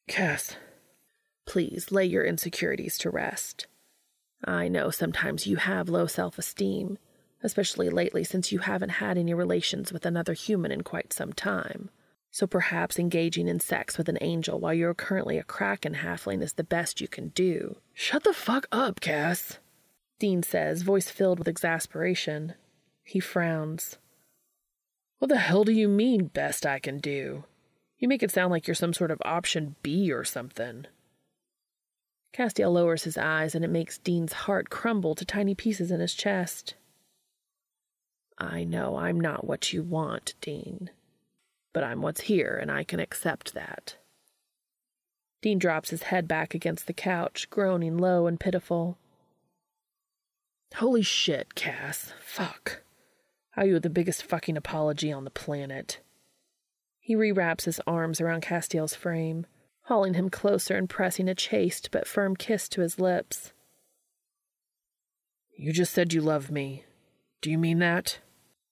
Cass, 0.06 0.56
please 1.46 1.90
lay 1.90 2.04
your 2.04 2.24
insecurities 2.24 2.98
to 2.98 3.10
rest. 3.10 3.66
I 4.44 4.68
know 4.68 4.90
sometimes 4.90 5.46
you 5.46 5.56
have 5.56 5.88
low 5.88 6.06
self 6.06 6.38
esteem, 6.38 6.98
especially 7.42 7.88
lately 7.88 8.22
since 8.22 8.52
you 8.52 8.60
haven't 8.60 8.90
had 8.90 9.18
any 9.18 9.34
relations 9.34 9.92
with 9.92 10.06
another 10.06 10.34
human 10.34 10.70
in 10.70 10.82
quite 10.82 11.12
some 11.12 11.32
time. 11.32 11.90
So 12.38 12.46
perhaps 12.46 13.00
engaging 13.00 13.48
in 13.48 13.58
sex 13.58 13.98
with 13.98 14.08
an 14.08 14.18
angel 14.20 14.60
while 14.60 14.72
you're 14.72 14.94
currently 14.94 15.38
a 15.38 15.42
kraken 15.42 15.96
halfling 15.96 16.40
is 16.40 16.52
the 16.52 16.62
best 16.62 17.00
you 17.00 17.08
can 17.08 17.30
do. 17.30 17.78
Shut 17.94 18.22
the 18.22 18.32
fuck 18.32 18.68
up, 18.70 19.00
Cass, 19.00 19.58
Dean 20.20 20.44
says, 20.44 20.82
voice 20.82 21.10
filled 21.10 21.40
with 21.40 21.48
exasperation. 21.48 22.54
He 23.02 23.18
frowns. 23.18 23.98
What 25.18 25.30
the 25.30 25.38
hell 25.38 25.64
do 25.64 25.72
you 25.72 25.88
mean, 25.88 26.26
best 26.28 26.64
I 26.64 26.78
can 26.78 26.98
do? 26.98 27.42
You 27.98 28.06
make 28.06 28.22
it 28.22 28.30
sound 28.30 28.52
like 28.52 28.68
you're 28.68 28.74
some 28.76 28.94
sort 28.94 29.10
of 29.10 29.20
option 29.24 29.74
B 29.82 30.12
or 30.12 30.22
something. 30.22 30.86
Castiel 32.32 32.72
lowers 32.72 33.02
his 33.02 33.18
eyes, 33.18 33.56
and 33.56 33.64
it 33.64 33.68
makes 33.68 33.98
Dean's 33.98 34.34
heart 34.44 34.70
crumble 34.70 35.16
to 35.16 35.24
tiny 35.24 35.56
pieces 35.56 35.90
in 35.90 35.98
his 35.98 36.14
chest. 36.14 36.76
I 38.38 38.62
know 38.62 38.94
I'm 38.94 39.18
not 39.18 39.44
what 39.44 39.72
you 39.72 39.82
want, 39.82 40.34
Dean 40.40 40.90
but 41.78 41.84
I'm 41.84 42.02
what's 42.02 42.22
here, 42.22 42.58
and 42.60 42.72
I 42.72 42.82
can 42.82 42.98
accept 42.98 43.54
that. 43.54 43.98
Dean 45.40 45.60
drops 45.60 45.90
his 45.90 46.02
head 46.02 46.26
back 46.26 46.52
against 46.52 46.88
the 46.88 46.92
couch, 46.92 47.48
groaning 47.50 47.96
low 47.96 48.26
and 48.26 48.40
pitiful. 48.40 48.98
Holy 50.74 51.02
shit, 51.02 51.54
Cass. 51.54 52.12
Fuck. 52.20 52.82
I 53.54 53.60
owe 53.60 53.64
you 53.66 53.78
the 53.78 53.88
biggest 53.88 54.24
fucking 54.24 54.56
apology 54.56 55.12
on 55.12 55.22
the 55.22 55.30
planet. 55.30 56.00
He 56.98 57.14
rewraps 57.14 57.66
his 57.66 57.80
arms 57.86 58.20
around 58.20 58.42
Castiel's 58.42 58.96
frame, 58.96 59.46
hauling 59.82 60.14
him 60.14 60.30
closer 60.30 60.76
and 60.76 60.90
pressing 60.90 61.28
a 61.28 61.34
chaste 61.36 61.90
but 61.92 62.08
firm 62.08 62.34
kiss 62.34 62.68
to 62.70 62.80
his 62.80 62.98
lips. 62.98 63.52
You 65.56 65.72
just 65.72 65.94
said 65.94 66.12
you 66.12 66.22
love 66.22 66.50
me. 66.50 66.82
Do 67.40 67.52
you 67.52 67.58
mean 67.58 67.78
that? 67.78 68.18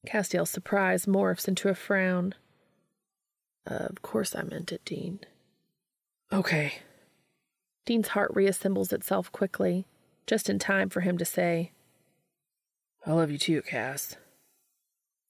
Castiel's 0.08 0.50
surprise 0.50 1.06
morphs 1.06 1.46
into 1.46 1.68
a 1.68 1.74
frown. 1.76 2.34
Of 3.66 4.02
course 4.02 4.34
I 4.34 4.42
meant 4.42 4.72
it, 4.72 4.84
Dean. 4.84 5.20
Okay. 6.32 6.74
Dean's 7.84 8.08
heart 8.08 8.34
reassembles 8.34 8.92
itself 8.92 9.30
quickly, 9.32 9.86
just 10.26 10.48
in 10.48 10.58
time 10.58 10.88
for 10.88 11.00
him 11.00 11.18
to 11.18 11.24
say, 11.24 11.72
I 13.04 13.12
love 13.12 13.30
you 13.30 13.38
too, 13.38 13.62
Cass. 13.62 14.16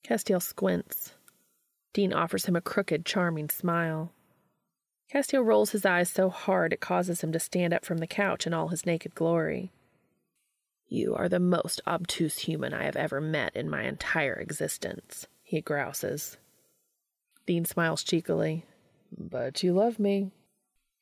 Castiel 0.03 0.41
squints. 0.41 1.13
Dean 1.93 2.13
offers 2.13 2.47
him 2.47 2.57
a 2.57 2.61
crooked, 2.61 3.05
charming 3.05 3.51
smile. 3.51 4.13
Castiel 5.13 5.45
rolls 5.45 5.71
his 5.71 5.85
eyes 5.85 6.11
so 6.11 6.31
hard 6.31 6.73
it 6.73 6.81
causes 6.81 7.21
him 7.21 7.33
to 7.33 7.39
stand 7.39 7.75
up 7.75 7.85
from 7.85 7.99
the 7.99 8.07
couch 8.07 8.47
in 8.47 8.55
all 8.55 8.69
his 8.69 8.87
naked 8.87 9.15
glory. 9.15 9.73
You 10.89 11.15
are 11.15 11.29
the 11.29 11.41
most 11.41 11.81
obtuse 11.87 12.39
human 12.39 12.73
I 12.73 12.85
have 12.85 12.97
ever 12.97 13.21
met 13.21 13.55
in 13.55 13.69
my 13.69 13.83
entire 13.83 14.35
existence, 14.35 15.27
he 15.43 15.61
grouses. 15.61 16.39
Dean 17.47 17.65
smiles 17.65 18.03
cheekily. 18.03 18.65
But 19.17 19.63
you 19.63 19.73
love 19.73 19.99
me. 19.99 20.33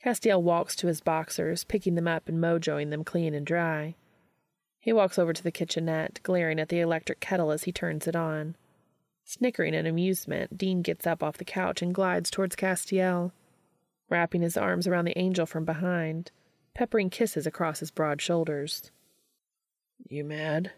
Castiel 0.04 0.42
walks 0.42 0.76
to 0.76 0.86
his 0.86 1.00
boxers, 1.00 1.64
picking 1.64 1.94
them 1.94 2.06
up 2.06 2.28
and 2.28 2.38
mojoing 2.38 2.90
them 2.90 3.04
clean 3.04 3.32
and 3.32 3.46
dry. 3.46 3.94
He 4.78 4.92
walks 4.92 5.18
over 5.18 5.32
to 5.32 5.42
the 5.42 5.50
kitchenette, 5.50 6.20
glaring 6.22 6.60
at 6.60 6.68
the 6.68 6.80
electric 6.80 7.20
kettle 7.20 7.50
as 7.50 7.64
he 7.64 7.72
turns 7.72 8.06
it 8.06 8.14
on. 8.14 8.56
Snickering 9.24 9.72
in 9.72 9.86
amusement, 9.86 10.58
Dean 10.58 10.82
gets 10.82 11.06
up 11.06 11.22
off 11.22 11.38
the 11.38 11.44
couch 11.44 11.80
and 11.80 11.94
glides 11.94 12.30
towards 12.30 12.54
Castiel, 12.54 13.32
wrapping 14.10 14.42
his 14.42 14.58
arms 14.58 14.86
around 14.86 15.06
the 15.06 15.18
angel 15.18 15.46
from 15.46 15.64
behind, 15.64 16.30
peppering 16.74 17.08
kisses 17.08 17.46
across 17.46 17.80
his 17.80 17.90
broad 17.90 18.20
shoulders. 18.20 18.90
You 20.10 20.24
mad? 20.24 20.72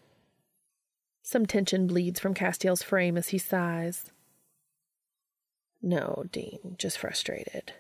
Some 1.23 1.45
tension 1.45 1.89
bleeds 1.89 2.21
from 2.21 2.35
Castiel's 2.35 2.85
frame 2.85 3.17
as 3.17 3.29
he 3.29 3.39
sighs. 3.39 4.13
No, 5.83 6.25
Dean, 6.31 6.77
just 6.79 6.99
frustrated. 6.99 7.73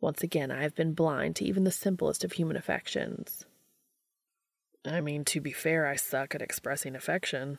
Once 0.00 0.22
again, 0.22 0.50
I 0.50 0.62
have 0.62 0.74
been 0.74 0.94
blind 0.94 1.36
to 1.36 1.44
even 1.44 1.64
the 1.64 1.70
simplest 1.70 2.24
of 2.24 2.32
human 2.32 2.56
affections. 2.56 3.44
I 4.84 5.00
mean, 5.00 5.24
to 5.26 5.40
be 5.40 5.52
fair, 5.52 5.86
I 5.86 5.96
suck 5.96 6.34
at 6.34 6.42
expressing 6.42 6.96
affection. 6.96 7.58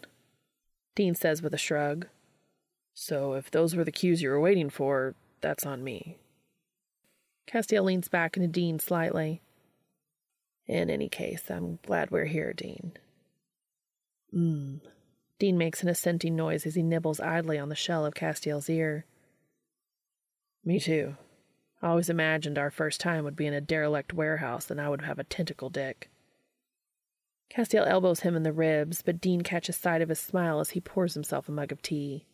Dean 0.95 1.15
says 1.15 1.41
with 1.41 1.53
a 1.53 1.57
shrug. 1.57 2.07
So 2.93 3.33
if 3.33 3.49
those 3.49 3.75
were 3.75 3.83
the 3.83 3.91
cues 3.91 4.21
you 4.21 4.29
were 4.29 4.41
waiting 4.41 4.69
for, 4.69 5.15
that's 5.41 5.65
on 5.65 5.83
me. 5.83 6.17
Castiel 7.47 7.83
leans 7.83 8.07
back 8.07 8.37
into 8.37 8.47
Dean 8.47 8.79
slightly. 8.79 9.41
In 10.67 10.89
any 10.89 11.09
case, 11.09 11.49
I'm 11.49 11.79
glad 11.85 12.11
we're 12.11 12.25
here, 12.25 12.53
Dean. 12.53 12.93
Mmm. 14.33 14.79
Dean 15.39 15.57
makes 15.57 15.83
an 15.83 15.89
assenting 15.89 16.35
noise 16.35 16.65
as 16.65 16.75
he 16.75 16.83
nibbles 16.83 17.19
idly 17.19 17.57
on 17.57 17.69
the 17.69 17.75
shell 17.75 18.05
of 18.05 18.13
Castiel's 18.13 18.69
ear. 18.69 19.05
Me 20.65 20.79
too. 20.79 21.17
I 21.81 21.87
always 21.87 22.09
imagined 22.09 22.57
our 22.57 22.71
first 22.71 23.01
time 23.01 23.25
would 23.25 23.35
be 23.35 23.45
in 23.45 23.53
a 23.53 23.61
derelict 23.61 24.13
warehouse 24.13 24.71
and 24.71 24.79
I 24.79 24.89
would 24.89 25.01
have 25.01 25.19
a 25.19 25.25
tentacle 25.25 25.69
dick. 25.69 26.09
Castiel 27.49 27.85
elbows 27.85 28.21
him 28.21 28.35
in 28.35 28.43
the 28.43 28.53
ribs, 28.53 29.01
but 29.01 29.21
Dean 29.21 29.41
catches 29.41 29.75
sight 29.75 30.01
of 30.01 30.09
his 30.09 30.19
smile 30.19 30.59
as 30.59 30.71
he 30.71 30.81
pours 30.81 31.13
himself 31.13 31.49
a 31.49 31.51
mug 31.51 31.71
of 31.71 31.81
tea. 31.81 32.25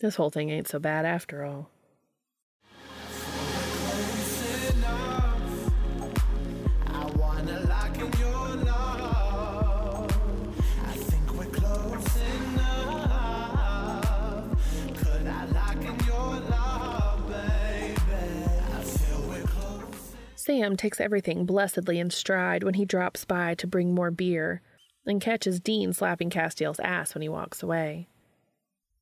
This 0.00 0.16
whole 0.16 0.30
thing 0.30 0.50
ain't 0.50 0.68
so 0.68 0.78
bad 0.78 1.04
after 1.04 1.44
all. 1.44 1.70
Sam 20.48 20.78
takes 20.78 20.98
everything 20.98 21.44
blessedly 21.44 21.98
in 21.98 22.08
stride 22.08 22.62
when 22.62 22.72
he 22.72 22.86
drops 22.86 23.26
by 23.26 23.54
to 23.56 23.66
bring 23.66 23.94
more 23.94 24.10
beer, 24.10 24.62
and 25.04 25.20
catches 25.20 25.60
Dean 25.60 25.92
slapping 25.92 26.30
Castiel's 26.30 26.80
ass 26.80 27.12
when 27.14 27.20
he 27.20 27.28
walks 27.28 27.62
away. 27.62 28.08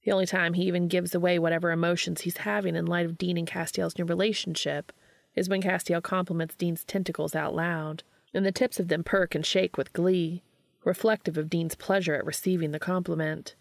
The 0.03 0.11
only 0.11 0.27
time 0.27 0.55
he 0.55 0.65
even 0.65 0.89
gives 0.89 1.15
away 1.15 1.39
whatever 1.39 1.71
emotions 1.71 2.23
he's 2.23 2.39
having 2.39 2.75
in 2.75 2.85
light 2.85 3.07
of 3.07 3.17
Dean 3.17 3.37
and 3.37 3.47
Castiel's 3.47 3.97
new 3.97 4.05
relationship 4.05 4.91
is 5.37 5.49
when 5.49 5.63
Castiel 5.63 6.03
compliments 6.03 6.57
Dean's 6.57 6.83
tentacles 6.83 7.37
out 7.37 7.55
loud, 7.55 8.03
and 8.35 8.45
the 8.45 8.51
tips 8.51 8.81
of 8.81 8.89
them 8.89 9.05
perk 9.05 9.37
and 9.37 9.47
shake 9.47 9.77
with 9.77 9.93
glee, 9.93 10.43
reflective 10.83 11.39
of 11.39 11.49
Dean's 11.49 11.77
pleasure 11.77 12.17
at 12.17 12.27
receiving 12.27 12.73
the 12.73 12.81
compliment. 12.81 13.55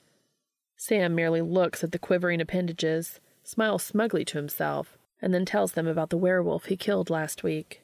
Sam 0.76 1.14
merely 1.14 1.42
looks 1.42 1.84
at 1.84 1.92
the 1.92 2.00
quivering 2.00 2.42
appendages, 2.42 3.20
smiles 3.44 3.84
smugly 3.84 4.26
to 4.26 4.40
himself, 4.40 4.95
and 5.22 5.34
then 5.34 5.46
tells 5.46 5.74
them 5.74 5.88
about 5.88 6.10
the 6.10 6.18
werewolf 6.18 6.66
he 6.66 6.78
killed 6.78 7.10
last 7.10 7.44
week. 7.44 7.82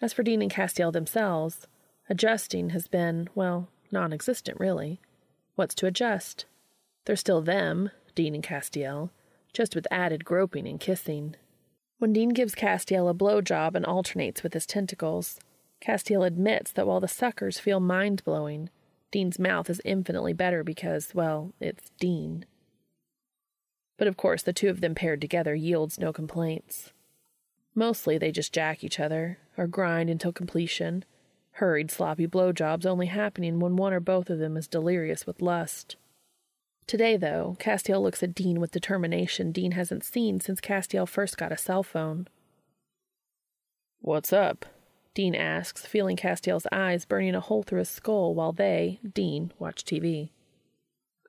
As 0.00 0.12
for 0.12 0.22
Dean 0.22 0.42
and 0.42 0.50
Castiel 0.50 0.92
themselves, 0.92 1.66
adjusting 2.08 2.70
has 2.70 2.86
been, 2.86 3.28
well, 3.34 3.68
non 3.90 4.12
existent, 4.12 4.60
really. 4.60 5.00
What's 5.54 5.74
to 5.76 5.86
adjust? 5.86 6.44
They're 7.04 7.16
still 7.16 7.40
them, 7.40 7.90
Dean 8.14 8.34
and 8.34 8.44
Castiel, 8.44 9.10
just 9.52 9.74
with 9.74 9.86
added 9.90 10.24
groping 10.24 10.66
and 10.66 10.78
kissing. 10.78 11.36
When 11.98 12.12
Dean 12.12 12.30
gives 12.30 12.54
Castiel 12.54 13.08
a 13.08 13.14
blowjob 13.14 13.74
and 13.74 13.86
alternates 13.86 14.42
with 14.42 14.52
his 14.52 14.66
tentacles, 14.66 15.40
Castiel 15.80 16.26
admits 16.26 16.72
that 16.72 16.86
while 16.86 17.00
the 17.00 17.08
suckers 17.08 17.58
feel 17.58 17.80
mind 17.80 18.22
blowing, 18.24 18.68
Dean's 19.10 19.38
mouth 19.38 19.70
is 19.70 19.80
infinitely 19.84 20.34
better 20.34 20.62
because, 20.62 21.14
well, 21.14 21.54
it's 21.60 21.90
Dean. 21.98 22.44
But 23.96 24.08
of 24.08 24.16
course, 24.16 24.42
the 24.42 24.52
two 24.52 24.68
of 24.68 24.80
them 24.80 24.94
paired 24.94 25.20
together 25.20 25.54
yields 25.54 25.98
no 25.98 26.12
complaints. 26.12 26.92
Mostly 27.74 28.18
they 28.18 28.32
just 28.32 28.52
jack 28.52 28.82
each 28.82 29.00
other, 29.00 29.38
or 29.56 29.66
grind 29.66 30.10
until 30.10 30.32
completion, 30.32 31.04
hurried, 31.52 31.90
sloppy 31.90 32.26
blowjobs 32.26 32.86
only 32.86 33.06
happening 33.06 33.60
when 33.60 33.76
one 33.76 33.92
or 33.92 34.00
both 34.00 34.28
of 34.28 34.38
them 34.38 34.56
is 34.56 34.66
delirious 34.68 35.26
with 35.26 35.42
lust. 35.42 35.96
Today, 36.86 37.16
though, 37.16 37.56
Castiel 37.58 38.02
looks 38.02 38.22
at 38.22 38.34
Dean 38.34 38.60
with 38.60 38.70
determination 38.70 39.50
Dean 39.50 39.72
hasn't 39.72 40.04
seen 40.04 40.40
since 40.40 40.60
Castiel 40.60 41.06
first 41.06 41.36
got 41.36 41.52
a 41.52 41.56
cell 41.56 41.82
phone. 41.82 42.28
What's 44.00 44.32
up? 44.32 44.66
Dean 45.14 45.34
asks, 45.34 45.84
feeling 45.86 46.16
Castiel's 46.16 46.66
eyes 46.70 47.04
burning 47.04 47.34
a 47.34 47.40
hole 47.40 47.62
through 47.62 47.80
his 47.80 47.88
skull 47.88 48.34
while 48.34 48.52
they, 48.52 49.00
Dean, 49.14 49.52
watch 49.58 49.84
TV. 49.84 50.28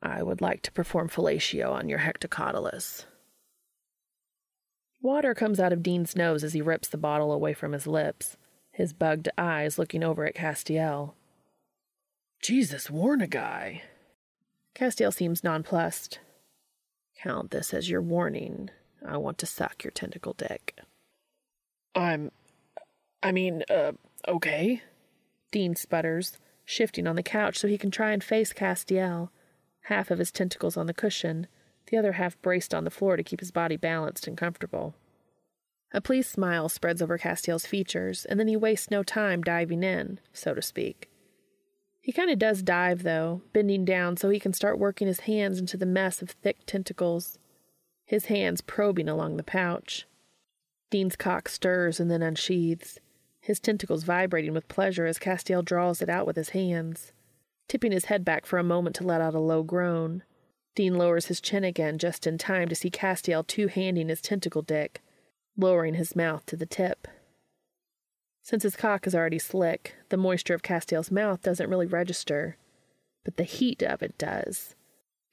I 0.01 0.23
would 0.23 0.41
like 0.41 0.61
to 0.63 0.71
perform 0.71 1.09
fellatio 1.09 1.71
on 1.71 1.89
your 1.89 1.99
hectocotylus. 1.99 3.05
Water 5.01 5.33
comes 5.33 5.59
out 5.59 5.73
of 5.73 5.83
Dean's 5.83 6.15
nose 6.15 6.43
as 6.43 6.53
he 6.53 6.61
rips 6.61 6.87
the 6.87 6.97
bottle 6.97 7.31
away 7.31 7.53
from 7.53 7.71
his 7.71 7.87
lips, 7.87 8.37
his 8.71 8.93
bugged 8.93 9.29
eyes 9.37 9.77
looking 9.77 10.03
over 10.03 10.25
at 10.25 10.35
Castiel. 10.35 11.13
Jesus, 12.41 12.89
warn 12.89 13.21
a 13.21 13.27
guy. 13.27 13.83
Castiel 14.75 15.13
seems 15.13 15.43
nonplussed. 15.43 16.19
Count 17.21 17.51
this 17.51 17.73
as 17.73 17.89
your 17.89 18.01
warning. 18.01 18.69
I 19.05 19.17
want 19.17 19.37
to 19.39 19.45
suck 19.45 19.83
your 19.83 19.91
tentacle 19.91 20.33
dick. 20.33 20.77
I'm. 21.95 22.31
I 23.23 23.31
mean, 23.31 23.63
uh, 23.69 23.93
okay. 24.27 24.83
Dean 25.51 25.75
sputters, 25.75 26.37
shifting 26.65 27.07
on 27.07 27.15
the 27.15 27.23
couch 27.23 27.57
so 27.57 27.67
he 27.67 27.77
can 27.77 27.89
try 27.89 28.11
and 28.11 28.23
face 28.23 28.53
Castiel 28.53 29.29
half 29.88 30.11
of 30.11 30.19
his 30.19 30.31
tentacles 30.31 30.75
on 30.75 30.85
the 30.85 30.93
cushion, 30.93 31.47
the 31.89 31.97
other 31.97 32.13
half 32.13 32.41
braced 32.41 32.73
on 32.73 32.83
the 32.83 32.91
floor 32.91 33.15
to 33.15 33.23
keep 33.23 33.39
his 33.39 33.51
body 33.51 33.77
balanced 33.77 34.27
and 34.27 34.38
comfortable. 34.38 34.95
A 35.93 36.01
pleased 36.01 36.29
smile 36.29 36.67
spreads 36.67 37.01
over 37.01 37.17
Castiel's 37.17 37.65
features, 37.65 38.25
and 38.25 38.38
then 38.38 38.49
he 38.49 38.57
wastes 38.57 38.91
no 38.91 39.01
time 39.01 39.41
diving 39.41 39.83
in, 39.83 40.19
so 40.33 40.53
to 40.53 40.61
speak. 40.61 41.09
He 42.01 42.11
kind 42.11 42.29
of 42.29 42.38
does 42.38 42.61
dive, 42.61 43.03
though, 43.03 43.41
bending 43.53 43.85
down 43.85 44.17
so 44.17 44.29
he 44.29 44.41
can 44.41 44.51
start 44.51 44.77
working 44.77 45.07
his 45.07 45.21
hands 45.21 45.57
into 45.57 45.77
the 45.77 45.85
mess 45.85 46.21
of 46.21 46.31
thick 46.31 46.65
tentacles, 46.65 47.39
his 48.05 48.25
hands 48.25 48.59
probing 48.59 49.07
along 49.07 49.38
the 49.38 49.43
pouch. 49.43 50.05
Dean's 50.89 51.15
cock 51.15 51.47
stirs 51.47 51.97
and 52.01 52.11
then 52.11 52.21
unsheathes, 52.21 52.99
his 53.39 53.61
tentacles 53.61 54.03
vibrating 54.03 54.53
with 54.53 54.67
pleasure 54.67 55.05
as 55.05 55.17
Castiel 55.17 55.63
draws 55.63 56.01
it 56.01 56.09
out 56.09 56.27
with 56.27 56.35
his 56.35 56.49
hands 56.49 57.13
tipping 57.68 57.91
his 57.91 58.05
head 58.05 58.24
back 58.24 58.45
for 58.45 58.57
a 58.57 58.63
moment 58.63 58.95
to 58.95 59.03
let 59.03 59.22
out 59.22 59.36
a 59.36 59.39
low 59.39 59.63
groan. 59.63 60.24
Dean 60.76 60.95
lowers 60.95 61.26
his 61.26 61.41
chin 61.41 61.63
again 61.63 61.97
just 61.97 62.28
in 62.28 62.38
time 62.38 62.68
to 62.68 62.76
see 62.76 62.89
Castiel 62.89 63.45
two 63.45 63.68
handing 63.68 64.09
his 64.09 64.22
tentacle 64.22 64.61
dick, 64.61 65.01
lowering 65.57 65.95
his 65.95 66.15
mouth 66.15 66.45
to 66.45 66.55
the 66.55 66.65
tip. 66.65 67.07
Since 68.43 68.63
his 68.63 68.76
cock 68.76 69.05
is 69.05 69.15
already 69.15 69.39
slick, 69.39 69.95
the 70.09 70.18
moisture 70.18 70.53
of 70.53 70.61
Castiel's 70.61 71.11
mouth 71.11 71.41
doesn't 71.41 71.70
really 71.70 71.88
register, 71.88 72.57
but 73.26 73.36
the 73.36 73.43
heat 73.43 73.84
of 73.84 74.01
it 74.01 74.18
does. 74.18 74.76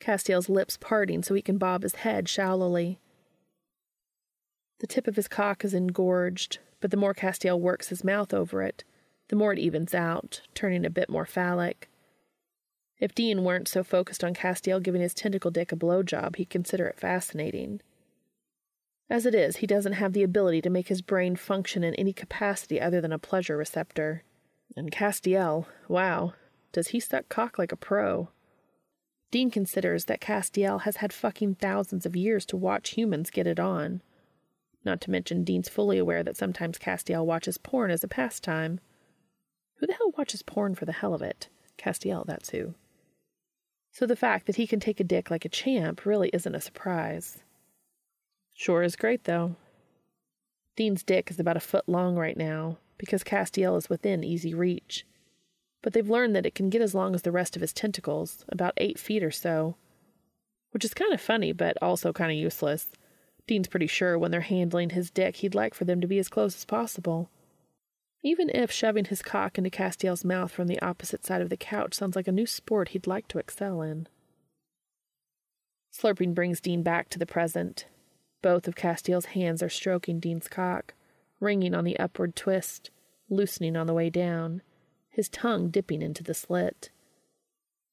Castiel's 0.01 0.49
lips 0.49 0.77
parting 0.77 1.23
so 1.23 1.35
he 1.35 1.43
can 1.43 1.59
bob 1.59 1.83
his 1.83 1.95
head 1.97 2.29
shallowly. 2.29 2.99
The 4.81 4.89
tip 4.89 5.07
of 5.07 5.17
his 5.17 5.29
cock 5.29 5.65
is 5.65 5.75
engorged, 5.75 6.59
but 6.81 6.91
the 6.91 6.97
more 6.97 7.15
Castiel 7.15 7.61
works 7.61 7.89
his 7.89 8.03
mouth 8.03 8.35
over 8.35 8.63
it, 8.63 8.83
the 9.29 9.37
more 9.37 9.53
it 9.53 9.59
evens 9.59 9.95
out, 9.95 10.41
turning 10.55 10.85
a 10.85 10.91
bit 10.91 11.09
more 11.09 11.25
phallic. 11.25 11.89
If 13.01 13.15
Dean 13.15 13.45
weren't 13.45 13.69
so 13.69 13.83
focused 13.83 14.23
on 14.23 14.35
Castiel 14.35 14.83
giving 14.83 15.03
his 15.03 15.15
tentacle 15.15 15.51
dick 15.51 15.73
a 15.73 15.77
blowjob, 15.77 16.37
he'd 16.37 16.51
consider 16.51 16.87
it 16.87 16.99
fascinating. 16.99 17.81
As 19.11 19.27
it 19.27 19.35
is, 19.35 19.57
he 19.57 19.67
doesn't 19.67 19.95
have 19.95 20.13
the 20.13 20.23
ability 20.23 20.63
to 20.63 20.71
make 20.71 20.89
his 20.89 21.03
brain 21.03 21.37
function 21.37 21.85
in 21.85 21.95
any 21.95 22.13
capacity 22.13 22.81
other 22.81 23.01
than 23.01 23.13
a 23.13 23.19
pleasure 23.19 23.57
receptor. 23.57 24.23
And 24.77 24.91
Castiel, 24.91 25.67
wow, 25.89 26.35
does 26.73 26.89
he 26.89 27.01
suck 27.01 27.29
cock 27.29 27.59
like 27.59 27.73
a 27.73 27.77
pro? 27.77 28.31
Dean 29.31 29.51
considers 29.51 30.05
that 30.05 30.21
Castiel 30.21 30.83
has 30.83 30.97
had 30.97 31.13
fucking 31.13 31.57
thousands 31.57 32.07
of 32.07 32.17
years 32.17 32.47
to 32.47 32.57
watch 32.57 32.91
humans 32.91 33.31
get 33.31 33.47
it 33.47 33.59
on. 33.59 34.01
Not 34.85 35.01
to 35.03 35.11
mention, 35.11 35.45
Dean's 35.45 35.69
fully 35.69 35.99
aware 35.99 36.23
that 36.23 36.37
sometimes 36.37 36.79
Castiel 36.79 37.27
watches 37.27 37.59
porn 37.59 37.91
as 37.91 38.05
a 38.05 38.09
pastime. 38.09 38.81
Who 39.77 39.87
the 39.87 39.95
hell 39.95 40.13
watches 40.17 40.43
porn 40.43 40.75
for 40.75 40.85
the 40.85 40.93
hell 40.93 41.15
of 41.15 41.23
it? 41.23 41.49
Castiel, 41.77 42.25
that's 42.27 42.51
who. 42.51 42.75
So 43.95 44.07
the 44.07 44.17
fact 44.17 44.47
that 44.47 44.57
he 44.57 44.67
can 44.67 44.81
take 44.81 44.99
a 44.99 45.05
dick 45.05 45.31
like 45.31 45.45
a 45.45 45.49
champ 45.49 46.05
really 46.05 46.29
isn't 46.33 46.55
a 46.55 46.61
surprise. 46.61 47.39
Sure 48.53 48.83
is 48.83 48.97
great, 48.97 49.23
though. 49.23 49.55
Dean's 50.75 51.05
dick 51.05 51.31
is 51.31 51.39
about 51.39 51.57
a 51.57 51.61
foot 51.61 51.89
long 51.89 52.17
right 52.17 52.37
now, 52.37 52.79
because 52.99 53.23
Castiel 53.23 53.79
is 53.79 53.89
within 53.89 54.25
easy 54.25 54.53
reach. 54.53 55.07
But 55.81 55.93
they've 55.93 56.11
learned 56.11 56.35
that 56.35 56.45
it 56.45 56.57
can 56.57 56.71
get 56.71 56.83
as 56.83 56.93
long 56.93 57.15
as 57.15 57.23
the 57.23 57.31
rest 57.31 57.55
of 57.55 57.63
his 57.63 57.73
tentacles, 57.73 58.45
about 58.49 58.75
eight 58.79 58.99
feet 58.99 59.23
or 59.23 59.31
so. 59.31 59.77
Which 60.73 60.85
is 60.85 60.93
kind 60.93 61.13
of 61.13 61.21
funny, 61.21 61.53
but 61.53 61.81
also 61.81 62.13
kind 62.13 62.33
of 62.33 62.37
useless. 62.37 62.89
Dean's 63.47 63.69
pretty 63.69 63.87
sure 63.87 64.19
when 64.19 64.33
they're 64.33 64.41
handling 64.41 64.91
his 64.91 65.09
dick, 65.09 65.37
he'd 65.37 65.55
like 65.55 65.73
for 65.73 65.85
them 65.85 66.01
to 66.01 66.09
be 66.09 66.19
as 66.19 66.29
close 66.29 66.57
as 66.57 66.65
possible. 66.65 67.31
Even 68.27 68.51
if 68.55 68.73
shoving 68.73 69.05
his 69.05 69.21
cock 69.21 69.59
into 69.59 69.69
Castiel's 69.69 70.25
mouth 70.25 70.51
from 70.51 70.67
the 70.67 70.81
opposite 70.81 71.27
side 71.27 71.43
of 71.43 71.51
the 71.51 71.59
couch 71.59 71.93
sounds 71.93 72.17
like 72.17 72.27
a 72.27 72.33
new 72.33 72.47
sport 72.47 72.89
he'd 72.89 73.07
like 73.07 73.29
to 73.29 73.39
excel 73.39 73.83
in. 73.83 74.09
Slurping 75.95 76.35
brings 76.35 76.59
Dean 76.59 76.83
back 76.83 77.11
to 77.11 77.19
the 77.19 77.27
present. 77.27 77.87
Both 78.41 78.67
of 78.67 78.75
Castiel's 78.75 79.27
hands 79.27 79.63
are 79.63 79.69
stroking 79.69 80.21
Dean's 80.21 80.49
cock, 80.49 80.95
ringing 81.39 81.75
on 81.75 81.85
the 81.85 81.99
upward 81.99 82.35
twist, 82.35 82.91
loosening 83.29 83.77
on 83.77 83.87
the 83.87 83.95
way 83.95 84.09
down, 84.09 84.63
his 85.11 85.29
tongue 85.29 85.69
dipping 85.69 86.01
into 86.01 86.25
the 86.25 86.35
slit. 86.35 86.91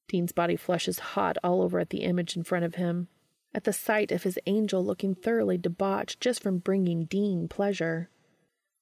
Dean's 0.07 0.31
body 0.31 0.55
flushes 0.55 0.99
hot 0.99 1.37
all 1.43 1.61
over 1.61 1.77
at 1.77 1.89
the 1.89 2.03
image 2.03 2.37
in 2.37 2.43
front 2.43 2.63
of 2.63 2.75
him, 2.75 3.09
at 3.53 3.65
the 3.65 3.73
sight 3.73 4.13
of 4.13 4.23
his 4.23 4.39
angel 4.45 4.83
looking 4.83 5.13
thoroughly 5.13 5.57
debauched 5.57 6.21
just 6.21 6.41
from 6.41 6.59
bringing 6.59 7.03
Dean 7.03 7.49
pleasure. 7.49 8.09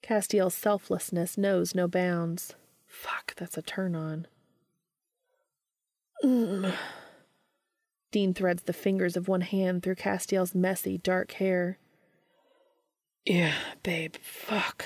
Castiel's 0.01 0.55
selflessness 0.55 1.37
knows 1.37 1.75
no 1.75 1.87
bounds. 1.87 2.55
Fuck, 2.87 3.35
that's 3.35 3.57
a 3.57 3.61
turn 3.61 3.95
on. 3.95 4.27
Mm. 6.23 6.73
Dean 8.11 8.33
threads 8.33 8.63
the 8.63 8.73
fingers 8.73 9.15
of 9.15 9.27
one 9.27 9.41
hand 9.41 9.83
through 9.83 9.95
Castiel's 9.95 10.55
messy, 10.55 10.97
dark 10.97 11.33
hair. 11.33 11.77
Yeah, 13.25 13.53
babe, 13.83 14.15
fuck. 14.21 14.85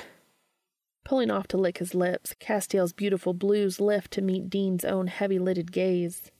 Pulling 1.05 1.31
off 1.31 1.47
to 1.49 1.57
lick 1.57 1.77
his 1.77 1.93
lips, 1.93 2.35
Castiel's 2.39 2.93
beautiful 2.93 3.33
blues 3.33 3.79
lift 3.79 4.11
to 4.11 4.21
meet 4.21 4.49
Dean's 4.49 4.85
own 4.85 5.07
heavy 5.07 5.39
lidded 5.39 5.71
gaze. 5.71 6.31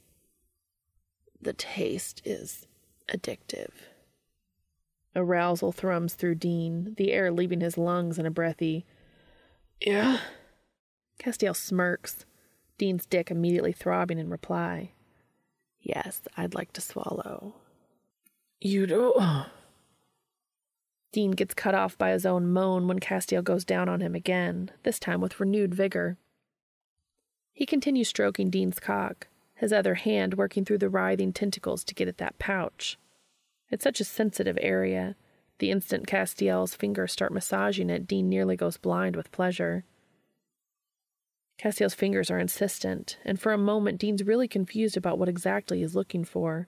The 1.41 1.53
taste 1.53 2.21
is 2.25 2.67
addictive. 3.09 3.71
Arousal 5.15 5.71
thrums 5.71 6.15
through 6.15 6.35
Dean, 6.35 6.95
the 6.97 7.11
air 7.11 7.31
leaving 7.31 7.61
his 7.61 7.77
lungs 7.77 8.17
in 8.17 8.25
a 8.25 8.31
breathy, 8.31 8.85
Yeah? 9.79 10.19
Castiel 11.19 11.55
smirks, 11.55 12.25
Dean's 12.77 13.05
dick 13.05 13.29
immediately 13.29 13.71
throbbing 13.71 14.17
in 14.17 14.29
reply. 14.29 14.91
Yes, 15.79 16.21
I'd 16.37 16.55
like 16.55 16.73
to 16.73 16.81
swallow. 16.81 17.55
You 18.59 18.87
do? 18.87 19.13
Dean 21.11 21.31
gets 21.31 21.53
cut 21.53 21.75
off 21.75 21.97
by 21.97 22.09
his 22.11 22.25
own 22.25 22.51
moan 22.51 22.87
when 22.87 22.99
Castiel 22.99 23.43
goes 23.43 23.63
down 23.63 23.87
on 23.87 24.01
him 24.01 24.15
again, 24.15 24.71
this 24.83 24.97
time 24.97 25.21
with 25.21 25.39
renewed 25.39 25.75
vigor. 25.75 26.17
He 27.51 27.67
continues 27.67 28.07
stroking 28.07 28.49
Dean's 28.49 28.79
cock, 28.79 29.27
his 29.53 29.71
other 29.71 29.93
hand 29.95 30.33
working 30.33 30.65
through 30.65 30.79
the 30.79 30.89
writhing 30.89 31.33
tentacles 31.33 31.83
to 31.83 31.93
get 31.93 32.07
at 32.07 32.17
that 32.17 32.39
pouch. 32.39 32.97
It's 33.73 33.83
such 33.83 33.99
a 33.99 34.05
sensitive 34.05 34.59
area. 34.61 35.15
The 35.57 35.71
instant 35.71 36.05
Castiel's 36.05 36.75
fingers 36.75 37.11
start 37.11 37.33
massaging 37.33 37.89
it, 37.89 38.05
Dean 38.05 38.29
nearly 38.29 38.55
goes 38.55 38.77
blind 38.77 39.15
with 39.15 39.31
pleasure. 39.31 39.83
Castiel's 41.57 41.95
fingers 41.95 42.29
are 42.29 42.37
insistent, 42.37 43.17
and 43.25 43.39
for 43.39 43.51
a 43.51 43.57
moment 43.57 43.99
Dean's 43.99 44.21
really 44.21 44.47
confused 44.47 44.95
about 44.95 45.17
what 45.17 45.27
exactly 45.27 45.79
he's 45.79 45.95
looking 45.95 46.23
for. 46.23 46.67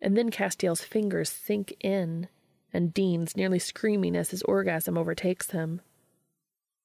And 0.00 0.16
then 0.16 0.30
Castiel's 0.30 0.82
fingers 0.82 1.28
sink 1.28 1.74
in, 1.80 2.28
and 2.72 2.94
Dean's 2.94 3.36
nearly 3.36 3.58
screaming 3.58 4.16
as 4.16 4.30
his 4.30 4.40
orgasm 4.44 4.96
overtakes 4.96 5.50
him. 5.50 5.82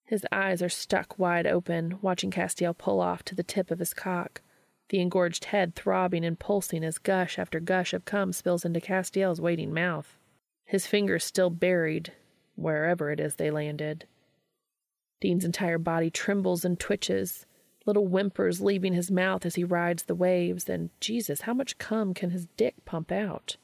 His 0.04 0.26
eyes 0.34 0.62
are 0.62 0.68
stuck 0.68 1.18
wide 1.18 1.48
open, 1.48 1.98
watching 2.02 2.30
Castiel 2.30 2.78
pull 2.78 3.00
off 3.00 3.24
to 3.24 3.36
the 3.36 3.42
tip 3.42 3.72
of 3.72 3.80
his 3.80 3.94
cock, 3.94 4.42
the 4.90 5.00
engorged 5.00 5.46
head 5.46 5.76
throbbing 5.76 6.24
and 6.24 6.40
pulsing 6.40 6.84
as 6.84 6.98
gush 6.98 7.40
after 7.40 7.60
gush 7.60 7.94
of 7.94 8.06
cum 8.06 8.32
spills 8.32 8.66
into 8.66 8.80
Castiel's 8.80 9.42
waiting 9.42 9.74
mouth, 9.74 10.18
his 10.66 10.88
fingers 10.88 11.24
still 11.24 11.50
buried, 11.50 12.14
wherever 12.56 13.12
it 13.12 13.20
is 13.20 13.36
they 13.36 13.52
landed. 13.52 14.06
Dean's 15.22 15.46
entire 15.46 15.78
body 15.78 16.10
trembles 16.10 16.66
and 16.66 16.80
twitches, 16.80 17.46
little 17.86 18.08
whimpers 18.08 18.62
leaving 18.62 18.94
his 18.94 19.12
mouth 19.12 19.46
as 19.46 19.56
he 19.56 19.64
rides 19.64 20.04
the 20.04 20.16
waves, 20.16 20.68
and 20.70 20.90
Jesus, 21.00 21.42
how 21.42 21.54
much 21.54 21.78
cum 21.78 22.14
can 22.14 22.32
his 22.32 22.48
dick 22.58 22.76
pump 22.86 23.12
out? 23.12 23.58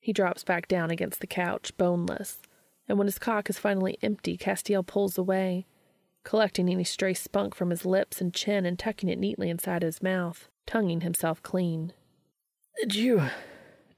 He 0.00 0.12
drops 0.12 0.44
back 0.44 0.66
down 0.66 0.90
against 0.90 1.20
the 1.20 1.26
couch, 1.26 1.76
boneless, 1.76 2.40
and 2.88 2.98
when 2.98 3.06
his 3.06 3.18
cock 3.18 3.48
is 3.48 3.58
finally 3.58 3.98
empty, 4.02 4.36
Castiel 4.36 4.84
pulls 4.84 5.16
away, 5.16 5.66
collecting 6.30 6.68
any 6.68 6.84
stray 6.84 7.12
spunk 7.12 7.56
from 7.56 7.70
his 7.70 7.84
lips 7.84 8.20
and 8.20 8.32
chin 8.32 8.64
and 8.64 8.78
tucking 8.78 9.08
it 9.08 9.18
neatly 9.18 9.50
inside 9.50 9.82
his 9.82 10.00
mouth, 10.00 10.48
tonguing 10.64 11.00
himself 11.00 11.42
clean. 11.42 11.92
Did 12.78 12.94
you? 12.94 13.22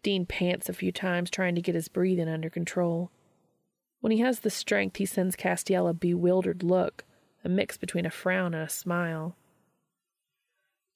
Dean 0.03 0.25
pants 0.25 0.71
a 0.71 0.73
few 0.73 0.93
times, 0.93 1.29
trying 1.29 1.55
to 1.57 1.61
get 1.61 1.75
his 1.75 1.89
breathing 1.89 2.31
under 2.31 2.49
control. 2.49 3.11
When 4.01 4.13
he 4.13 4.21
has 4.21 4.41
the 4.41 4.49
strength, 4.49 4.97
he 4.97 5.05
sends 5.05 5.37
Castiel 5.37 5.87
a 5.87 5.93
bewildered 5.93 6.63
look, 6.63 7.05
a 7.45 7.51
mix 7.51 7.77
between 7.77 8.07
a 8.07 8.11
frown 8.11 8.55
and 8.55 8.67
a 8.67 8.71
smile. 8.71 9.37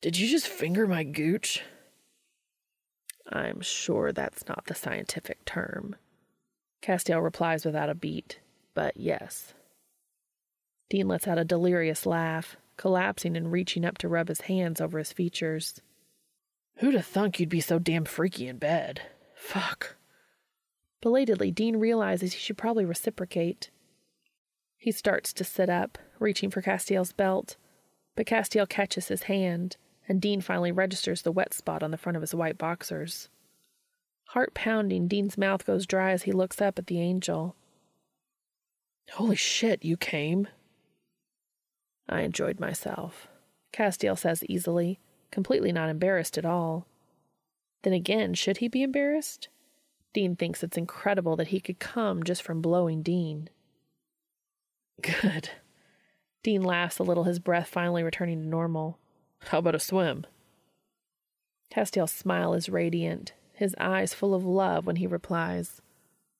Did 0.01 0.17
you 0.17 0.31
just 0.31 0.49
finger 0.49 0.87
my 0.87 1.05
gooch? 1.05 1.63
I'm 3.31 3.61
sure 3.61 4.11
that's 4.11 4.49
not 4.49 4.69
the 4.69 4.75
scientific 4.75 5.45
term. 5.45 5.97
Castiel 6.81 7.23
replies 7.23 7.67
without 7.67 7.91
a 7.91 7.95
beat, 7.95 8.41
but 8.73 8.97
yes. 8.97 9.53
Dean 10.97 11.09
lets 11.09 11.29
out 11.29 11.37
a 11.37 11.45
delirious 11.45 12.07
laugh, 12.07 12.57
collapsing 12.79 13.37
and 13.37 13.53
reaching 13.53 13.85
up 13.85 13.99
to 13.99 14.09
rub 14.09 14.29
his 14.29 14.41
hands 14.41 14.81
over 14.81 14.97
his 14.97 15.13
features. 15.13 15.83
Who'd 16.77 16.95
have 16.95 17.05
thunk 17.05 17.39
you'd 17.39 17.51
be 17.51 17.61
so 17.61 17.79
damn 17.79 18.07
freaky 18.07 18.49
in 18.49 18.57
bed? 18.57 19.03
Fuck. 19.35 19.97
Belatedly, 21.03 21.51
Dean 21.51 21.77
realizes 21.77 22.33
he 22.33 22.39
should 22.39 22.57
probably 22.57 22.87
reciprocate. 22.87 23.69
He 24.79 24.91
starts 24.91 25.35
to 25.35 25.45
sit 25.45 25.69
up, 25.69 25.99
reaching 26.19 26.49
for 26.49 26.63
Castiel's 26.63 27.13
belt, 27.13 27.57
but 28.15 28.25
Castiel 28.25 28.67
catches 28.67 29.09
his 29.09 29.25
hand, 29.25 29.77
and 30.09 30.19
Dean 30.19 30.41
finally 30.41 30.73
registers 30.73 31.21
the 31.21 31.31
wet 31.31 31.53
spot 31.53 31.83
on 31.83 31.91
the 31.91 31.99
front 31.99 32.17
of 32.17 32.23
his 32.23 32.35
white 32.35 32.57
boxers. 32.57 33.29
Heart 34.29 34.55
pounding, 34.55 35.09
Dean's 35.09 35.37
mouth 35.37 35.67
goes 35.67 35.85
dry 35.85 36.13
as 36.13 36.23
he 36.23 36.33
looks 36.33 36.63
up 36.63 36.79
at 36.79 36.87
the 36.87 37.03
angel. 37.03 37.55
Holy 39.11 39.37
shit, 39.37 39.85
you 39.85 39.99
came. 39.99 40.49
I 42.09 42.23
enjoyed 42.23 42.61
myself, 42.61 43.29
Castiel 43.73 44.17
says 44.17 44.45
easily, 44.45 45.01
completely 45.31 45.73
not 45.73 45.91
embarrassed 45.91 46.39
at 46.39 46.45
all. 46.45 46.87
Then 47.83 47.93
again, 47.93 48.35
should 48.35 48.59
he 48.59 48.69
be 48.69 48.83
embarrassed? 48.83 49.49
Dean 50.13 50.35
thinks 50.35 50.63
it's 50.63 50.79
incredible 50.79 51.37
that 51.37 51.49
he 51.49 51.61
could 51.61 51.79
come 51.79 52.23
just 52.23 52.43
from 52.43 52.63
blowing 52.63 53.03
Dean. 53.03 53.51
Good. 55.03 55.51
Dean 56.43 56.63
laughs 56.63 56.99
a 56.99 57.03
little, 57.03 57.25
his 57.25 57.39
breath 57.39 57.69
finally 57.69 58.03
returning 58.03 58.41
to 58.41 58.49
normal. 58.49 58.99
How 59.49 59.59
about 59.59 59.75
a 59.75 59.81
swim? 59.81 60.25
Castiel's 61.71 62.13
smile 62.13 62.55
is 62.55 62.69
radiant, 62.69 63.33
his 63.53 63.75
eyes 63.79 64.15
full 64.15 64.35
of 64.35 64.45
love 64.45 64.87
when 64.87 64.97
he 64.97 65.07
replies, 65.07 65.83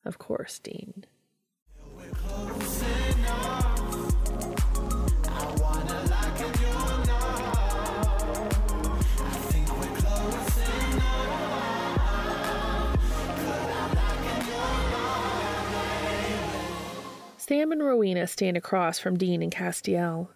Of 0.05 0.19
course, 0.19 0.59
Dean. 0.59 1.05
Sam 17.47 17.71
and 17.71 17.81
Rowena 17.81 18.27
stand 18.27 18.57
across 18.57 18.99
from 18.99 19.17
Dean 19.17 19.41
and 19.41 19.53
Castiel. 19.53 20.31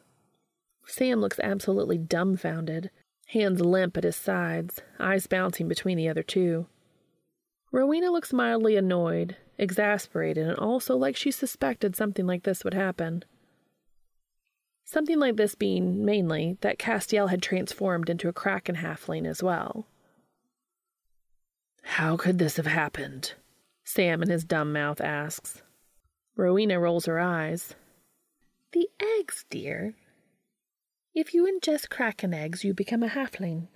Sam 0.86 1.20
looks 1.20 1.40
absolutely 1.42 1.98
dumbfounded, 1.98 2.90
hands 3.26 3.61
limp 3.61 3.96
at 3.96 4.04
his 4.04 4.14
sides, 4.14 4.80
eyes 5.00 5.26
bouncing 5.26 5.66
between 5.66 5.96
the 5.96 6.08
other 6.08 6.22
two. 6.22 6.66
Rowena 7.72 8.12
looks 8.12 8.32
mildly 8.32 8.76
annoyed, 8.76 9.36
exasperated, 9.58 10.46
and 10.46 10.56
also 10.56 10.96
like 10.96 11.16
she 11.16 11.32
suspected 11.32 11.96
something 11.96 12.28
like 12.28 12.44
this 12.44 12.62
would 12.62 12.74
happen. 12.74 13.24
Something 14.84 15.18
like 15.18 15.34
this 15.34 15.56
being, 15.56 16.04
mainly, 16.04 16.58
that 16.61 16.78
Castiel 16.78 17.30
had 17.30 17.42
transformed 17.42 18.08
into 18.08 18.28
a 18.28 18.32
kraken 18.32 18.76
halfling 18.76 19.26
as 19.26 19.42
well. 19.42 19.88
How 21.82 22.16
could 22.16 22.38
this 22.38 22.56
have 22.56 22.66
happened? 22.66 23.34
Sam 23.82 24.22
in 24.22 24.30
his 24.30 24.44
dumb 24.44 24.72
mouth 24.72 25.00
asks. 25.00 25.62
Rowena 26.41 26.80
rolls 26.80 27.05
her 27.05 27.20
eyes. 27.20 27.74
The 28.72 28.88
eggs, 29.18 29.45
dear. 29.51 29.93
If 31.14 31.34
you 31.34 31.45
ingest 31.45 31.91
kraken 31.91 32.32
eggs, 32.32 32.64
you 32.64 32.72
become 32.72 33.03
a 33.03 33.11
halfling. 33.11 33.66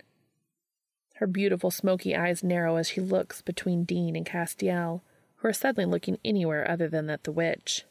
Her 1.17 1.27
beautiful 1.27 1.69
smoky 1.69 2.15
eyes 2.15 2.43
narrow 2.43 2.77
as 2.77 2.89
she 2.89 3.01
looks 3.01 3.43
between 3.43 3.83
Dean 3.83 4.15
and 4.15 4.25
Castiel, 4.25 5.01
who 5.35 5.47
are 5.47 5.53
suddenly 5.53 5.85
looking 5.85 6.17
anywhere 6.25 6.67
other 6.67 6.87
than 6.87 7.07
at 7.11 7.23
the 7.23 7.31
witch. 7.31 7.85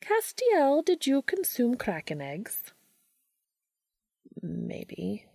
Castiel, 0.00 0.82
did 0.82 1.06
you 1.06 1.20
consume 1.20 1.76
kraken 1.76 2.22
eggs? 2.22 2.72
Maybe. 4.40 5.26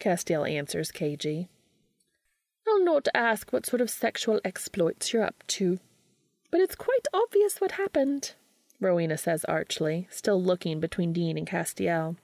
Castiel 0.00 0.48
answers 0.48 0.90
cagey. 0.90 1.48
I'll 2.66 2.82
not 2.82 3.08
ask 3.14 3.52
what 3.52 3.66
sort 3.66 3.82
of 3.82 3.90
sexual 3.90 4.40
exploits 4.42 5.12
you're 5.12 5.22
up 5.22 5.44
to. 5.48 5.78
But 6.50 6.60
it's 6.60 6.74
quite 6.74 7.06
obvious 7.12 7.60
what 7.60 7.72
happened, 7.72 8.34
Rowena 8.80 9.18
says 9.18 9.44
archly, 9.44 10.06
still 10.10 10.42
looking 10.42 10.80
between 10.80 11.12
Dean 11.12 11.36
and 11.36 11.46
Castiel. 11.46 12.16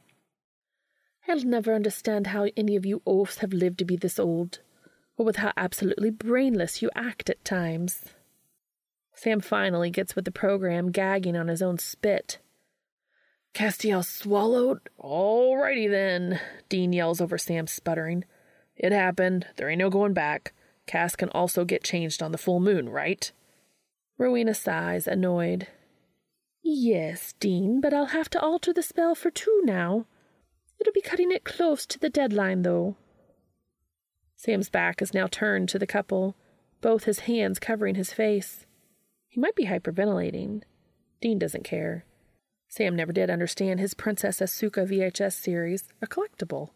I'll 1.28 1.40
never 1.40 1.74
understand 1.74 2.28
how 2.28 2.48
any 2.56 2.76
of 2.76 2.84
you 2.84 3.02
oafs 3.06 3.38
have 3.38 3.52
lived 3.52 3.78
to 3.78 3.84
be 3.84 3.96
this 3.96 4.18
old, 4.18 4.60
or 5.16 5.24
with 5.24 5.36
how 5.36 5.52
absolutely 5.56 6.10
brainless 6.10 6.82
you 6.82 6.90
act 6.94 7.30
at 7.30 7.44
times. 7.44 8.06
Sam 9.14 9.40
finally 9.40 9.90
gets 9.90 10.16
with 10.16 10.24
the 10.24 10.32
program, 10.32 10.90
gagging 10.90 11.36
on 11.36 11.48
his 11.48 11.62
own 11.62 11.78
spit. 11.78 12.38
Castiel 13.54 14.04
swallowed? 14.04 14.88
All 14.98 15.58
righty 15.58 15.86
then, 15.86 16.40
Dean 16.68 16.92
yells 16.92 17.20
over 17.20 17.36
Sam 17.36 17.66
sputtering. 17.66 18.24
It 18.76 18.92
happened. 18.92 19.46
There 19.56 19.68
ain't 19.68 19.78
no 19.78 19.90
going 19.90 20.14
back. 20.14 20.54
Cass 20.86 21.14
can 21.14 21.28
also 21.30 21.64
get 21.64 21.84
changed 21.84 22.22
on 22.22 22.32
the 22.32 22.38
full 22.38 22.60
moon, 22.60 22.88
right? 22.88 23.30
Rowena 24.22 24.54
sighs, 24.54 25.08
annoyed. 25.08 25.66
Yes, 26.62 27.34
Dean, 27.40 27.80
but 27.80 27.92
I'll 27.92 28.14
have 28.14 28.30
to 28.30 28.40
alter 28.40 28.72
the 28.72 28.80
spell 28.80 29.16
for 29.16 29.32
two 29.32 29.62
now. 29.64 30.06
It'll 30.78 30.92
be 30.92 31.00
cutting 31.00 31.32
it 31.32 31.42
close 31.42 31.84
to 31.86 31.98
the 31.98 32.08
deadline, 32.08 32.62
though. 32.62 32.94
Sam's 34.36 34.70
back 34.70 35.02
is 35.02 35.12
now 35.12 35.26
turned 35.26 35.68
to 35.70 35.78
the 35.78 35.88
couple, 35.88 36.36
both 36.80 37.02
his 37.02 37.20
hands 37.20 37.58
covering 37.58 37.96
his 37.96 38.12
face. 38.12 38.64
He 39.26 39.40
might 39.40 39.56
be 39.56 39.66
hyperventilating. 39.66 40.62
Dean 41.20 41.40
doesn't 41.40 41.64
care. 41.64 42.04
Sam 42.68 42.94
never 42.94 43.12
did 43.12 43.28
understand 43.28 43.80
his 43.80 43.92
Princess 43.92 44.38
Asuka 44.38 44.88
VHS 44.88 45.32
series, 45.32 45.88
a 46.00 46.06
collectible. 46.06 46.70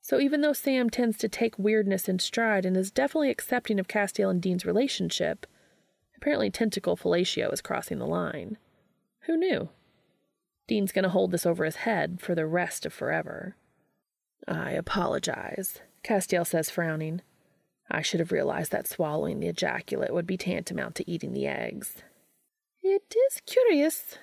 So 0.00 0.18
even 0.18 0.40
though 0.40 0.52
Sam 0.52 0.90
tends 0.90 1.18
to 1.18 1.28
take 1.28 1.56
weirdness 1.56 2.08
in 2.08 2.18
stride 2.18 2.66
and 2.66 2.76
is 2.76 2.90
definitely 2.90 3.30
accepting 3.30 3.78
of 3.78 3.86
Castiel 3.86 4.28
and 4.28 4.42
Dean's 4.42 4.66
relationship, 4.66 5.46
apparently 6.18 6.50
tentacle 6.50 6.96
fellatio 6.96 7.52
is 7.52 7.60
crossing 7.60 7.98
the 7.98 8.06
line. 8.06 8.58
Who 9.26 9.36
knew? 9.36 9.68
Dean's 10.66 10.90
going 10.90 11.04
to 11.04 11.08
hold 11.08 11.30
this 11.30 11.46
over 11.46 11.64
his 11.64 11.76
head 11.76 12.18
for 12.20 12.34
the 12.34 12.46
rest 12.46 12.84
of 12.84 12.92
forever. 12.92 13.54
I 14.46 14.72
apologize, 14.72 15.80
Castiel 16.02 16.46
says, 16.46 16.70
frowning. 16.70 17.22
I 17.90 18.02
should 18.02 18.20
have 18.20 18.32
realized 18.32 18.72
that 18.72 18.88
swallowing 18.88 19.38
the 19.38 19.46
ejaculate 19.46 20.12
would 20.12 20.26
be 20.26 20.36
tantamount 20.36 20.96
to 20.96 21.10
eating 21.10 21.32
the 21.32 21.46
eggs. 21.46 22.02
It 22.82 23.14
is 23.28 23.40
curious, 23.46 24.18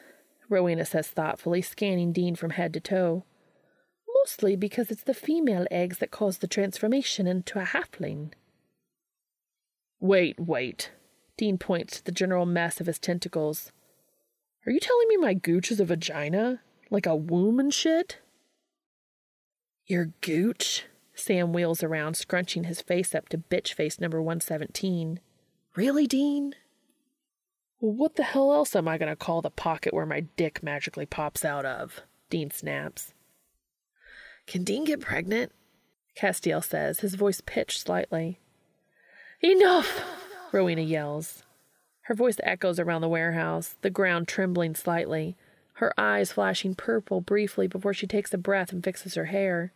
Rowena 0.49 0.85
says 0.85 1.07
thoughtfully, 1.07 1.61
scanning 1.61 2.11
Dean 2.11 2.35
from 2.35 2.51
head 2.51 2.73
to 2.73 2.79
toe. 2.79 3.23
Mostly 4.23 4.55
because 4.55 4.91
it's 4.91 5.03
the 5.03 5.13
female 5.13 5.65
eggs 5.71 5.99
that 5.99 6.11
cause 6.11 6.39
the 6.39 6.47
transformation 6.47 7.25
into 7.25 7.59
a 7.59 7.63
halfling. 7.63 8.33
Wait, 9.99 10.39
wait. 10.39 10.91
Dean 11.38 11.57
points 11.57 11.97
to 11.97 12.05
the 12.05 12.11
general 12.11 12.45
mess 12.45 12.79
of 12.79 12.88
his 12.88 12.99
tentacles. 12.99 13.71
Are 14.65 14.71
you 14.71 14.79
telling 14.79 15.07
me 15.09 15.17
my 15.17 15.33
gooch 15.33 15.71
is 15.71 15.79
a 15.79 15.86
vagina? 15.86 16.61
Like 16.89 17.05
a 17.05 17.15
womb 17.15 17.59
and 17.59 17.73
shit? 17.73 18.19
Your 19.86 20.11
gooch? 20.21 20.86
Sam 21.13 21.53
wheels 21.53 21.83
around, 21.83 22.15
scrunching 22.15 22.65
his 22.65 22.81
face 22.81 23.15
up 23.15 23.29
to 23.29 23.38
bitch 23.38 23.73
face 23.73 23.99
number 23.99 24.21
117. 24.21 25.19
Really, 25.75 26.07
Dean? 26.07 26.55
Well, 27.79 27.93
what 27.93 28.15
the 28.15 28.23
hell 28.23 28.53
else 28.53 28.75
am 28.75 28.88
I 28.88 28.97
going 28.97 29.11
to 29.11 29.15
call 29.15 29.41
the 29.41 29.49
pocket 29.49 29.93
where 29.93 30.05
my 30.05 30.21
dick 30.38 30.63
magically 30.63 31.05
pops 31.05 31.45
out 31.45 31.65
of? 31.65 32.01
Dean 32.29 32.51
snaps. 32.51 33.13
Can 34.47 34.63
Dean 34.63 34.86
get 34.86 35.01
pregnant? 35.01 35.51
Castiel 36.17 36.63
says, 36.63 37.01
his 37.01 37.15
voice 37.15 37.41
pitched 37.45 37.81
slightly. 37.81 38.39
Enough! 39.41 40.24
Rowena 40.55 40.81
yells. 40.81 41.43
Her 42.03 42.15
voice 42.15 42.37
echoes 42.41 42.79
around 42.79 43.01
the 43.01 43.09
warehouse, 43.09 43.75
the 43.81 43.89
ground 43.89 44.27
trembling 44.29 44.73
slightly, 44.73 45.35
her 45.73 45.93
eyes 45.99 46.31
flashing 46.31 46.75
purple 46.75 47.19
briefly 47.19 47.67
before 47.67 47.93
she 47.93 48.07
takes 48.07 48.33
a 48.33 48.37
breath 48.37 48.71
and 48.71 48.81
fixes 48.81 49.15
her 49.15 49.25
hair. 49.25 49.73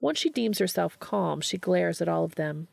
Once 0.00 0.18
she 0.18 0.30
deems 0.30 0.58
herself 0.58 0.98
calm, 0.98 1.42
she 1.42 1.58
glares 1.58 2.00
at 2.00 2.08
all 2.08 2.24
of 2.24 2.36
them. 2.36 2.68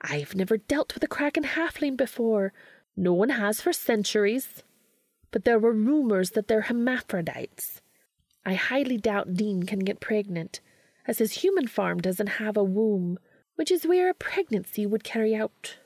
I've 0.00 0.34
never 0.34 0.56
dealt 0.56 0.94
with 0.94 1.04
a 1.04 1.08
Kraken 1.08 1.44
halfling 1.44 1.96
before. 1.96 2.54
No 2.96 3.12
one 3.12 3.30
has 3.30 3.60
for 3.60 3.74
centuries. 3.74 4.62
But 5.30 5.44
there 5.44 5.58
were 5.58 5.72
rumors 5.72 6.30
that 6.30 6.48
they're 6.48 6.62
hermaphrodites. 6.62 7.82
I 8.46 8.54
highly 8.54 8.96
doubt 8.96 9.34
Dean 9.34 9.64
can 9.64 9.80
get 9.80 10.00
pregnant, 10.00 10.60
as 11.06 11.18
his 11.18 11.42
human 11.42 11.66
farm 11.66 11.98
doesn't 11.98 12.38
have 12.40 12.56
a 12.56 12.64
womb, 12.64 13.18
which 13.58 13.72
is 13.72 13.84
where 13.84 14.08
a 14.08 14.14
pregnancy 14.14 14.86
would 14.86 15.02
carry 15.02 15.34
out. 15.34 15.78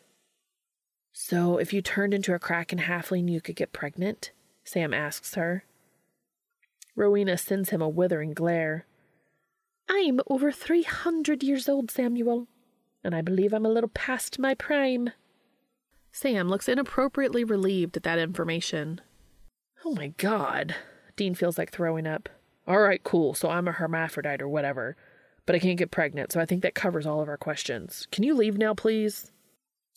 So, 1.10 1.56
if 1.56 1.72
you 1.72 1.80
turned 1.80 2.12
into 2.12 2.34
a 2.34 2.38
Kraken 2.38 2.80
halfling, 2.80 3.30
you 3.30 3.40
could 3.40 3.56
get 3.56 3.72
pregnant? 3.72 4.30
Sam 4.62 4.92
asks 4.92 5.36
her. 5.36 5.64
Rowena 6.94 7.38
sends 7.38 7.70
him 7.70 7.80
a 7.80 7.88
withering 7.88 8.34
glare. 8.34 8.84
I'm 9.88 10.20
over 10.26 10.52
three 10.52 10.82
hundred 10.82 11.42
years 11.42 11.66
old, 11.66 11.90
Samuel, 11.90 12.46
and 13.02 13.14
I 13.14 13.22
believe 13.22 13.54
I'm 13.54 13.64
a 13.64 13.70
little 13.70 13.88
past 13.88 14.38
my 14.38 14.52
prime. 14.54 15.08
Sam 16.10 16.50
looks 16.50 16.68
inappropriately 16.68 17.42
relieved 17.42 17.96
at 17.96 18.02
that 18.02 18.18
information. 18.18 19.00
Oh 19.82 19.94
my 19.94 20.08
god. 20.18 20.74
Dean 21.16 21.34
feels 21.34 21.56
like 21.56 21.72
throwing 21.72 22.06
up. 22.06 22.28
All 22.66 22.80
right, 22.80 23.02
cool, 23.02 23.32
so 23.32 23.48
I'm 23.48 23.66
a 23.66 23.72
hermaphrodite 23.72 24.42
or 24.42 24.48
whatever, 24.48 24.94
but 25.46 25.56
I 25.56 25.58
can't 25.58 25.78
get 25.78 25.90
pregnant, 25.90 26.32
so 26.32 26.40
I 26.40 26.46
think 26.46 26.62
that 26.62 26.74
covers 26.74 27.06
all 27.06 27.20
of 27.20 27.28
our 27.28 27.36
questions. 27.36 28.06
Can 28.10 28.24
you 28.24 28.34
leave 28.34 28.58
now, 28.58 28.74
please? 28.74 29.30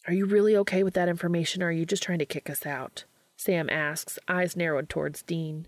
Are 0.08 0.14
you 0.14 0.26
really 0.26 0.56
okay 0.58 0.84
with 0.84 0.94
that 0.96 1.10
information, 1.10 1.64
or 1.64 1.68
are 1.68 1.72
you 1.72 1.86
just 1.86 2.04
trying 2.04 2.20
to 2.20 2.26
kick 2.26 2.50
us 2.50 2.66
out? 2.66 3.06
Sam 3.38 3.70
asks, 3.70 4.18
eyes 4.28 4.56
narrowed 4.56 4.90
towards 4.90 5.24
Dean. 5.24 5.68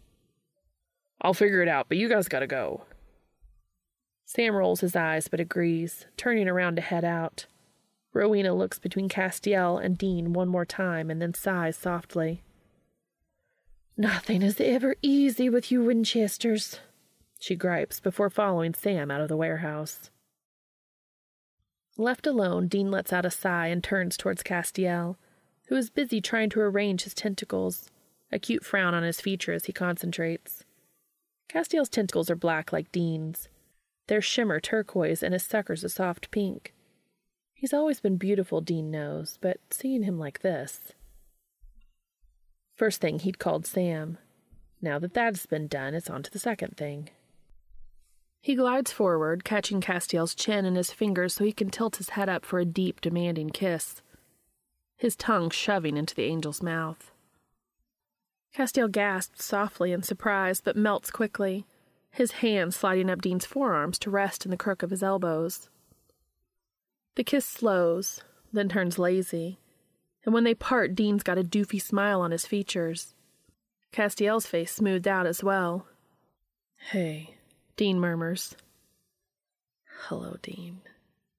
I'll 1.21 1.33
figure 1.33 1.61
it 1.61 1.67
out, 1.67 1.87
but 1.89 1.97
you 1.97 2.07
guys 2.07 2.27
gotta 2.27 2.47
go. 2.47 2.83
Sam 4.25 4.55
rolls 4.55 4.81
his 4.81 4.95
eyes 4.95 5.27
but 5.27 5.39
agrees, 5.39 6.05
turning 6.17 6.47
around 6.47 6.75
to 6.75 6.81
head 6.81 7.05
out. 7.05 7.45
Rowena 8.13 8.53
looks 8.53 8.79
between 8.79 9.09
Castiel 9.09 9.83
and 9.83 9.97
Dean 9.97 10.33
one 10.33 10.47
more 10.47 10.65
time 10.65 11.09
and 11.09 11.21
then 11.21 11.33
sighs 11.33 11.77
softly. 11.77 12.43
Nothing 13.95 14.41
is 14.43 14.59
ever 14.59 14.95
easy 15.01 15.49
with 15.49 15.71
you 15.71 15.83
Winchesters, 15.83 16.79
she 17.39 17.55
gripes 17.55 17.99
before 17.99 18.29
following 18.29 18.73
Sam 18.73 19.11
out 19.11 19.21
of 19.21 19.29
the 19.29 19.37
warehouse. 19.37 20.09
Left 21.97 22.27
alone, 22.27 22.67
Dean 22.67 22.91
lets 22.91 23.11
out 23.11 23.25
a 23.25 23.31
sigh 23.31 23.67
and 23.67 23.83
turns 23.83 24.17
towards 24.17 24.43
Castiel, 24.43 25.17
who 25.67 25.75
is 25.75 25.89
busy 25.89 26.21
trying 26.21 26.49
to 26.51 26.61
arrange 26.61 27.03
his 27.03 27.13
tentacles, 27.13 27.89
a 28.31 28.39
cute 28.39 28.63
frown 28.63 28.93
on 28.93 29.03
his 29.03 29.21
feature 29.21 29.53
as 29.53 29.65
he 29.65 29.73
concentrates. 29.73 30.63
Castiel's 31.49 31.89
tentacles 31.89 32.29
are 32.29 32.35
black 32.35 32.71
like 32.71 32.91
Dean's, 32.91 33.49
their 34.07 34.21
shimmer 34.21 34.59
turquoise 34.59 35.23
and 35.23 35.33
his 35.33 35.43
suckers 35.43 35.83
a 35.83 35.89
soft 35.89 36.31
pink. 36.31 36.73
He's 37.53 37.73
always 37.73 37.99
been 37.99 38.17
beautiful, 38.17 38.61
Dean 38.61 38.91
knows, 38.91 39.37
but 39.41 39.59
seeing 39.71 40.03
him 40.03 40.19
like 40.19 40.41
this. 40.41 40.93
First 42.75 43.01
thing, 43.01 43.19
he'd 43.19 43.39
called 43.39 43.65
Sam. 43.65 44.19
Now 44.81 44.99
that 44.99 45.15
that's 45.15 45.47
been 45.47 45.67
done, 45.67 45.95
it's 45.95 46.09
on 46.09 46.21
to 46.23 46.31
the 46.31 46.37
second 46.37 46.77
thing. 46.77 47.09
He 48.41 48.55
glides 48.55 48.91
forward, 48.91 49.43
catching 49.43 49.81
Castiel's 49.81 50.35
chin 50.35 50.65
in 50.65 50.75
his 50.75 50.91
fingers 50.91 51.33
so 51.33 51.43
he 51.43 51.51
can 51.51 51.69
tilt 51.69 51.97
his 51.97 52.09
head 52.09 52.29
up 52.29 52.45
for 52.45 52.59
a 52.59 52.65
deep, 52.65 53.01
demanding 53.01 53.49
kiss, 53.49 54.01
his 54.95 55.15
tongue 55.15 55.49
shoving 55.49 55.97
into 55.97 56.15
the 56.15 56.29
angel's 56.29 56.63
mouth. 56.63 57.11
Castiel 58.55 58.87
gasps 58.87 59.43
softly 59.43 59.91
in 59.91 60.01
surprise, 60.01 60.61
but 60.61 60.75
melts 60.75 61.11
quickly 61.11 61.65
his 62.17 62.31
hand 62.31 62.73
sliding 62.73 63.09
up 63.11 63.21
Dean's 63.21 63.45
forearms 63.45 63.99
to 63.99 64.09
rest 64.09 64.43
in 64.43 64.49
the 64.49 64.57
crook 64.57 64.81
of 64.81 64.89
his 64.89 65.03
elbows. 65.03 65.69
The 67.15 67.23
kiss 67.23 67.45
slows, 67.45 68.21
then 68.51 68.69
turns 68.69 68.97
lazy, 68.97 69.59
and 70.25 70.33
when 70.33 70.43
they 70.43 70.55
part, 70.55 70.95
Dean's 70.95 71.23
got 71.23 71.37
a 71.37 71.43
doofy 71.43 71.81
smile 71.81 72.21
on 72.21 72.31
his 72.31 72.45
features. 72.45 73.13
Castiel's 73.91 74.47
face 74.47 74.73
smoothed 74.73 75.07
out 75.07 75.27
as 75.27 75.43
well. 75.43 75.85
Hey, 76.91 77.35
Dean 77.77 77.99
murmurs. 77.99 78.55
Hello, 80.07 80.37
Dean. 80.41 80.81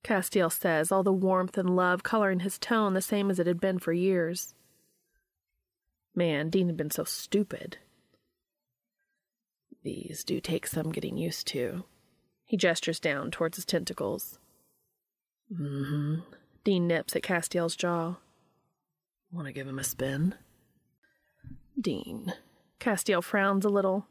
Castiel 0.05 0.51
says, 0.51 0.91
all 0.91 1.03
the 1.03 1.13
warmth 1.13 1.59
and 1.59 1.75
love 1.75 2.03
coloring 2.03 2.41
his 2.41 2.59
tone 2.59 2.95
the 2.95 3.03
same 3.03 3.31
as 3.31 3.39
it 3.39 3.47
had 3.47 3.61
been 3.61 3.79
for 3.79 3.93
years. 3.93 4.55
Man, 6.15 6.49
Dean 6.49 6.69
had 6.69 6.77
been 6.77 6.91
so 6.91 7.05
stupid. 7.05 7.79
These 9.83 10.25
do 10.25 10.41
take 10.41 10.67
some 10.67 10.91
getting 10.91 11.19
used 11.19 11.47
to. 11.49 11.85
He 12.45 12.57
gestures 12.57 13.01
down 13.01 13.31
towards 13.31 13.57
his 13.57 13.65
tentacles. 13.65 14.39
Mm-hmm. 15.53 16.21
Dean 16.65 16.87
nips 16.87 17.17
at 17.17 17.23
Castiel's 17.23 17.77
jaw. 17.77 18.17
Want 19.33 19.47
to 19.47 19.53
give 19.53 19.67
him 19.67 19.79
a 19.79 19.85
spin? 19.85 20.35
Dean. 21.81 22.33
Castiel 22.81 23.23
frowns 23.23 23.65
a 23.65 23.69
little. 23.69 24.07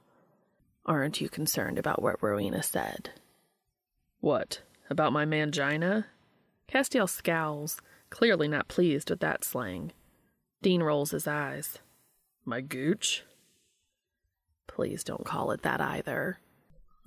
Aren't 0.87 1.19
you 1.19 1.27
concerned 1.27 1.77
about 1.77 2.01
what 2.01 2.23
Rowena 2.23 2.63
said? 2.63 3.09
What? 4.21 4.61
About 4.89 5.11
my 5.11 5.25
mangina? 5.25 6.05
Castiel 6.71 7.09
scowls, 7.09 7.81
clearly 8.09 8.47
not 8.47 8.69
pleased 8.69 9.09
with 9.09 9.19
that 9.19 9.43
slang. 9.43 9.91
Dean 10.61 10.81
rolls 10.81 11.11
his 11.11 11.27
eyes. 11.27 11.79
My 12.45 12.61
gooch? 12.61 13.23
Please 14.67 15.03
don't 15.03 15.25
call 15.25 15.51
it 15.51 15.63
that 15.63 15.81
either. 15.81 16.39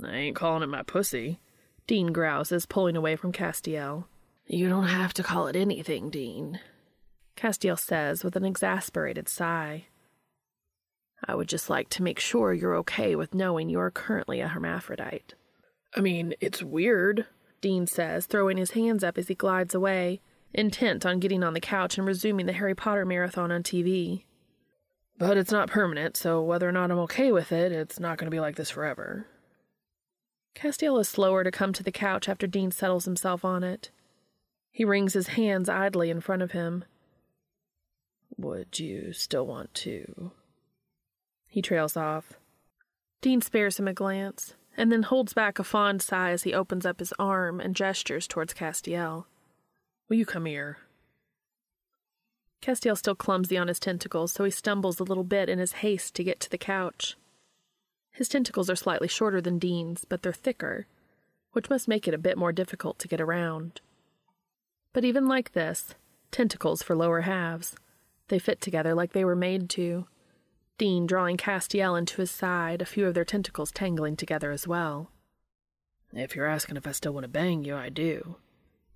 I 0.04 0.14
ain't 0.14 0.36
calling 0.36 0.62
it 0.62 0.68
my 0.68 0.82
pussy. 0.82 1.40
Dean 1.86 2.12
grouses, 2.12 2.66
pulling 2.66 2.96
away 2.96 3.16
from 3.16 3.32
Castiel. 3.32 4.04
You 4.46 4.68
don't 4.68 4.88
have 4.88 5.14
to 5.14 5.22
call 5.22 5.46
it 5.46 5.56
anything, 5.56 6.10
Dean. 6.10 6.60
Castiel 7.36 7.78
says 7.78 8.22
with 8.22 8.36
an 8.36 8.44
exasperated 8.44 9.28
sigh. 9.28 9.86
I 11.26 11.34
would 11.34 11.48
just 11.48 11.68
like 11.70 11.88
to 11.90 12.02
make 12.02 12.18
sure 12.18 12.52
you're 12.52 12.76
okay 12.76 13.14
with 13.14 13.34
knowing 13.34 13.68
you 13.68 13.78
are 13.80 13.90
currently 13.90 14.40
a 14.40 14.48
hermaphrodite. 14.48 15.34
I 15.94 16.00
mean, 16.00 16.34
it's 16.40 16.62
weird, 16.62 17.26
Dean 17.60 17.86
says, 17.86 18.26
throwing 18.26 18.56
his 18.56 18.72
hands 18.72 19.04
up 19.04 19.18
as 19.18 19.28
he 19.28 19.34
glides 19.34 19.74
away, 19.74 20.20
intent 20.54 21.04
on 21.04 21.20
getting 21.20 21.42
on 21.42 21.54
the 21.54 21.60
couch 21.60 21.98
and 21.98 22.06
resuming 22.06 22.46
the 22.46 22.52
Harry 22.52 22.74
Potter 22.74 23.04
marathon 23.04 23.52
on 23.52 23.62
TV. 23.62 24.24
But 25.18 25.36
it's 25.36 25.52
not 25.52 25.68
permanent, 25.68 26.16
so 26.16 26.42
whether 26.42 26.68
or 26.68 26.72
not 26.72 26.90
I'm 26.90 26.98
okay 27.00 27.32
with 27.32 27.52
it, 27.52 27.72
it's 27.72 28.00
not 28.00 28.16
going 28.16 28.26
to 28.26 28.34
be 28.34 28.40
like 28.40 28.56
this 28.56 28.70
forever. 28.70 29.26
Castiel 30.54 30.98
is 31.00 31.08
slower 31.08 31.44
to 31.44 31.50
come 31.50 31.72
to 31.74 31.82
the 31.82 31.92
couch 31.92 32.28
after 32.28 32.46
Dean 32.46 32.70
settles 32.70 33.04
himself 33.04 33.44
on 33.44 33.62
it. 33.62 33.90
He 34.70 34.84
wrings 34.84 35.12
his 35.12 35.28
hands 35.28 35.68
idly 35.68 36.10
in 36.10 36.20
front 36.20 36.42
of 36.42 36.52
him. 36.52 36.84
Would 38.38 38.78
you 38.78 39.12
still 39.12 39.46
want 39.46 39.74
to? 39.74 40.32
He 41.50 41.60
trails 41.60 41.96
off. 41.96 42.34
Dean 43.20 43.42
spares 43.42 43.78
him 43.78 43.88
a 43.88 43.92
glance, 43.92 44.54
and 44.76 44.90
then 44.90 45.02
holds 45.02 45.34
back 45.34 45.58
a 45.58 45.64
fond 45.64 46.00
sigh 46.00 46.30
as 46.30 46.44
he 46.44 46.54
opens 46.54 46.86
up 46.86 47.00
his 47.00 47.12
arm 47.18 47.60
and 47.60 47.76
gestures 47.76 48.26
towards 48.26 48.54
Castiel. 48.54 49.26
Will 50.08 50.16
you 50.16 50.24
come 50.24 50.46
here? 50.46 50.78
Castiel's 52.62 53.00
still 53.00 53.14
clumsy 53.14 53.58
on 53.58 53.68
his 53.68 53.80
tentacles, 53.80 54.32
so 54.32 54.44
he 54.44 54.50
stumbles 54.50 55.00
a 55.00 55.04
little 55.04 55.24
bit 55.24 55.48
in 55.48 55.58
his 55.58 55.72
haste 55.72 56.14
to 56.14 56.24
get 56.24 56.40
to 56.40 56.50
the 56.50 56.56
couch. 56.58 57.16
His 58.12 58.28
tentacles 58.28 58.70
are 58.70 58.76
slightly 58.76 59.08
shorter 59.08 59.40
than 59.40 59.58
Dean's, 59.58 60.04
but 60.04 60.22
they're 60.22 60.32
thicker, 60.32 60.86
which 61.52 61.68
must 61.68 61.88
make 61.88 62.06
it 62.06 62.14
a 62.14 62.18
bit 62.18 62.38
more 62.38 62.52
difficult 62.52 62.98
to 63.00 63.08
get 63.08 63.20
around. 63.20 63.80
But 64.92 65.04
even 65.04 65.26
like 65.26 65.52
this, 65.52 65.94
tentacles 66.30 66.82
for 66.82 66.94
lower 66.94 67.22
halves, 67.22 67.74
they 68.28 68.38
fit 68.38 68.60
together 68.60 68.94
like 68.94 69.12
they 69.12 69.24
were 69.24 69.36
made 69.36 69.68
to. 69.70 70.06
Dean 70.80 71.06
drawing 71.06 71.36
Castiel 71.36 71.94
into 71.94 72.22
his 72.22 72.30
side, 72.30 72.80
a 72.80 72.86
few 72.86 73.06
of 73.06 73.12
their 73.12 73.22
tentacles 73.22 73.70
tangling 73.70 74.16
together 74.16 74.50
as 74.50 74.66
well. 74.66 75.10
If 76.10 76.34
you're 76.34 76.46
asking 76.46 76.78
if 76.78 76.86
I 76.86 76.92
still 76.92 77.12
want 77.12 77.24
to 77.24 77.28
bang 77.28 77.64
you, 77.64 77.76
I 77.76 77.90
do. 77.90 78.36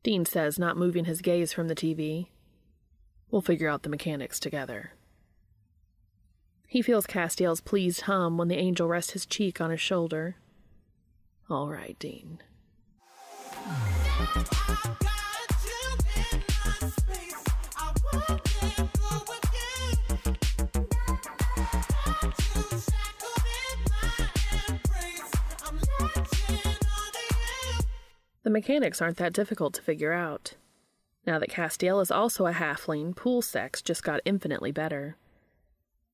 Dean 0.02 0.24
says, 0.24 0.58
not 0.58 0.78
moving 0.78 1.04
his 1.04 1.20
gaze 1.20 1.52
from 1.52 1.68
the 1.68 1.74
TV. 1.74 2.28
We'll 3.30 3.42
figure 3.42 3.68
out 3.68 3.82
the 3.82 3.90
mechanics 3.90 4.40
together. 4.40 4.92
He 6.66 6.80
feels 6.80 7.06
Castiel's 7.06 7.60
pleased 7.60 8.00
hum 8.00 8.38
when 8.38 8.48
the 8.48 8.56
angel 8.56 8.88
rests 8.88 9.12
his 9.12 9.26
cheek 9.26 9.60
on 9.60 9.68
his 9.68 9.78
shoulder. 9.78 10.36
All 11.50 11.68
right, 11.68 11.98
Dean. 11.98 12.38
The 28.44 28.50
mechanics 28.50 29.00
aren't 29.00 29.16
that 29.16 29.32
difficult 29.32 29.72
to 29.74 29.82
figure 29.82 30.12
out. 30.12 30.52
Now 31.26 31.38
that 31.38 31.50
Castiel 31.50 32.02
is 32.02 32.10
also 32.10 32.46
a 32.46 32.52
halfling, 32.52 33.16
pool 33.16 33.40
sex 33.40 33.80
just 33.80 34.04
got 34.04 34.20
infinitely 34.26 34.70
better. 34.70 35.16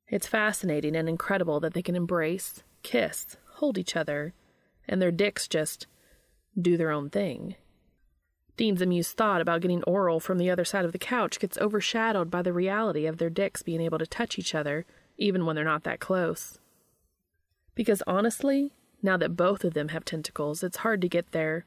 It's 0.09 0.28
fascinating 0.28 0.95
and 0.95 1.09
incredible 1.09 1.59
that 1.59 1.74
they 1.74 1.83
can 1.83 1.97
embrace, 1.97 2.62
kiss, 2.85 3.37
hold 3.55 3.78
each 3.78 3.97
other, 3.97 4.33
and 4.89 5.03
their 5.03 5.11
dicks 5.11 5.49
just 5.49 5.89
do 6.61 6.76
their 6.76 6.93
own 6.93 7.11
thing. 7.11 7.57
Dean's 8.57 8.83
amused 8.83 9.16
thought 9.16 9.41
about 9.41 9.62
getting 9.62 9.83
oral 9.83 10.20
from 10.20 10.39
the 10.39 10.51
other 10.51 10.64
side 10.64 10.85
of 10.85 10.93
the 10.93 10.99
couch 10.99 11.41
gets 11.41 11.59
overshadowed 11.59 12.31
by 12.31 12.43
the 12.43 12.53
reality 12.53 13.07
of 13.07 13.18
their 13.18 13.31
dicks 13.31 13.62
being 13.62 13.81
able 13.81 13.99
to 13.99 14.07
touch 14.07 14.39
each 14.39 14.55
other, 14.55 14.87
even 15.18 15.47
when 15.47 15.57
they're 15.57 15.64
not 15.64 15.83
that 15.83 15.99
close. 15.99 16.61
Because 17.74 18.05
honestly, 18.07 18.72
now 19.03 19.16
that 19.16 19.37
both 19.37 19.64
of 19.64 19.74
them 19.74 19.89
have 19.89 20.05
tentacles, 20.05 20.62
it's 20.62 20.78
hard 20.78 21.01
to 21.01 21.09
get 21.09 21.33
there 21.33 21.64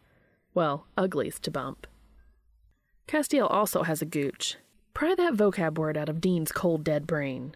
well, 0.53 0.87
uglies 0.97 1.39
to 1.39 1.51
bump. 1.51 1.87
Castiel 3.07 3.49
also 3.49 3.83
has 3.83 4.01
a 4.01 4.05
gooch. 4.05 4.57
Pry 4.93 5.15
that 5.15 5.33
vocab 5.33 5.77
word 5.77 5.97
out 5.97 6.09
of 6.09 6.21
Dean's 6.21 6.51
cold, 6.51 6.83
dead 6.83 7.07
brain. 7.07 7.55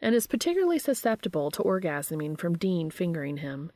And 0.00 0.14
is 0.14 0.26
particularly 0.26 0.78
susceptible 0.78 1.50
to 1.50 1.62
orgasming 1.62 2.38
from 2.38 2.58
Dean 2.58 2.90
fingering 2.90 3.38
him. 3.38 3.72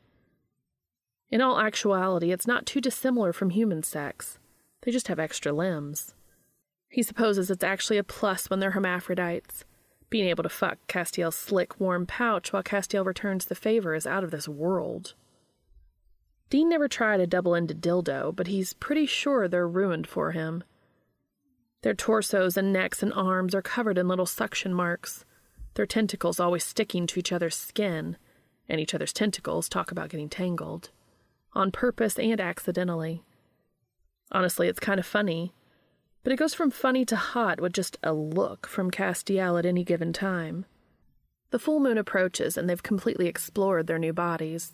In 1.29 1.41
all 1.41 1.59
actuality, 1.59 2.31
it's 2.31 2.47
not 2.47 2.65
too 2.65 2.79
dissimilar 2.79 3.33
from 3.33 3.49
human 3.49 3.83
sex. 3.83 4.39
They 4.81 4.91
just 4.91 5.07
have 5.07 5.19
extra 5.19 5.51
limbs. 5.51 6.13
He 6.89 7.03
supposes 7.03 7.51
it's 7.51 7.63
actually 7.63 7.97
a 7.97 8.03
plus 8.03 8.49
when 8.49 8.59
they're 8.59 8.71
hermaphrodites. 8.71 9.65
Being 10.09 10.29
able 10.29 10.43
to 10.43 10.49
fuck 10.49 10.77
Castiel's 10.87 11.35
slick, 11.35 11.79
warm 11.79 12.05
pouch 12.05 12.53
while 12.53 12.63
Castiel 12.63 13.05
returns 13.05 13.45
the 13.45 13.55
favor 13.55 13.93
is 13.93 14.07
out 14.07 14.23
of 14.23 14.31
this 14.31 14.47
world. 14.47 15.15
Dean 16.49 16.69
never 16.69 16.87
tried 16.87 17.19
a 17.19 17.27
double 17.27 17.55
ended 17.55 17.81
dildo, 17.81 18.35
but 18.35 18.47
he's 18.47 18.73
pretty 18.73 19.05
sure 19.05 19.47
they're 19.47 19.67
ruined 19.67 20.07
for 20.07 20.31
him. 20.31 20.63
Their 21.81 21.93
torsos 21.93 22.57
and 22.57 22.71
necks 22.71 23.03
and 23.03 23.13
arms 23.13 23.53
are 23.53 23.61
covered 23.61 23.97
in 23.97 24.07
little 24.07 24.25
suction 24.25 24.73
marks, 24.73 25.25
their 25.75 25.85
tentacles 25.85 26.39
always 26.39 26.63
sticking 26.63 27.05
to 27.07 27.19
each 27.19 27.31
other's 27.31 27.55
skin, 27.55 28.17
and 28.67 28.81
each 28.81 28.93
other's 28.93 29.13
tentacles 29.13 29.69
talk 29.69 29.91
about 29.91 30.09
getting 30.09 30.29
tangled, 30.29 30.89
on 31.53 31.71
purpose 31.71 32.17
and 32.17 32.41
accidentally. 32.41 33.23
Honestly, 34.31 34.67
it's 34.67 34.79
kind 34.79 34.99
of 34.99 35.05
funny, 35.05 35.53
but 36.23 36.33
it 36.33 36.37
goes 36.37 36.53
from 36.53 36.71
funny 36.71 37.05
to 37.05 37.15
hot 37.15 37.61
with 37.61 37.73
just 37.73 37.97
a 38.03 38.13
look 38.13 38.67
from 38.67 38.89
Castiel 38.89 39.57
at 39.59 39.65
any 39.65 39.83
given 39.83 40.11
time. 40.11 40.65
The 41.51 41.59
full 41.59 41.79
moon 41.79 41.97
approaches, 41.97 42.57
and 42.57 42.69
they've 42.69 42.83
completely 42.83 43.27
explored 43.27 43.87
their 43.87 43.99
new 43.99 44.13
bodies. 44.13 44.73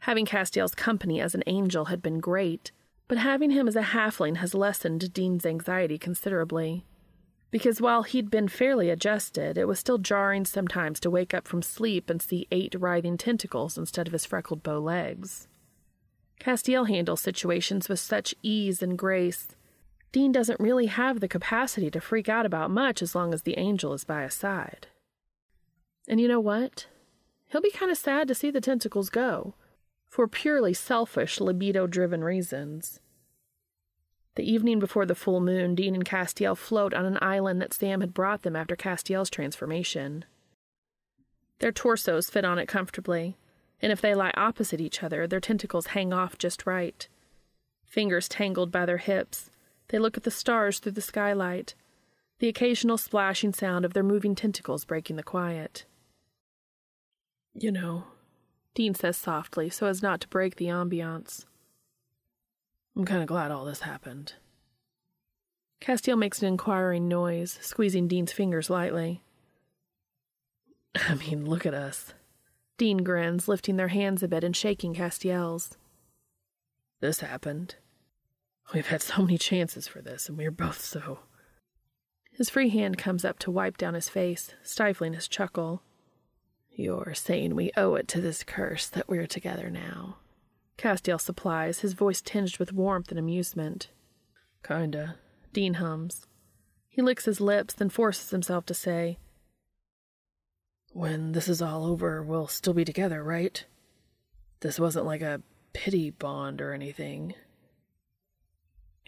Having 0.00 0.26
Castiel's 0.26 0.74
company 0.74 1.20
as 1.20 1.34
an 1.34 1.42
angel 1.46 1.86
had 1.86 2.02
been 2.02 2.20
great, 2.20 2.72
but 3.08 3.18
having 3.18 3.50
him 3.50 3.68
as 3.68 3.76
a 3.76 3.82
halfling 3.82 4.36
has 4.36 4.54
lessened 4.54 5.12
Dean's 5.12 5.46
anxiety 5.46 5.98
considerably. 5.98 6.84
Because 7.50 7.80
while 7.80 8.02
he'd 8.02 8.30
been 8.30 8.48
fairly 8.48 8.90
adjusted, 8.90 9.56
it 9.56 9.68
was 9.68 9.78
still 9.78 9.98
jarring 9.98 10.44
sometimes 10.44 10.98
to 11.00 11.10
wake 11.10 11.32
up 11.32 11.46
from 11.46 11.62
sleep 11.62 12.10
and 12.10 12.20
see 12.20 12.48
eight 12.50 12.74
writhing 12.78 13.16
tentacles 13.16 13.78
instead 13.78 14.06
of 14.06 14.12
his 14.12 14.24
freckled 14.24 14.62
bow 14.62 14.78
legs. 14.78 15.46
Castiel 16.40 16.88
handles 16.88 17.20
situations 17.20 17.88
with 17.88 18.00
such 18.00 18.34
ease 18.42 18.82
and 18.82 18.98
grace. 18.98 19.48
Dean 20.10 20.32
doesn't 20.32 20.60
really 20.60 20.86
have 20.86 21.20
the 21.20 21.28
capacity 21.28 21.90
to 21.90 22.00
freak 22.00 22.28
out 22.28 22.44
about 22.44 22.70
much 22.70 23.00
as 23.02 23.14
long 23.14 23.32
as 23.32 23.42
the 23.42 23.56
angel 23.58 23.92
is 23.92 24.04
by 24.04 24.22
his 24.22 24.34
side. 24.34 24.88
And 26.08 26.20
you 26.20 26.28
know 26.28 26.40
what? 26.40 26.86
He'll 27.46 27.62
be 27.62 27.70
kind 27.70 27.90
of 27.90 27.98
sad 27.98 28.26
to 28.28 28.34
see 28.34 28.50
the 28.50 28.60
tentacles 28.60 29.10
go 29.10 29.54
for 30.14 30.28
purely 30.28 30.72
selfish, 30.72 31.40
libido 31.40 31.88
driven 31.88 32.22
reasons. 32.22 33.00
The 34.36 34.48
evening 34.48 34.78
before 34.78 35.06
the 35.06 35.16
full 35.16 35.40
moon, 35.40 35.74
Dean 35.74 35.92
and 35.92 36.04
Castiel 36.04 36.56
float 36.56 36.94
on 36.94 37.04
an 37.04 37.18
island 37.20 37.60
that 37.60 37.74
Sam 37.74 38.00
had 38.00 38.14
brought 38.14 38.42
them 38.42 38.54
after 38.54 38.76
Castiel's 38.76 39.28
transformation. 39.28 40.24
Their 41.58 41.72
torsos 41.72 42.30
fit 42.30 42.44
on 42.44 42.60
it 42.60 42.68
comfortably, 42.68 43.36
and 43.82 43.90
if 43.90 44.00
they 44.00 44.14
lie 44.14 44.30
opposite 44.36 44.80
each 44.80 45.02
other, 45.02 45.26
their 45.26 45.40
tentacles 45.40 45.88
hang 45.88 46.12
off 46.12 46.38
just 46.38 46.64
right. 46.64 47.08
Fingers 47.84 48.28
tangled 48.28 48.70
by 48.70 48.86
their 48.86 48.98
hips, 48.98 49.50
they 49.88 49.98
look 49.98 50.16
at 50.16 50.22
the 50.22 50.30
stars 50.30 50.78
through 50.78 50.92
the 50.92 51.00
skylight, 51.00 51.74
the 52.38 52.46
occasional 52.46 52.98
splashing 52.98 53.52
sound 53.52 53.84
of 53.84 53.94
their 53.94 54.04
moving 54.04 54.36
tentacles 54.36 54.84
breaking 54.84 55.16
the 55.16 55.24
quiet. 55.24 55.86
You 57.52 57.72
know, 57.72 58.04
Dean 58.74 58.94
says 58.94 59.16
softly 59.16 59.70
so 59.70 59.86
as 59.86 60.02
not 60.02 60.20
to 60.20 60.28
break 60.28 60.56
the 60.56 60.66
ambiance. 60.66 61.44
I'm 62.96 63.04
kind 63.04 63.22
of 63.22 63.28
glad 63.28 63.50
all 63.50 63.64
this 63.64 63.80
happened. 63.80 64.34
Castiel 65.80 66.18
makes 66.18 66.40
an 66.40 66.48
inquiring 66.48 67.08
noise, 67.08 67.58
squeezing 67.60 68.08
Dean's 68.08 68.32
fingers 68.32 68.70
lightly. 68.70 69.22
I 70.94 71.14
mean, 71.14 71.44
look 71.44 71.66
at 71.66 71.74
us. 71.74 72.14
Dean 72.78 72.98
grins, 72.98 73.48
lifting 73.48 73.76
their 73.76 73.88
hands 73.88 74.22
a 74.22 74.28
bit 74.28 74.44
and 74.44 74.56
shaking 74.56 74.94
Castiel's. 74.94 75.76
This 77.00 77.20
happened. 77.20 77.76
We've 78.72 78.86
had 78.86 79.02
so 79.02 79.22
many 79.22 79.38
chances 79.38 79.86
for 79.86 80.00
this, 80.00 80.28
and 80.28 80.38
we're 80.38 80.50
both 80.50 80.80
so. 80.80 81.20
His 82.32 82.50
free 82.50 82.70
hand 82.70 82.98
comes 82.98 83.24
up 83.24 83.38
to 83.40 83.50
wipe 83.50 83.76
down 83.76 83.94
his 83.94 84.08
face, 84.08 84.54
stifling 84.62 85.12
his 85.12 85.28
chuckle. 85.28 85.82
You're 86.76 87.14
saying 87.14 87.54
we 87.54 87.70
owe 87.76 87.94
it 87.94 88.08
to 88.08 88.20
this 88.20 88.42
curse 88.42 88.88
that 88.88 89.08
we're 89.08 89.28
together 89.28 89.70
now. 89.70 90.16
Castiel 90.76 91.20
supplies, 91.20 91.80
his 91.80 91.92
voice 91.92 92.20
tinged 92.20 92.58
with 92.58 92.72
warmth 92.72 93.10
and 93.10 93.18
amusement. 93.18 93.90
Kinda. 94.66 95.16
Dean 95.52 95.74
hums. 95.74 96.26
He 96.88 97.00
licks 97.00 97.26
his 97.26 97.40
lips, 97.40 97.74
then 97.74 97.90
forces 97.90 98.30
himself 98.30 98.66
to 98.66 98.74
say, 98.74 99.18
When 100.92 101.30
this 101.30 101.48
is 101.48 101.62
all 101.62 101.84
over, 101.84 102.22
we'll 102.22 102.48
still 102.48 102.74
be 102.74 102.84
together, 102.84 103.22
right? 103.22 103.64
This 104.60 104.80
wasn't 104.80 105.06
like 105.06 105.22
a 105.22 105.42
pity 105.74 106.10
bond 106.10 106.60
or 106.60 106.72
anything. 106.72 107.34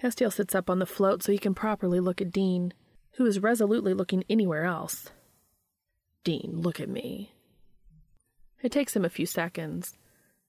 Castiel 0.01 0.33
sits 0.33 0.55
up 0.55 0.71
on 0.71 0.79
the 0.79 0.87
float 0.87 1.23
so 1.23 1.33
he 1.33 1.39
can 1.39 1.55
properly 1.55 1.99
look 1.99 2.21
at 2.21 2.31
Dean, 2.31 2.75
who 3.13 3.27
is 3.27 3.41
resolutely 3.41 3.93
looking 3.93 4.23
anywhere 4.31 4.65
else. 4.65 5.11
Dean, 6.23 6.53
look 6.55 6.79
at 6.79 6.89
me. 6.89 7.33
It 8.63 8.73
takes 8.73 8.97
him 8.97 9.05
a 9.05 9.11
few 9.11 9.27
seconds. 9.27 9.97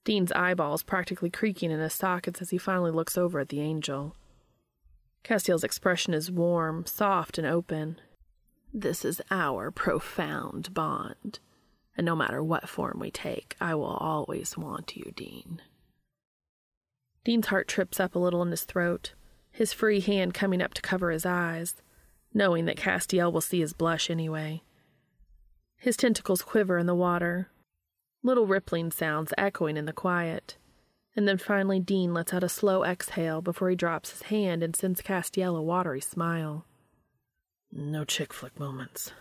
Dean's 0.04 0.32
eyeballs 0.32 0.82
practically 0.82 1.30
creaking 1.30 1.70
in 1.70 1.80
his 1.80 1.92
sockets 1.92 2.40
as 2.40 2.50
he 2.50 2.58
finally 2.58 2.90
looks 2.90 3.18
over 3.18 3.40
at 3.40 3.50
the 3.50 3.60
angel. 3.60 4.16
Castiel's 5.24 5.64
expression 5.64 6.14
is 6.14 6.30
warm, 6.30 6.86
soft, 6.86 7.38
and 7.38 7.46
open. 7.46 8.00
This 8.72 9.04
is 9.04 9.20
our 9.30 9.70
profound 9.70 10.72
bond, 10.72 11.38
and 11.96 12.04
no 12.04 12.16
matter 12.16 12.42
what 12.42 12.68
form 12.68 12.98
we 13.00 13.10
take, 13.10 13.56
I 13.60 13.74
will 13.74 13.84
always 13.84 14.56
want 14.56 14.96
you, 14.96 15.12
Dean. 15.14 15.60
Dean's 17.24 17.48
heart 17.48 17.68
trips 17.68 18.00
up 18.00 18.14
a 18.14 18.18
little 18.18 18.42
in 18.42 18.50
his 18.50 18.64
throat, 18.64 19.12
his 19.50 19.72
free 19.72 20.00
hand 20.00 20.32
coming 20.32 20.62
up 20.62 20.72
to 20.74 20.82
cover 20.82 21.10
his 21.10 21.26
eyes, 21.26 21.82
knowing 22.32 22.64
that 22.66 22.76
Castiel 22.76 23.32
will 23.32 23.40
see 23.40 23.60
his 23.60 23.72
blush 23.72 24.08
anyway. 24.08 24.62
His 25.76 25.96
tentacles 25.96 26.42
quiver 26.42 26.78
in 26.78 26.86
the 26.86 26.94
water, 26.94 27.50
little 28.22 28.46
rippling 28.46 28.90
sounds 28.90 29.32
echoing 29.38 29.76
in 29.76 29.86
the 29.86 29.92
quiet. 29.92 30.56
And 31.16 31.26
then 31.26 31.38
finally, 31.38 31.80
Dean 31.80 32.14
lets 32.14 32.32
out 32.32 32.44
a 32.44 32.48
slow 32.48 32.84
exhale 32.84 33.40
before 33.42 33.70
he 33.70 33.76
drops 33.76 34.10
his 34.10 34.22
hand 34.22 34.62
and 34.62 34.76
sends 34.76 35.02
Castiel 35.02 35.56
a 35.56 35.62
watery 35.62 36.00
smile. 36.00 36.64
No 37.72 38.04
chick 38.04 38.32
flick 38.32 38.58
moments. 38.58 39.12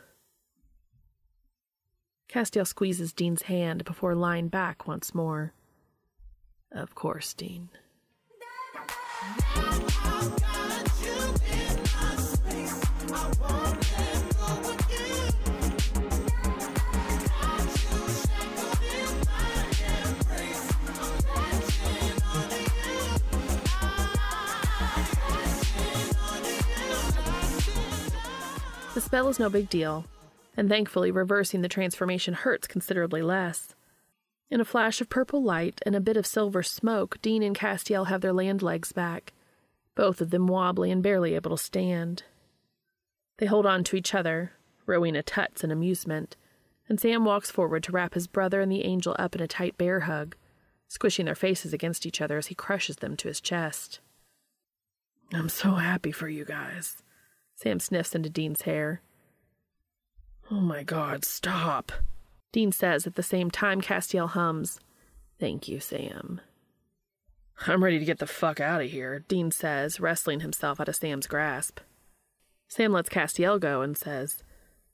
Castiel 2.30 2.68
squeezes 2.68 3.14
Dean's 3.14 3.44
hand 3.44 3.86
before 3.86 4.14
lying 4.14 4.48
back 4.48 4.88
once 4.88 5.16
more. 5.16 5.54
Of 6.72 6.94
course, 6.94 7.34
Dean. 7.34 7.70
Spell 29.08 29.30
is 29.30 29.40
no 29.40 29.50
big 29.50 29.70
deal, 29.70 30.04
and 30.58 30.68
thankfully, 30.68 31.12
reversing 31.12 31.62
the 31.62 31.70
transformation 31.70 32.34
hurts 32.34 32.68
considerably 32.68 33.22
less. 33.22 33.74
In 34.52 34.60
a 34.60 34.66
flash 34.66 35.00
of 35.00 35.08
purple 35.08 35.42
light 35.42 35.80
and 35.86 35.96
a 35.96 36.02
bit 36.02 36.18
of 36.18 36.28
silver 36.28 36.62
smoke, 36.62 37.18
Dean 37.22 37.42
and 37.42 37.56
Castiel 37.56 38.08
have 38.08 38.20
their 38.20 38.34
land 38.34 38.62
legs 38.62 38.92
back, 38.92 39.32
both 39.96 40.20
of 40.20 40.30
them 40.30 40.46
wobbly 40.46 40.92
and 40.92 41.02
barely 41.02 41.36
able 41.36 41.52
to 41.52 41.64
stand. 41.64 42.24
They 43.38 43.46
hold 43.46 43.66
on 43.66 43.86
to 43.86 43.96
each 43.96 44.14
other, 44.14 44.52
Rowena 44.86 45.24
tuts 45.24 45.64
in 45.64 45.72
amusement, 45.72 46.36
and 46.90 47.00
Sam 47.00 47.24
walks 47.24 47.50
forward 47.50 47.84
to 47.84 47.94
wrap 47.94 48.14
his 48.14 48.28
brother 48.28 48.60
and 48.60 48.70
the 48.70 48.84
angel 48.84 49.16
up 49.18 49.36
in 49.36 49.42
a 49.42 49.48
tight 49.48 49.78
bear 49.78 50.02
hug, 50.02 50.36
squishing 50.90 51.28
their 51.28 51.34
faces 51.34 51.72
against 51.72 52.06
each 52.06 52.20
other 52.20 52.38
as 52.38 52.48
he 52.48 52.56
crushes 52.56 52.98
them 52.98 53.16
to 53.16 53.30
his 53.30 53.40
chest. 53.40 54.02
I'm 55.32 55.48
so 55.48 55.76
happy 55.76 56.12
for 56.12 56.28
you 56.28 56.44
guys. 56.44 57.02
Sam 57.58 57.80
sniffs 57.80 58.14
into 58.14 58.30
Dean's 58.30 58.62
hair. 58.62 59.02
Oh 60.52 60.62
my 60.62 60.84
god, 60.84 61.26
stop. 61.26 61.92
Dean 62.52 62.72
says 62.72 63.08
at 63.08 63.16
the 63.16 63.24
same 63.24 63.50
time 63.50 63.82
Castiel 63.82 64.30
hums. 64.30 64.80
Thank 65.40 65.68
you, 65.68 65.80
Sam. 65.80 66.40
I'm 67.66 67.84
ready 67.84 67.98
to 67.98 68.06
get 68.06 68.20
the 68.20 68.28
fuck 68.28 68.60
out 68.60 68.82
of 68.82 68.92
here, 68.92 69.26
Dean 69.28 69.50
says, 69.50 70.00
wrestling 70.00 70.42
himself 70.42 70.80
out 70.80 70.88
of 70.88 70.96
Sam's 70.96 71.26
grasp. 71.26 71.80
Sam 72.68 72.92
lets 72.92 73.10
Castiel 73.10 73.60
go 73.60 73.82
and 73.82 73.98
says, 73.98 74.44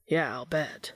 Yeah, 0.07 0.33
I'll 0.33 0.45
bet. 0.45 0.93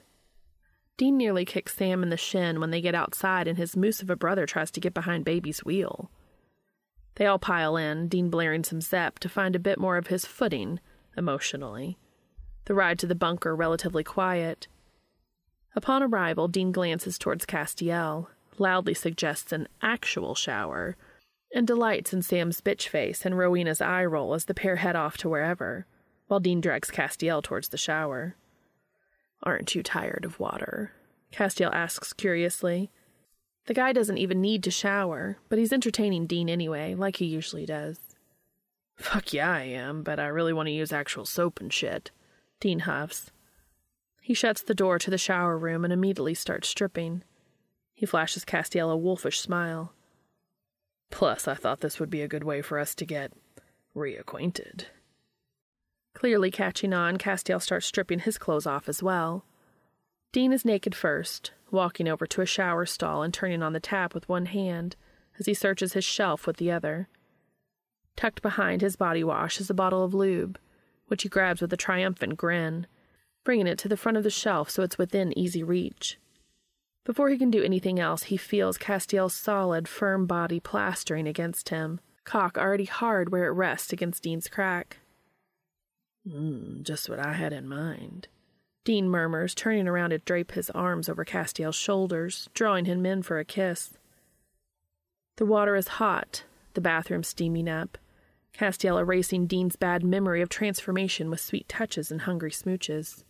Dean 0.96 1.18
nearly 1.18 1.44
kicks 1.44 1.76
Sam 1.76 2.02
in 2.02 2.10
the 2.10 2.18
shin 2.18 2.62
when 2.62 2.72
they 2.72 2.80
get 2.80 2.96
outside 2.96 3.46
and 3.46 3.58
his 3.58 3.76
moose 3.76 4.02
of 4.02 4.10
a 4.10 4.16
brother 4.16 4.46
tries 4.46 4.72
to 4.72 4.80
get 4.80 4.94
behind 4.94 5.26
Baby's 5.26 5.66
wheel. 5.66 6.10
They 7.16 7.26
all 7.26 7.40
pile 7.40 7.76
in, 7.76 8.08
Dean 8.08 8.30
blaring 8.30 8.64
some 8.64 8.80
Zepp 8.80 9.20
to 9.20 9.28
find 9.28 9.54
a 9.54 9.60
bit 9.60 9.78
more 9.78 9.98
of 9.98 10.08
his 10.08 10.26
footing 10.26 10.80
emotionally. 11.18 11.98
The 12.66 12.74
ride 12.74 13.00
to 13.00 13.08
the 13.08 13.16
bunker 13.16 13.56
relatively 13.56 14.04
quiet. 14.04 14.68
Upon 15.76 16.04
arrival, 16.04 16.48
Dean 16.48 16.72
glances 16.72 17.18
towards 17.18 17.46
Castiel, 17.46 18.28
loudly 18.58 18.94
suggests 18.94 19.52
an 19.52 19.68
actual 19.82 20.36
shower, 20.36 20.98
and 21.54 21.66
delights 21.66 22.14
in 22.14 22.22
Sam's 22.22 22.62
bitch 22.62 22.88
face 22.88 23.26
and 23.26 23.38
Rowena's 23.38 23.82
eye 23.82 24.06
roll 24.06 24.34
as 24.34 24.46
the 24.46 24.54
pair 24.54 24.78
head 24.78 24.96
off 24.96 25.18
to 25.18 25.30
wherever, 25.30 25.86
while 26.28 26.40
Dean 26.40 26.62
drags 26.62 26.92
Castiel 26.92 27.42
towards 27.42 27.70
the 27.70 27.78
shower. 27.78 28.36
Aren't 29.44 29.76
you 29.76 29.84
tired 29.84 30.26
of 30.26 30.40
water? 30.40 30.92
Castiel 31.32 31.74
asks 31.74 32.14
curiously. 32.14 32.92
The 33.68 33.74
guy 33.74 33.94
doesn't 33.94 34.18
even 34.18 34.42
need 34.42 34.64
to 34.64 34.72
shower, 34.72 35.38
but 35.50 35.60
he's 35.60 35.74
entertaining 35.74 36.26
Dean 36.26 36.50
anyway, 36.50 36.96
like 36.96 37.18
he 37.18 37.26
usually 37.26 37.66
does. 37.66 38.00
Fuck 38.98 39.32
yeah, 39.32 39.52
I 39.52 39.62
am, 39.62 40.04
but 40.04 40.20
I 40.20 40.28
really 40.28 40.54
want 40.54 40.68
to 40.68 40.74
use 40.74 40.92
actual 40.92 41.26
soap 41.26 41.60
and 41.60 41.72
shit. 41.72 42.12
Dean 42.60 42.80
huffs. 42.80 43.32
He 44.22 44.34
shuts 44.34 44.62
the 44.62 44.76
door 44.76 45.00
to 45.00 45.10
the 45.10 45.18
shower 45.18 45.58
room 45.58 45.84
and 45.84 45.94
immediately 45.94 46.34
starts 46.34 46.68
stripping. 46.68 47.24
He 47.94 48.06
flashes 48.06 48.44
Castiel 48.44 48.92
a 48.92 48.98
wolfish 48.98 49.40
smile. 49.40 49.94
Plus, 51.10 51.48
I 51.48 51.54
thought 51.54 51.80
this 51.80 52.00
would 52.00 52.10
be 52.10 52.22
a 52.22 52.28
good 52.28 52.44
way 52.44 52.62
for 52.62 52.80
us 52.80 52.94
to 52.96 53.06
get 53.06 53.32
reacquainted. 53.96 54.86
Clearly 56.14 56.52
catching 56.52 56.94
on, 56.94 57.18
Castiel 57.18 57.62
starts 57.62 57.86
stripping 57.86 58.20
his 58.20 58.38
clothes 58.38 58.66
off 58.66 58.90
as 58.90 59.04
well. 59.04 59.46
Dean 60.32 60.52
is 60.52 60.66
naked 60.66 60.96
first, 60.96 61.52
walking 61.72 62.08
over 62.08 62.26
to 62.26 62.42
a 62.42 62.46
shower 62.46 62.86
stall 62.86 63.24
and 63.24 63.34
turning 63.34 63.64
on 63.64 63.74
the 63.74 63.80
tap 63.80 64.14
with 64.14 64.28
one 64.28 64.48
hand 64.48 64.96
as 65.40 65.46
he 65.46 65.54
searches 65.54 65.94
his 65.94 66.04
shelf 66.04 66.48
with 66.48 66.58
the 66.58 66.72
other. 66.72 67.08
Tucked 68.18 68.42
behind 68.42 68.82
his 68.82 68.96
body 68.96 69.24
wash 69.24 69.62
is 69.62 69.70
a 69.70 69.76
bottle 69.76 70.04
of 70.04 70.14
lube, 70.14 70.60
which 71.08 71.24
he 71.24 71.30
grabs 71.30 71.62
with 71.62 71.72
a 71.72 71.78
triumphant 71.78 72.36
grin, 72.36 72.88
bringing 73.46 73.68
it 73.68 73.78
to 73.78 73.88
the 73.88 73.96
front 73.96 74.18
of 74.18 74.24
the 74.24 74.32
shelf 74.32 74.70
so 74.72 74.84
it's 74.84 74.98
within 74.98 75.38
easy 75.38 75.64
reach. 75.64 76.18
Before 77.06 77.30
he 77.30 77.38
can 77.38 77.52
do 77.52 77.64
anything 77.64 78.00
else, 78.00 78.24
he 78.24 78.36
feels 78.36 78.78
Castiel's 78.78 79.36
solid, 79.36 79.88
firm 79.88 80.26
body 80.26 80.60
plastering 80.60 81.28
against 81.28 81.70
him, 81.70 82.02
cock 82.26 82.58
already 82.58 82.86
hard 82.86 83.32
where 83.32 83.46
it 83.46 83.52
rests 83.52 83.94
against 83.94 84.24
Dean's 84.24 84.50
crack. 84.50 84.98
Mm, 86.28 86.84
just 86.84 87.08
what 87.08 87.20
I 87.20 87.34
had 87.34 87.54
in 87.54 87.68
mind. 87.68 88.28
Dean 88.84 89.08
murmurs, 89.08 89.54
turning 89.54 89.88
around 89.88 90.10
to 90.10 90.18
drape 90.18 90.54
his 90.54 90.70
arms 90.72 91.08
over 91.08 91.24
Castiel's 91.24 91.76
shoulders, 91.76 92.50
drawing 92.54 92.86
him 92.86 93.06
in 93.06 93.22
for 93.22 93.38
a 93.38 93.46
kiss. 93.46 93.94
The 95.38 95.46
water 95.46 95.76
is 95.76 95.88
hot, 95.88 96.44
the 96.74 96.82
bathroom 96.82 97.24
steaming 97.24 97.70
up, 97.70 97.98
Castiel 98.58 98.98
erasing 98.98 99.46
Dean's 99.46 99.76
bad 99.76 100.04
memory 100.04 100.42
of 100.42 100.50
transformation 100.50 101.30
with 101.30 101.40
sweet 101.40 101.70
touches 101.70 102.12
and 102.12 102.22
hungry 102.22 102.50
smooches. 102.50 103.24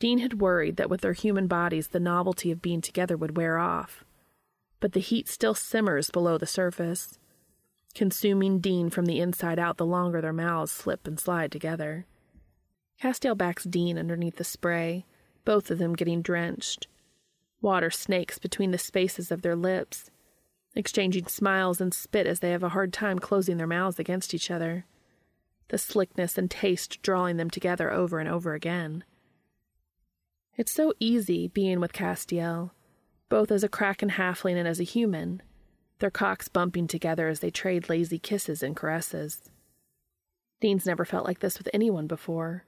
Dean 0.00 0.18
had 0.18 0.40
worried 0.40 0.76
that 0.76 0.90
with 0.90 1.02
their 1.02 1.12
human 1.12 1.46
bodies 1.46 1.88
the 1.88 2.00
novelty 2.00 2.50
of 2.50 2.60
being 2.60 2.80
together 2.80 3.16
would 3.16 3.36
wear 3.36 3.58
off, 3.58 4.04
but 4.80 4.92
the 4.92 5.00
heat 5.00 5.28
still 5.28 5.54
simmers 5.54 6.10
below 6.10 6.36
the 6.36 6.46
surface, 6.46 7.20
consuming 7.94 8.58
Dean 8.58 8.90
from 8.90 9.04
the 9.06 9.20
inside 9.20 9.60
out 9.60 9.76
the 9.76 9.86
longer 9.86 10.20
their 10.20 10.32
mouths 10.32 10.72
slip 10.72 11.06
and 11.06 11.20
slide 11.20 11.52
together. 11.52 12.04
Castiel 13.00 13.36
backs 13.36 13.62
Dean 13.62 13.96
underneath 13.96 14.36
the 14.36 14.44
spray, 14.44 15.06
both 15.44 15.70
of 15.70 15.78
them 15.78 15.94
getting 15.94 16.22
drenched. 16.22 16.88
Water 17.60 17.90
snakes 17.90 18.40
between 18.40 18.72
the 18.72 18.78
spaces 18.78 19.30
of 19.30 19.42
their 19.42 19.54
lips, 19.54 20.10
exchanging 20.74 21.26
smiles 21.26 21.80
and 21.80 21.92
spit 21.92 22.26
as 22.26 22.40
they 22.40 22.50
have 22.50 22.62
a 22.62 22.70
hard 22.70 22.92
time 22.92 23.18
closing 23.18 23.56
their 23.56 23.66
mouths 23.66 23.98
against 23.98 24.34
each 24.34 24.50
other, 24.50 24.86
the 25.68 25.78
slickness 25.78 26.38
and 26.38 26.50
taste 26.50 27.02
drawing 27.02 27.36
them 27.36 27.50
together 27.50 27.90
over 27.90 28.18
and 28.18 28.28
over 28.28 28.54
again. 28.54 29.04
It's 30.56 30.72
so 30.72 30.92
easy 31.00 31.48
being 31.48 31.80
with 31.80 31.92
Castiel, 31.92 32.72
both 33.28 33.50
as 33.50 33.64
a 33.64 33.68
kraken 33.68 34.10
halfling 34.10 34.56
and 34.56 34.68
as 34.68 34.80
a 34.80 34.84
human, 34.84 35.42
their 35.98 36.10
cocks 36.10 36.48
bumping 36.48 36.86
together 36.86 37.28
as 37.28 37.40
they 37.40 37.50
trade 37.50 37.88
lazy 37.88 38.18
kisses 38.18 38.62
and 38.62 38.76
caresses. 38.76 39.50
Dean's 40.60 40.84
never 40.84 41.04
felt 41.04 41.26
like 41.26 41.40
this 41.40 41.58
with 41.58 41.70
anyone 41.72 42.06
before. 42.06 42.64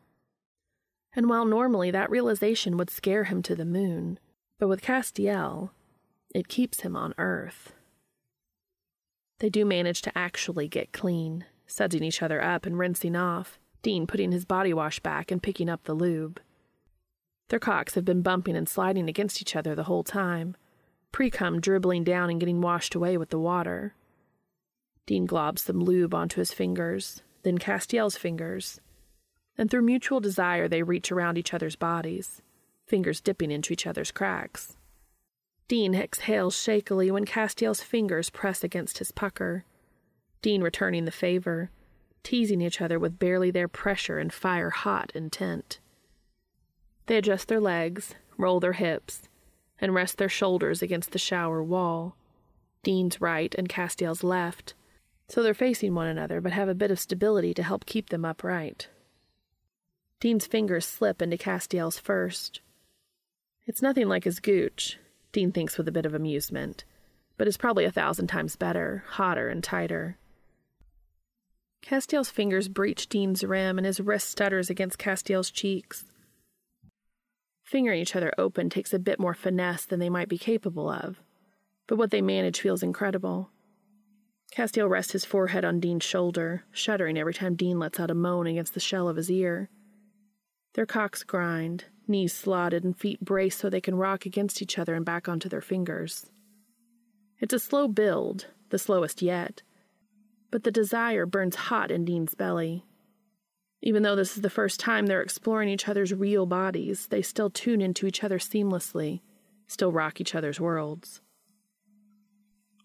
And 1.15 1.29
while 1.29 1.45
normally 1.45 1.91
that 1.91 2.11
realization 2.11 2.77
would 2.77 2.91
scare 2.91 3.25
him 3.25 3.43
to 3.43 3.55
the 3.55 3.65
moon, 3.65 4.19
but 4.59 4.69
with 4.69 4.83
Castiel, 4.83 5.71
it 6.35 6.49
keeps 6.49 6.81
him 6.81 6.97
on 6.97 7.15
Earth. 7.19 7.74
They 9.39 9.51
do 9.51 9.65
manage 9.65 10.03
to 10.03 10.17
actually 10.17 10.69
get 10.69 10.93
clean, 10.93 11.45
sudsing 11.67 12.03
each 12.03 12.23
other 12.23 12.43
up 12.43 12.67
and 12.67 12.79
rinsing 12.79 13.17
off, 13.17 13.59
Dean 13.83 14.07
putting 14.07 14.33
his 14.33 14.45
body 14.45 14.73
wash 14.73 15.01
back 15.01 15.31
and 15.31 15.43
picking 15.43 15.69
up 15.69 15.85
the 15.85 15.95
lube. 15.95 16.41
Their 17.49 17.59
cocks 17.59 17.95
have 17.95 18.05
been 18.05 18.23
bumping 18.23 18.57
and 18.57 18.69
sliding 18.69 19.09
against 19.09 19.43
each 19.43 19.55
other 19.55 19.75
the 19.75 19.85
whole 19.85 20.05
time, 20.05 20.57
pre 21.13 21.31
cum 21.31 21.61
dribbling 21.61 22.05
down 22.05 22.31
and 22.31 22.41
getting 22.41 22.61
washed 22.61 22.95
away 22.95 23.17
with 23.17 23.31
the 23.31 23.39
water. 23.39 23.95
Dean 25.07 25.27
globs 25.27 25.61
some 25.61 25.81
lube 25.81 26.15
onto 26.15 26.41
his 26.41 26.53
fingers, 26.53 27.23
then 27.43 27.59
Castiel's 27.59 28.17
fingers, 28.17 28.81
and 29.59 29.71
through 29.71 29.83
mutual 29.83 30.21
desire 30.21 30.67
they 30.67 30.83
reach 30.83 31.13
around 31.13 31.37
each 31.37 31.53
other's 31.53 31.77
bodies, 31.77 32.41
fingers 32.87 33.21
dipping 33.21 33.51
into 33.51 33.73
each 33.73 33.87
other's 33.87 34.11
cracks. 34.11 34.77
Dean 35.67 35.95
exhales 35.95 36.61
shakily 36.61 37.11
when 37.11 37.25
Castiel's 37.25 37.81
fingers 37.81 38.29
press 38.29 38.63
against 38.63 38.99
his 38.99 39.13
pucker. 39.13 39.65
Dean 40.43 40.63
returning 40.63 41.07
the 41.07 41.11
favor, 41.11 41.71
teasing 42.23 42.61
each 42.61 42.83
other 42.83 42.99
with 42.99 43.19
barely 43.19 43.51
their 43.51 43.69
pressure 43.69 44.19
and 44.19 44.33
fire 44.33 44.71
hot 44.71 45.11
intent. 45.15 45.81
They 47.07 47.17
adjust 47.17 47.49
their 47.49 47.61
legs, 47.61 48.15
roll 48.37 48.61
their 48.61 48.75
hips, 48.75 49.23
and 49.79 49.95
rest 49.95 50.19
their 50.19 50.29
shoulders 50.29 50.83
against 50.83 51.13
the 51.13 51.19
shower 51.19 51.63
wall. 51.63 52.17
Dean's 52.83 53.21
right 53.21 53.55
and 53.55 53.69
Castiel's 53.69 54.23
left, 54.23 54.75
so 55.29 55.43
they're 55.43 55.55
facing 55.55 55.95
one 55.95 56.07
another 56.07 56.43
but 56.43 56.53
have 56.53 56.69
a 56.69 56.75
bit 56.75 56.91
of 56.91 57.01
stability 57.01 57.55
to 57.55 57.63
help 57.63 57.87
keep 57.87 58.11
them 58.11 58.25
upright. 58.25 58.89
Dean's 60.21 60.47
fingers 60.47 60.85
slip 60.85 61.23
into 61.23 61.39
Castiel's 61.39 61.99
first, 61.99 62.61
It's 63.67 63.81
nothing 63.81 64.09
like 64.09 64.25
his 64.25 64.41
gooch, 64.41 64.99
Dean 65.35 65.51
thinks 65.51 65.77
with 65.77 65.89
a 65.89 65.93
bit 65.93 66.07
of 66.07 66.15
amusement, 66.15 66.85
but 67.37 67.49
is 67.49 67.57
probably 67.57 67.85
a 67.85 67.91
thousand 67.91 68.29
times 68.29 68.55
better, 68.55 69.03
hotter, 69.07 69.49
and 69.49 69.65
tighter. 69.65 70.17
Castiel's 71.83 72.31
fingers 72.31 72.69
breach 72.69 73.09
Dean's 73.09 73.43
rim, 73.43 73.77
and 73.77 73.85
his 73.85 74.01
wrist 74.01 74.31
stutters 74.31 74.71
against 74.71 74.97
Castiel's 74.97 75.51
cheeks. 75.51 76.05
Fingering 77.65 78.01
each 78.01 78.15
other 78.15 78.33
open 78.39 78.71
takes 78.71 78.95
a 78.95 78.99
bit 78.99 79.19
more 79.19 79.35
finesse 79.35 79.85
than 79.85 79.99
they 79.99 80.09
might 80.09 80.29
be 80.29 80.39
capable 80.39 80.89
of, 80.89 81.21
but 81.89 81.97
what 81.97 82.13
they 82.13 82.23
manage 82.23 82.61
feels 82.61 82.85
incredible. 82.85 83.51
Castiel 84.55 84.89
rests 84.89 85.13
his 85.13 85.25
forehead 85.25 85.65
on 85.65 85.81
Dean's 85.81 86.05
shoulder, 86.05 86.63
shuddering 86.71 87.19
every 87.19 87.35
time 87.35 87.57
Dean 87.57 87.81
lets 87.81 87.99
out 87.99 88.11
a 88.11 88.15
moan 88.15 88.47
against 88.47 88.75
the 88.75 88.81
shell 88.81 89.09
of 89.09 89.17
his 89.17 89.33
ear. 89.33 89.69
Their 90.75 90.87
cocks 90.87 91.23
grind, 91.23 91.87
knees 92.07 92.33
slotted, 92.33 92.85
and 92.85 92.97
feet 92.97 93.21
braced 93.21 93.59
so 93.59 93.71
they 93.71 93.81
can 93.81 93.95
rock 93.95 94.27
against 94.27 94.61
each 94.61 94.79
other 94.79 94.95
and 94.95 95.05
back 95.05 95.29
onto 95.29 95.49
their 95.49 95.61
fingers. 95.61 96.27
It's 97.41 97.55
a 97.55 97.59
slow 97.59 97.89
build, 97.89 98.47
the 98.71 98.79
slowest 98.79 99.23
yet 99.23 99.63
but 100.55 100.63
the 100.63 100.71
desire 100.71 101.27
burns 101.27 101.57
hot 101.57 101.91
in 101.91 102.05
Dean's 102.05 102.37
belly. 102.37 102.85
Even 103.83 104.05
though 104.05 104.15
this 104.15 104.37
is 104.37 104.43
the 104.43 104.49
first 104.49 104.79
time 104.79 105.07
they're 105.07 105.21
exploring 105.21 105.69
each 105.69 105.89
other's 105.89 106.15
real 106.15 106.47
bodies, 106.47 107.09
they 107.09 107.23
still 107.23 107.51
tune 107.51 107.81
into 107.81 108.07
each 108.07 108.23
other 108.23 108.39
seamlessly, 108.39 109.21
still 109.67 109.91
rock 109.91 110.21
each 110.21 110.33
other's 110.33 110.61
worlds. 110.61 111.21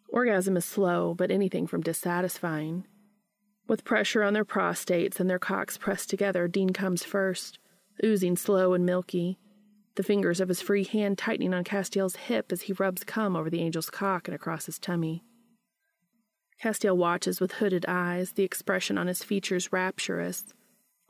Orgasm 0.08 0.58
is 0.58 0.66
slow, 0.66 1.14
but 1.14 1.30
anything 1.30 1.68
from 1.68 1.82
dissatisfying. 1.82 2.88
With 3.68 3.86
pressure 3.86 4.24
on 4.24 4.34
their 4.34 4.44
prostates 4.44 5.20
and 5.20 5.30
their 5.30 5.38
cocks 5.38 5.78
pressed 5.78 6.10
together, 6.10 6.48
Dean 6.48 6.72
comes 6.72 7.04
first, 7.04 7.59
oozing 8.04 8.36
slow 8.36 8.74
and 8.74 8.86
milky, 8.86 9.38
the 9.96 10.04
fingers 10.04 10.40
of 10.40 10.48
his 10.48 10.62
free 10.62 10.84
hand 10.84 11.18
tightening 11.18 11.54
on 11.54 11.64
Castiel's 11.64 12.16
hip 12.16 12.52
as 12.52 12.64
he 12.64 12.74
rubs 12.74 13.04
cum 13.04 13.36
over 13.36 13.50
the 13.50 13.62
angel's 13.62 13.90
cock 13.90 14.28
and 14.28 14.36
across 14.36 14.66
his 14.66 14.80
tummy. 14.80 15.24
Castiel 16.62 16.98
watches 16.98 17.40
with 17.40 17.54
hooded 17.54 17.86
eyes, 17.88 18.34
the 18.34 18.44
expression 18.44 18.98
on 18.98 19.08
his 19.08 19.24
features 19.24 19.72
rapturous, 19.72 20.46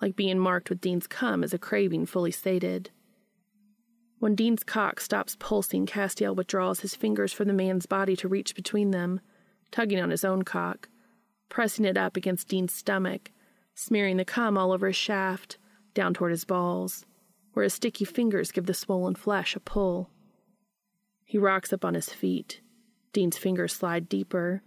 like 0.02 0.16
being 0.16 0.40
marked 0.40 0.70
with 0.70 0.82
Dean's 0.82 1.08
cum 1.08 1.44
as 1.44 1.54
a 1.54 1.58
craving 1.58 2.06
fully 2.06 2.32
sated. 2.32 2.92
When 4.20 4.36
Dean's 4.36 4.64
cock 4.64 5.00
stops 5.00 5.36
pulsing, 5.40 5.86
Castiel 5.86 6.36
withdraws 6.36 6.82
his 6.82 6.94
fingers 6.94 7.34
from 7.34 7.48
the 7.48 7.54
man's 7.54 7.86
body 7.86 8.16
to 8.18 8.28
reach 8.28 8.54
between 8.56 8.92
them, 8.92 9.22
tugging 9.72 10.00
on 10.00 10.10
his 10.10 10.26
own 10.26 10.44
cock, 10.44 10.90
pressing 11.48 11.86
it 11.86 11.98
up 11.98 12.18
against 12.18 12.48
Dean's 12.48 12.74
stomach, 12.74 13.32
smearing 13.74 14.18
the 14.18 14.26
cum 14.26 14.58
all 14.58 14.72
over 14.72 14.88
his 14.88 14.96
shaft, 14.96 15.58
down 16.00 16.14
toward 16.14 16.32
his 16.32 16.46
balls, 16.46 17.06
where 17.52 17.64
his 17.64 17.74
sticky 17.74 18.06
fingers 18.06 18.54
give 18.54 18.68
the 18.68 18.74
swollen 18.74 19.16
flesh 19.16 19.54
a 19.54 19.60
pull. 19.60 20.10
He 21.26 21.38
rocks 21.38 21.74
up 21.74 21.84
on 21.84 21.94
his 21.94 22.08
feet. 22.08 22.62
Dean's 23.12 23.38
fingers 23.38 23.74
slide 23.74 24.08
deeper, 24.08 24.62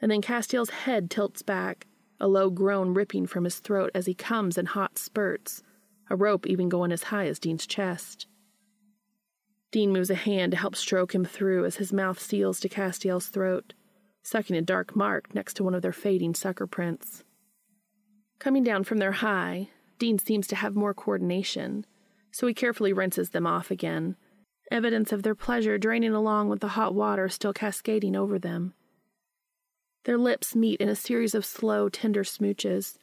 and 0.00 0.10
then 0.10 0.22
Castiel's 0.22 0.70
head 0.70 1.10
tilts 1.10 1.42
back, 1.42 1.86
a 2.18 2.26
low 2.26 2.48
groan 2.48 2.94
ripping 2.94 3.26
from 3.26 3.44
his 3.44 3.58
throat 3.58 3.90
as 3.94 4.06
he 4.06 4.14
comes 4.14 4.56
in 4.56 4.64
hot 4.64 4.96
spurts, 4.96 5.62
a 6.08 6.16
rope 6.16 6.46
even 6.46 6.70
going 6.70 6.90
as 6.90 7.02
high 7.04 7.26
as 7.26 7.38
Dean's 7.38 7.66
chest. 7.66 8.26
Dean 9.72 9.92
moves 9.92 10.08
a 10.08 10.14
hand 10.14 10.52
to 10.52 10.58
help 10.58 10.74
stroke 10.74 11.14
him 11.14 11.26
through 11.26 11.66
as 11.66 11.76
his 11.76 11.92
mouth 11.92 12.18
seals 12.18 12.60
to 12.60 12.68
Castiel's 12.70 13.26
throat, 13.26 13.74
sucking 14.22 14.56
a 14.56 14.62
dark 14.62 14.96
mark 14.96 15.34
next 15.34 15.52
to 15.54 15.64
one 15.64 15.74
of 15.74 15.82
their 15.82 15.92
fading 15.92 16.34
sucker 16.34 16.66
prints. 16.66 17.24
Coming 18.38 18.64
down 18.64 18.84
from 18.84 18.96
their 18.98 19.12
high, 19.12 19.68
Dean 20.02 20.18
seems 20.18 20.48
to 20.48 20.56
have 20.56 20.74
more 20.74 20.92
coordination, 20.92 21.86
so 22.32 22.48
he 22.48 22.54
carefully 22.54 22.92
rinses 22.92 23.30
them 23.30 23.46
off 23.46 23.70
again, 23.70 24.16
evidence 24.68 25.12
of 25.12 25.22
their 25.22 25.36
pleasure 25.36 25.78
draining 25.78 26.12
along 26.12 26.48
with 26.48 26.58
the 26.58 26.74
hot 26.74 26.92
water 26.92 27.28
still 27.28 27.52
cascading 27.52 28.16
over 28.16 28.36
them. 28.36 28.74
Their 30.02 30.18
lips 30.18 30.56
meet 30.56 30.80
in 30.80 30.88
a 30.88 30.96
series 30.96 31.36
of 31.36 31.44
slow, 31.44 31.88
tender 31.88 32.24
smooches, 32.24 32.98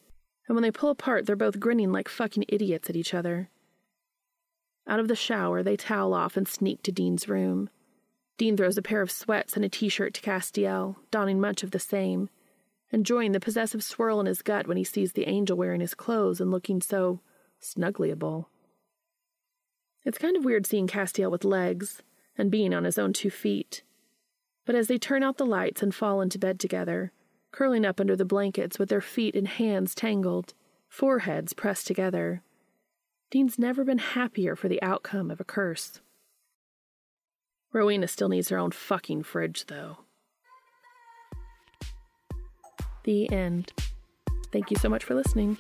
and 0.46 0.56
when 0.58 0.62
they 0.62 0.72
pull 0.72 0.90
apart, 0.90 1.26
they're 1.26 1.38
both 1.38 1.62
grinning 1.62 1.94
like 1.94 2.10
fucking 2.10 2.44
idiots 2.50 2.90
at 2.90 2.98
each 2.98 3.14
other. 3.14 3.50
Out 4.86 5.00
of 5.00 5.08
the 5.08 5.16
shower, 5.16 5.64
they 5.64 5.78
towel 5.78 6.14
off 6.14 6.36
and 6.36 6.50
sneak 6.50 6.84
to 6.84 6.92
Dean's 6.92 7.30
room. 7.30 7.70
Dean 8.38 8.58
throws 8.58 8.78
a 8.78 8.82
pair 8.82 9.02
of 9.02 9.10
sweats 9.10 9.56
and 9.56 9.64
a 9.64 9.70
t 9.70 9.88
shirt 9.88 10.16
to 10.16 10.22
Castiel, 10.22 10.98
donning 11.12 11.40
much 11.40 11.64
of 11.64 11.72
the 11.72 11.80
same, 11.80 12.30
enjoying 12.92 13.32
the 13.32 13.40
possessive 13.40 13.84
swirl 13.84 14.20
in 14.20 14.26
his 14.26 14.42
gut 14.42 14.68
when 14.68 14.78
he 14.78 14.84
sees 14.84 15.14
the 15.14 15.28
angel 15.28 15.58
wearing 15.58 15.82
his 15.82 15.94
clothes 15.94 16.42
and 16.42 16.52
looking 16.52 16.82
so 16.82 17.20
snugglyable. 17.62 18.46
It's 20.04 20.18
kind 20.18 20.36
of 20.36 20.46
weird 20.46 20.66
seeing 20.66 20.88
Castiel 20.88 21.30
with 21.30 21.44
legs 21.44 22.02
and 22.38 22.50
being 22.50 22.74
on 22.74 22.86
his 22.86 22.98
own 22.98 23.14
two 23.14 23.30
feet. 23.30 23.84
But 24.66 24.76
as 24.76 24.88
they 24.88 24.98
turn 24.98 25.24
out 25.24 25.38
the 25.38 25.46
lights 25.46 25.84
and 25.84 25.94
fall 25.94 26.22
into 26.22 26.40
bed 26.40 26.60
together, 26.60 27.12
curling 27.52 27.86
up 27.86 28.00
under 28.00 28.16
the 28.16 28.26
blankets 28.26 28.80
with 28.80 28.90
their 28.90 29.02
feet 29.02 29.36
and 29.36 29.48
hands 29.48 29.94
tangled, 29.94 30.54
foreheads 30.88 31.54
pressed 31.54 31.88
together, 31.88 32.44
Dean's 33.32 33.60
never 33.60 33.84
been 33.84 34.00
happier 34.00 34.56
for 34.56 34.68
the 34.68 34.82
outcome 34.82 35.30
of 35.30 35.40
a 35.40 35.44
curse. 35.44 36.02
Rowena 37.72 38.08
still 38.08 38.30
needs 38.30 38.50
her 38.50 38.58
own 38.58 38.72
fucking 38.72 39.24
fridge, 39.24 39.68
though. 39.68 40.00
The 43.10 43.28
end. 43.32 43.74
Thank 44.52 44.70
you 44.70 44.78
so 44.78 44.88
much 44.88 45.04
for 45.04 45.16
listening. 45.16 45.58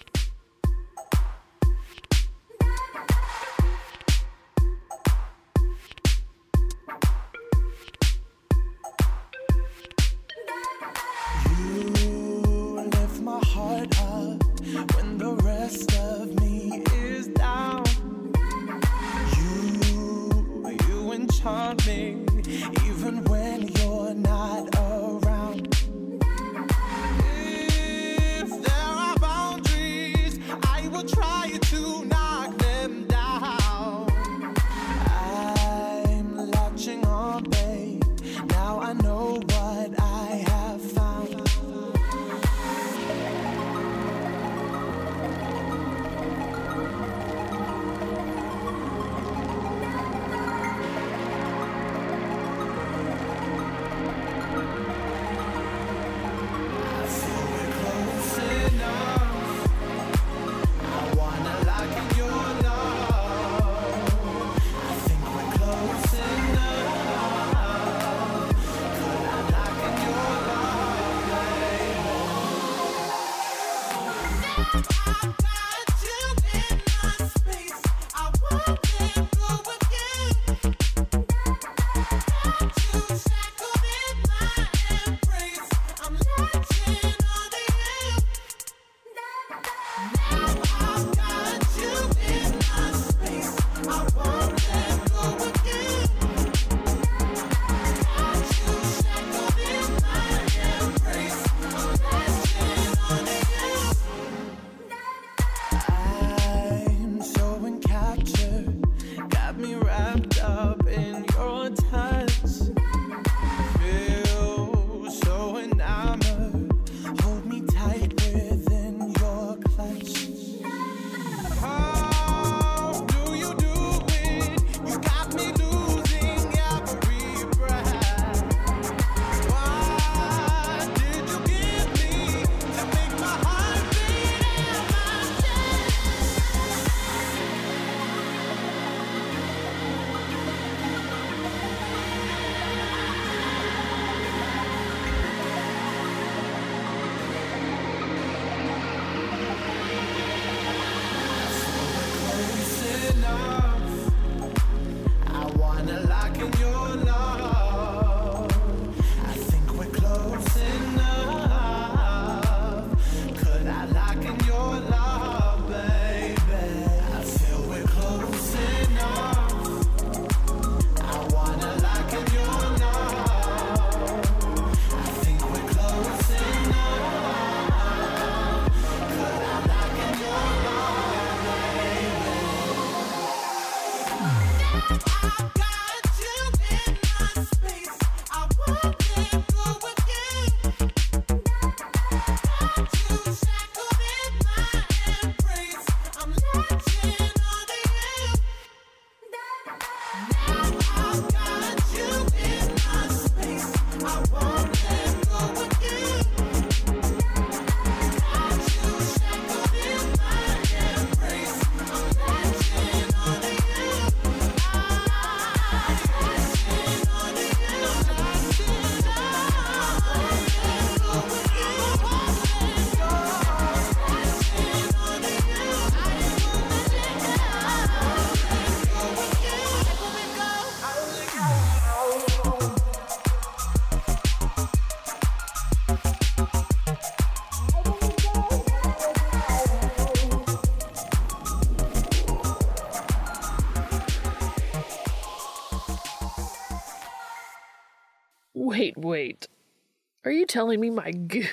Are 250.30 250.32
you 250.32 250.46
telling 250.46 250.80
me 250.80 250.92
my 250.92 251.10
goo? 251.10 251.44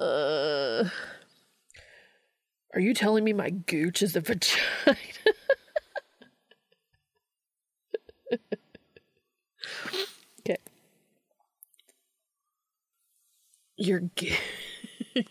Uh, 0.00 0.88
are 2.72 2.80
you 2.80 2.94
telling 2.94 3.24
me 3.24 3.34
my 3.34 3.50
gooch 3.50 4.00
is 4.00 4.16
a 4.16 4.22
vagina? 4.22 4.96
okay. 10.40 10.56
Your 13.76 14.00
go- 14.00 15.22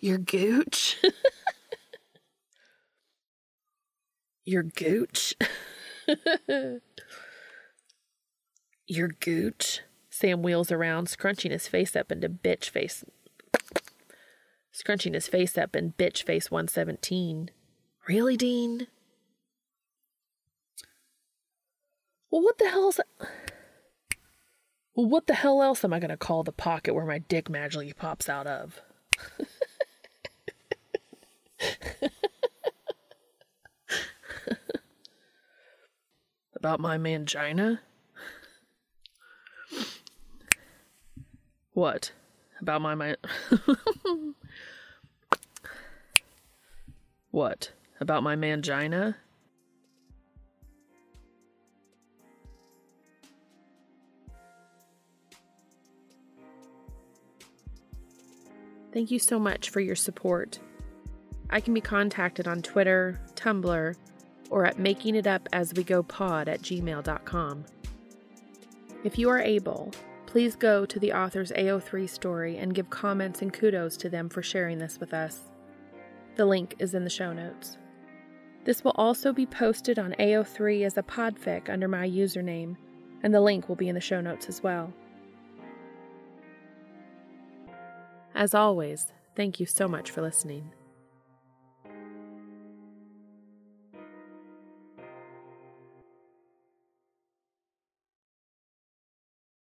Your 0.00 0.18
gooch? 0.18 1.00
Your 4.44 4.64
gooch? 4.64 5.36
Your 8.88 9.08
gooch? 9.08 9.82
Sam 10.08 10.42
wheels 10.42 10.72
around, 10.72 11.10
scrunching 11.10 11.52
his 11.52 11.68
face 11.68 11.94
up 11.94 12.10
into 12.10 12.30
bitch 12.30 12.70
face. 12.70 13.04
Scrunching 14.72 15.12
his 15.12 15.28
face 15.28 15.58
up 15.58 15.76
in 15.76 15.92
bitch 15.92 16.22
face 16.22 16.50
117. 16.50 17.50
Really, 18.08 18.38
Dean? 18.38 18.86
Well, 22.30 22.42
what 22.42 22.56
the 22.56 22.70
hell's. 22.70 22.98
Well, 24.94 25.06
what 25.06 25.26
the 25.26 25.34
hell 25.34 25.62
else 25.62 25.84
am 25.84 25.92
I 25.92 26.00
going 26.00 26.08
to 26.08 26.16
call 26.16 26.42
the 26.42 26.50
pocket 26.50 26.94
where 26.94 27.04
my 27.04 27.18
dick 27.18 27.50
magically 27.50 27.92
pops 27.92 28.30
out 28.30 28.46
of? 28.46 28.80
About 36.56 36.80
my 36.80 36.96
mangina? 36.96 37.80
What? 41.78 42.10
About 42.60 42.82
my 42.82 42.96
man? 42.96 43.14
what? 47.30 47.70
About 48.00 48.24
my 48.24 48.34
mangina? 48.34 49.14
Thank 58.92 59.12
you 59.12 59.20
so 59.20 59.38
much 59.38 59.70
for 59.70 59.78
your 59.78 59.94
support. 59.94 60.58
I 61.48 61.60
can 61.60 61.74
be 61.74 61.80
contacted 61.80 62.48
on 62.48 62.60
Twitter, 62.60 63.20
Tumblr, 63.36 63.94
or 64.50 64.66
at 64.66 64.78
makingitupaswegopod 64.78 66.48
at 66.48 66.60
gmail.com. 66.60 67.64
If 69.04 69.16
you 69.16 69.28
are 69.30 69.38
able, 69.38 69.92
please 70.28 70.56
go 70.56 70.84
to 70.84 71.00
the 71.00 71.10
author's 71.10 71.52
AO3 71.52 72.06
story 72.06 72.58
and 72.58 72.74
give 72.74 72.90
comments 72.90 73.40
and 73.40 73.50
kudos 73.50 73.96
to 73.96 74.10
them 74.10 74.28
for 74.28 74.42
sharing 74.42 74.76
this 74.76 75.00
with 75.00 75.14
us. 75.14 75.50
The 76.36 76.44
link 76.44 76.74
is 76.78 76.92
in 76.92 77.02
the 77.02 77.08
show 77.08 77.32
notes. 77.32 77.78
This 78.64 78.84
will 78.84 78.92
also 78.96 79.32
be 79.32 79.46
posted 79.46 79.98
on 79.98 80.14
AO3 80.18 80.84
as 80.84 80.98
a 80.98 81.02
podfic 81.02 81.70
under 81.70 81.88
my 81.88 82.06
username, 82.06 82.76
and 83.22 83.32
the 83.32 83.40
link 83.40 83.70
will 83.70 83.76
be 83.76 83.88
in 83.88 83.94
the 83.94 84.02
show 84.02 84.20
notes 84.20 84.50
as 84.50 84.62
well. 84.62 84.92
As 88.34 88.52
always, 88.52 89.10
thank 89.34 89.58
you 89.58 89.64
so 89.64 89.88
much 89.88 90.10
for 90.10 90.20
listening. 90.20 90.72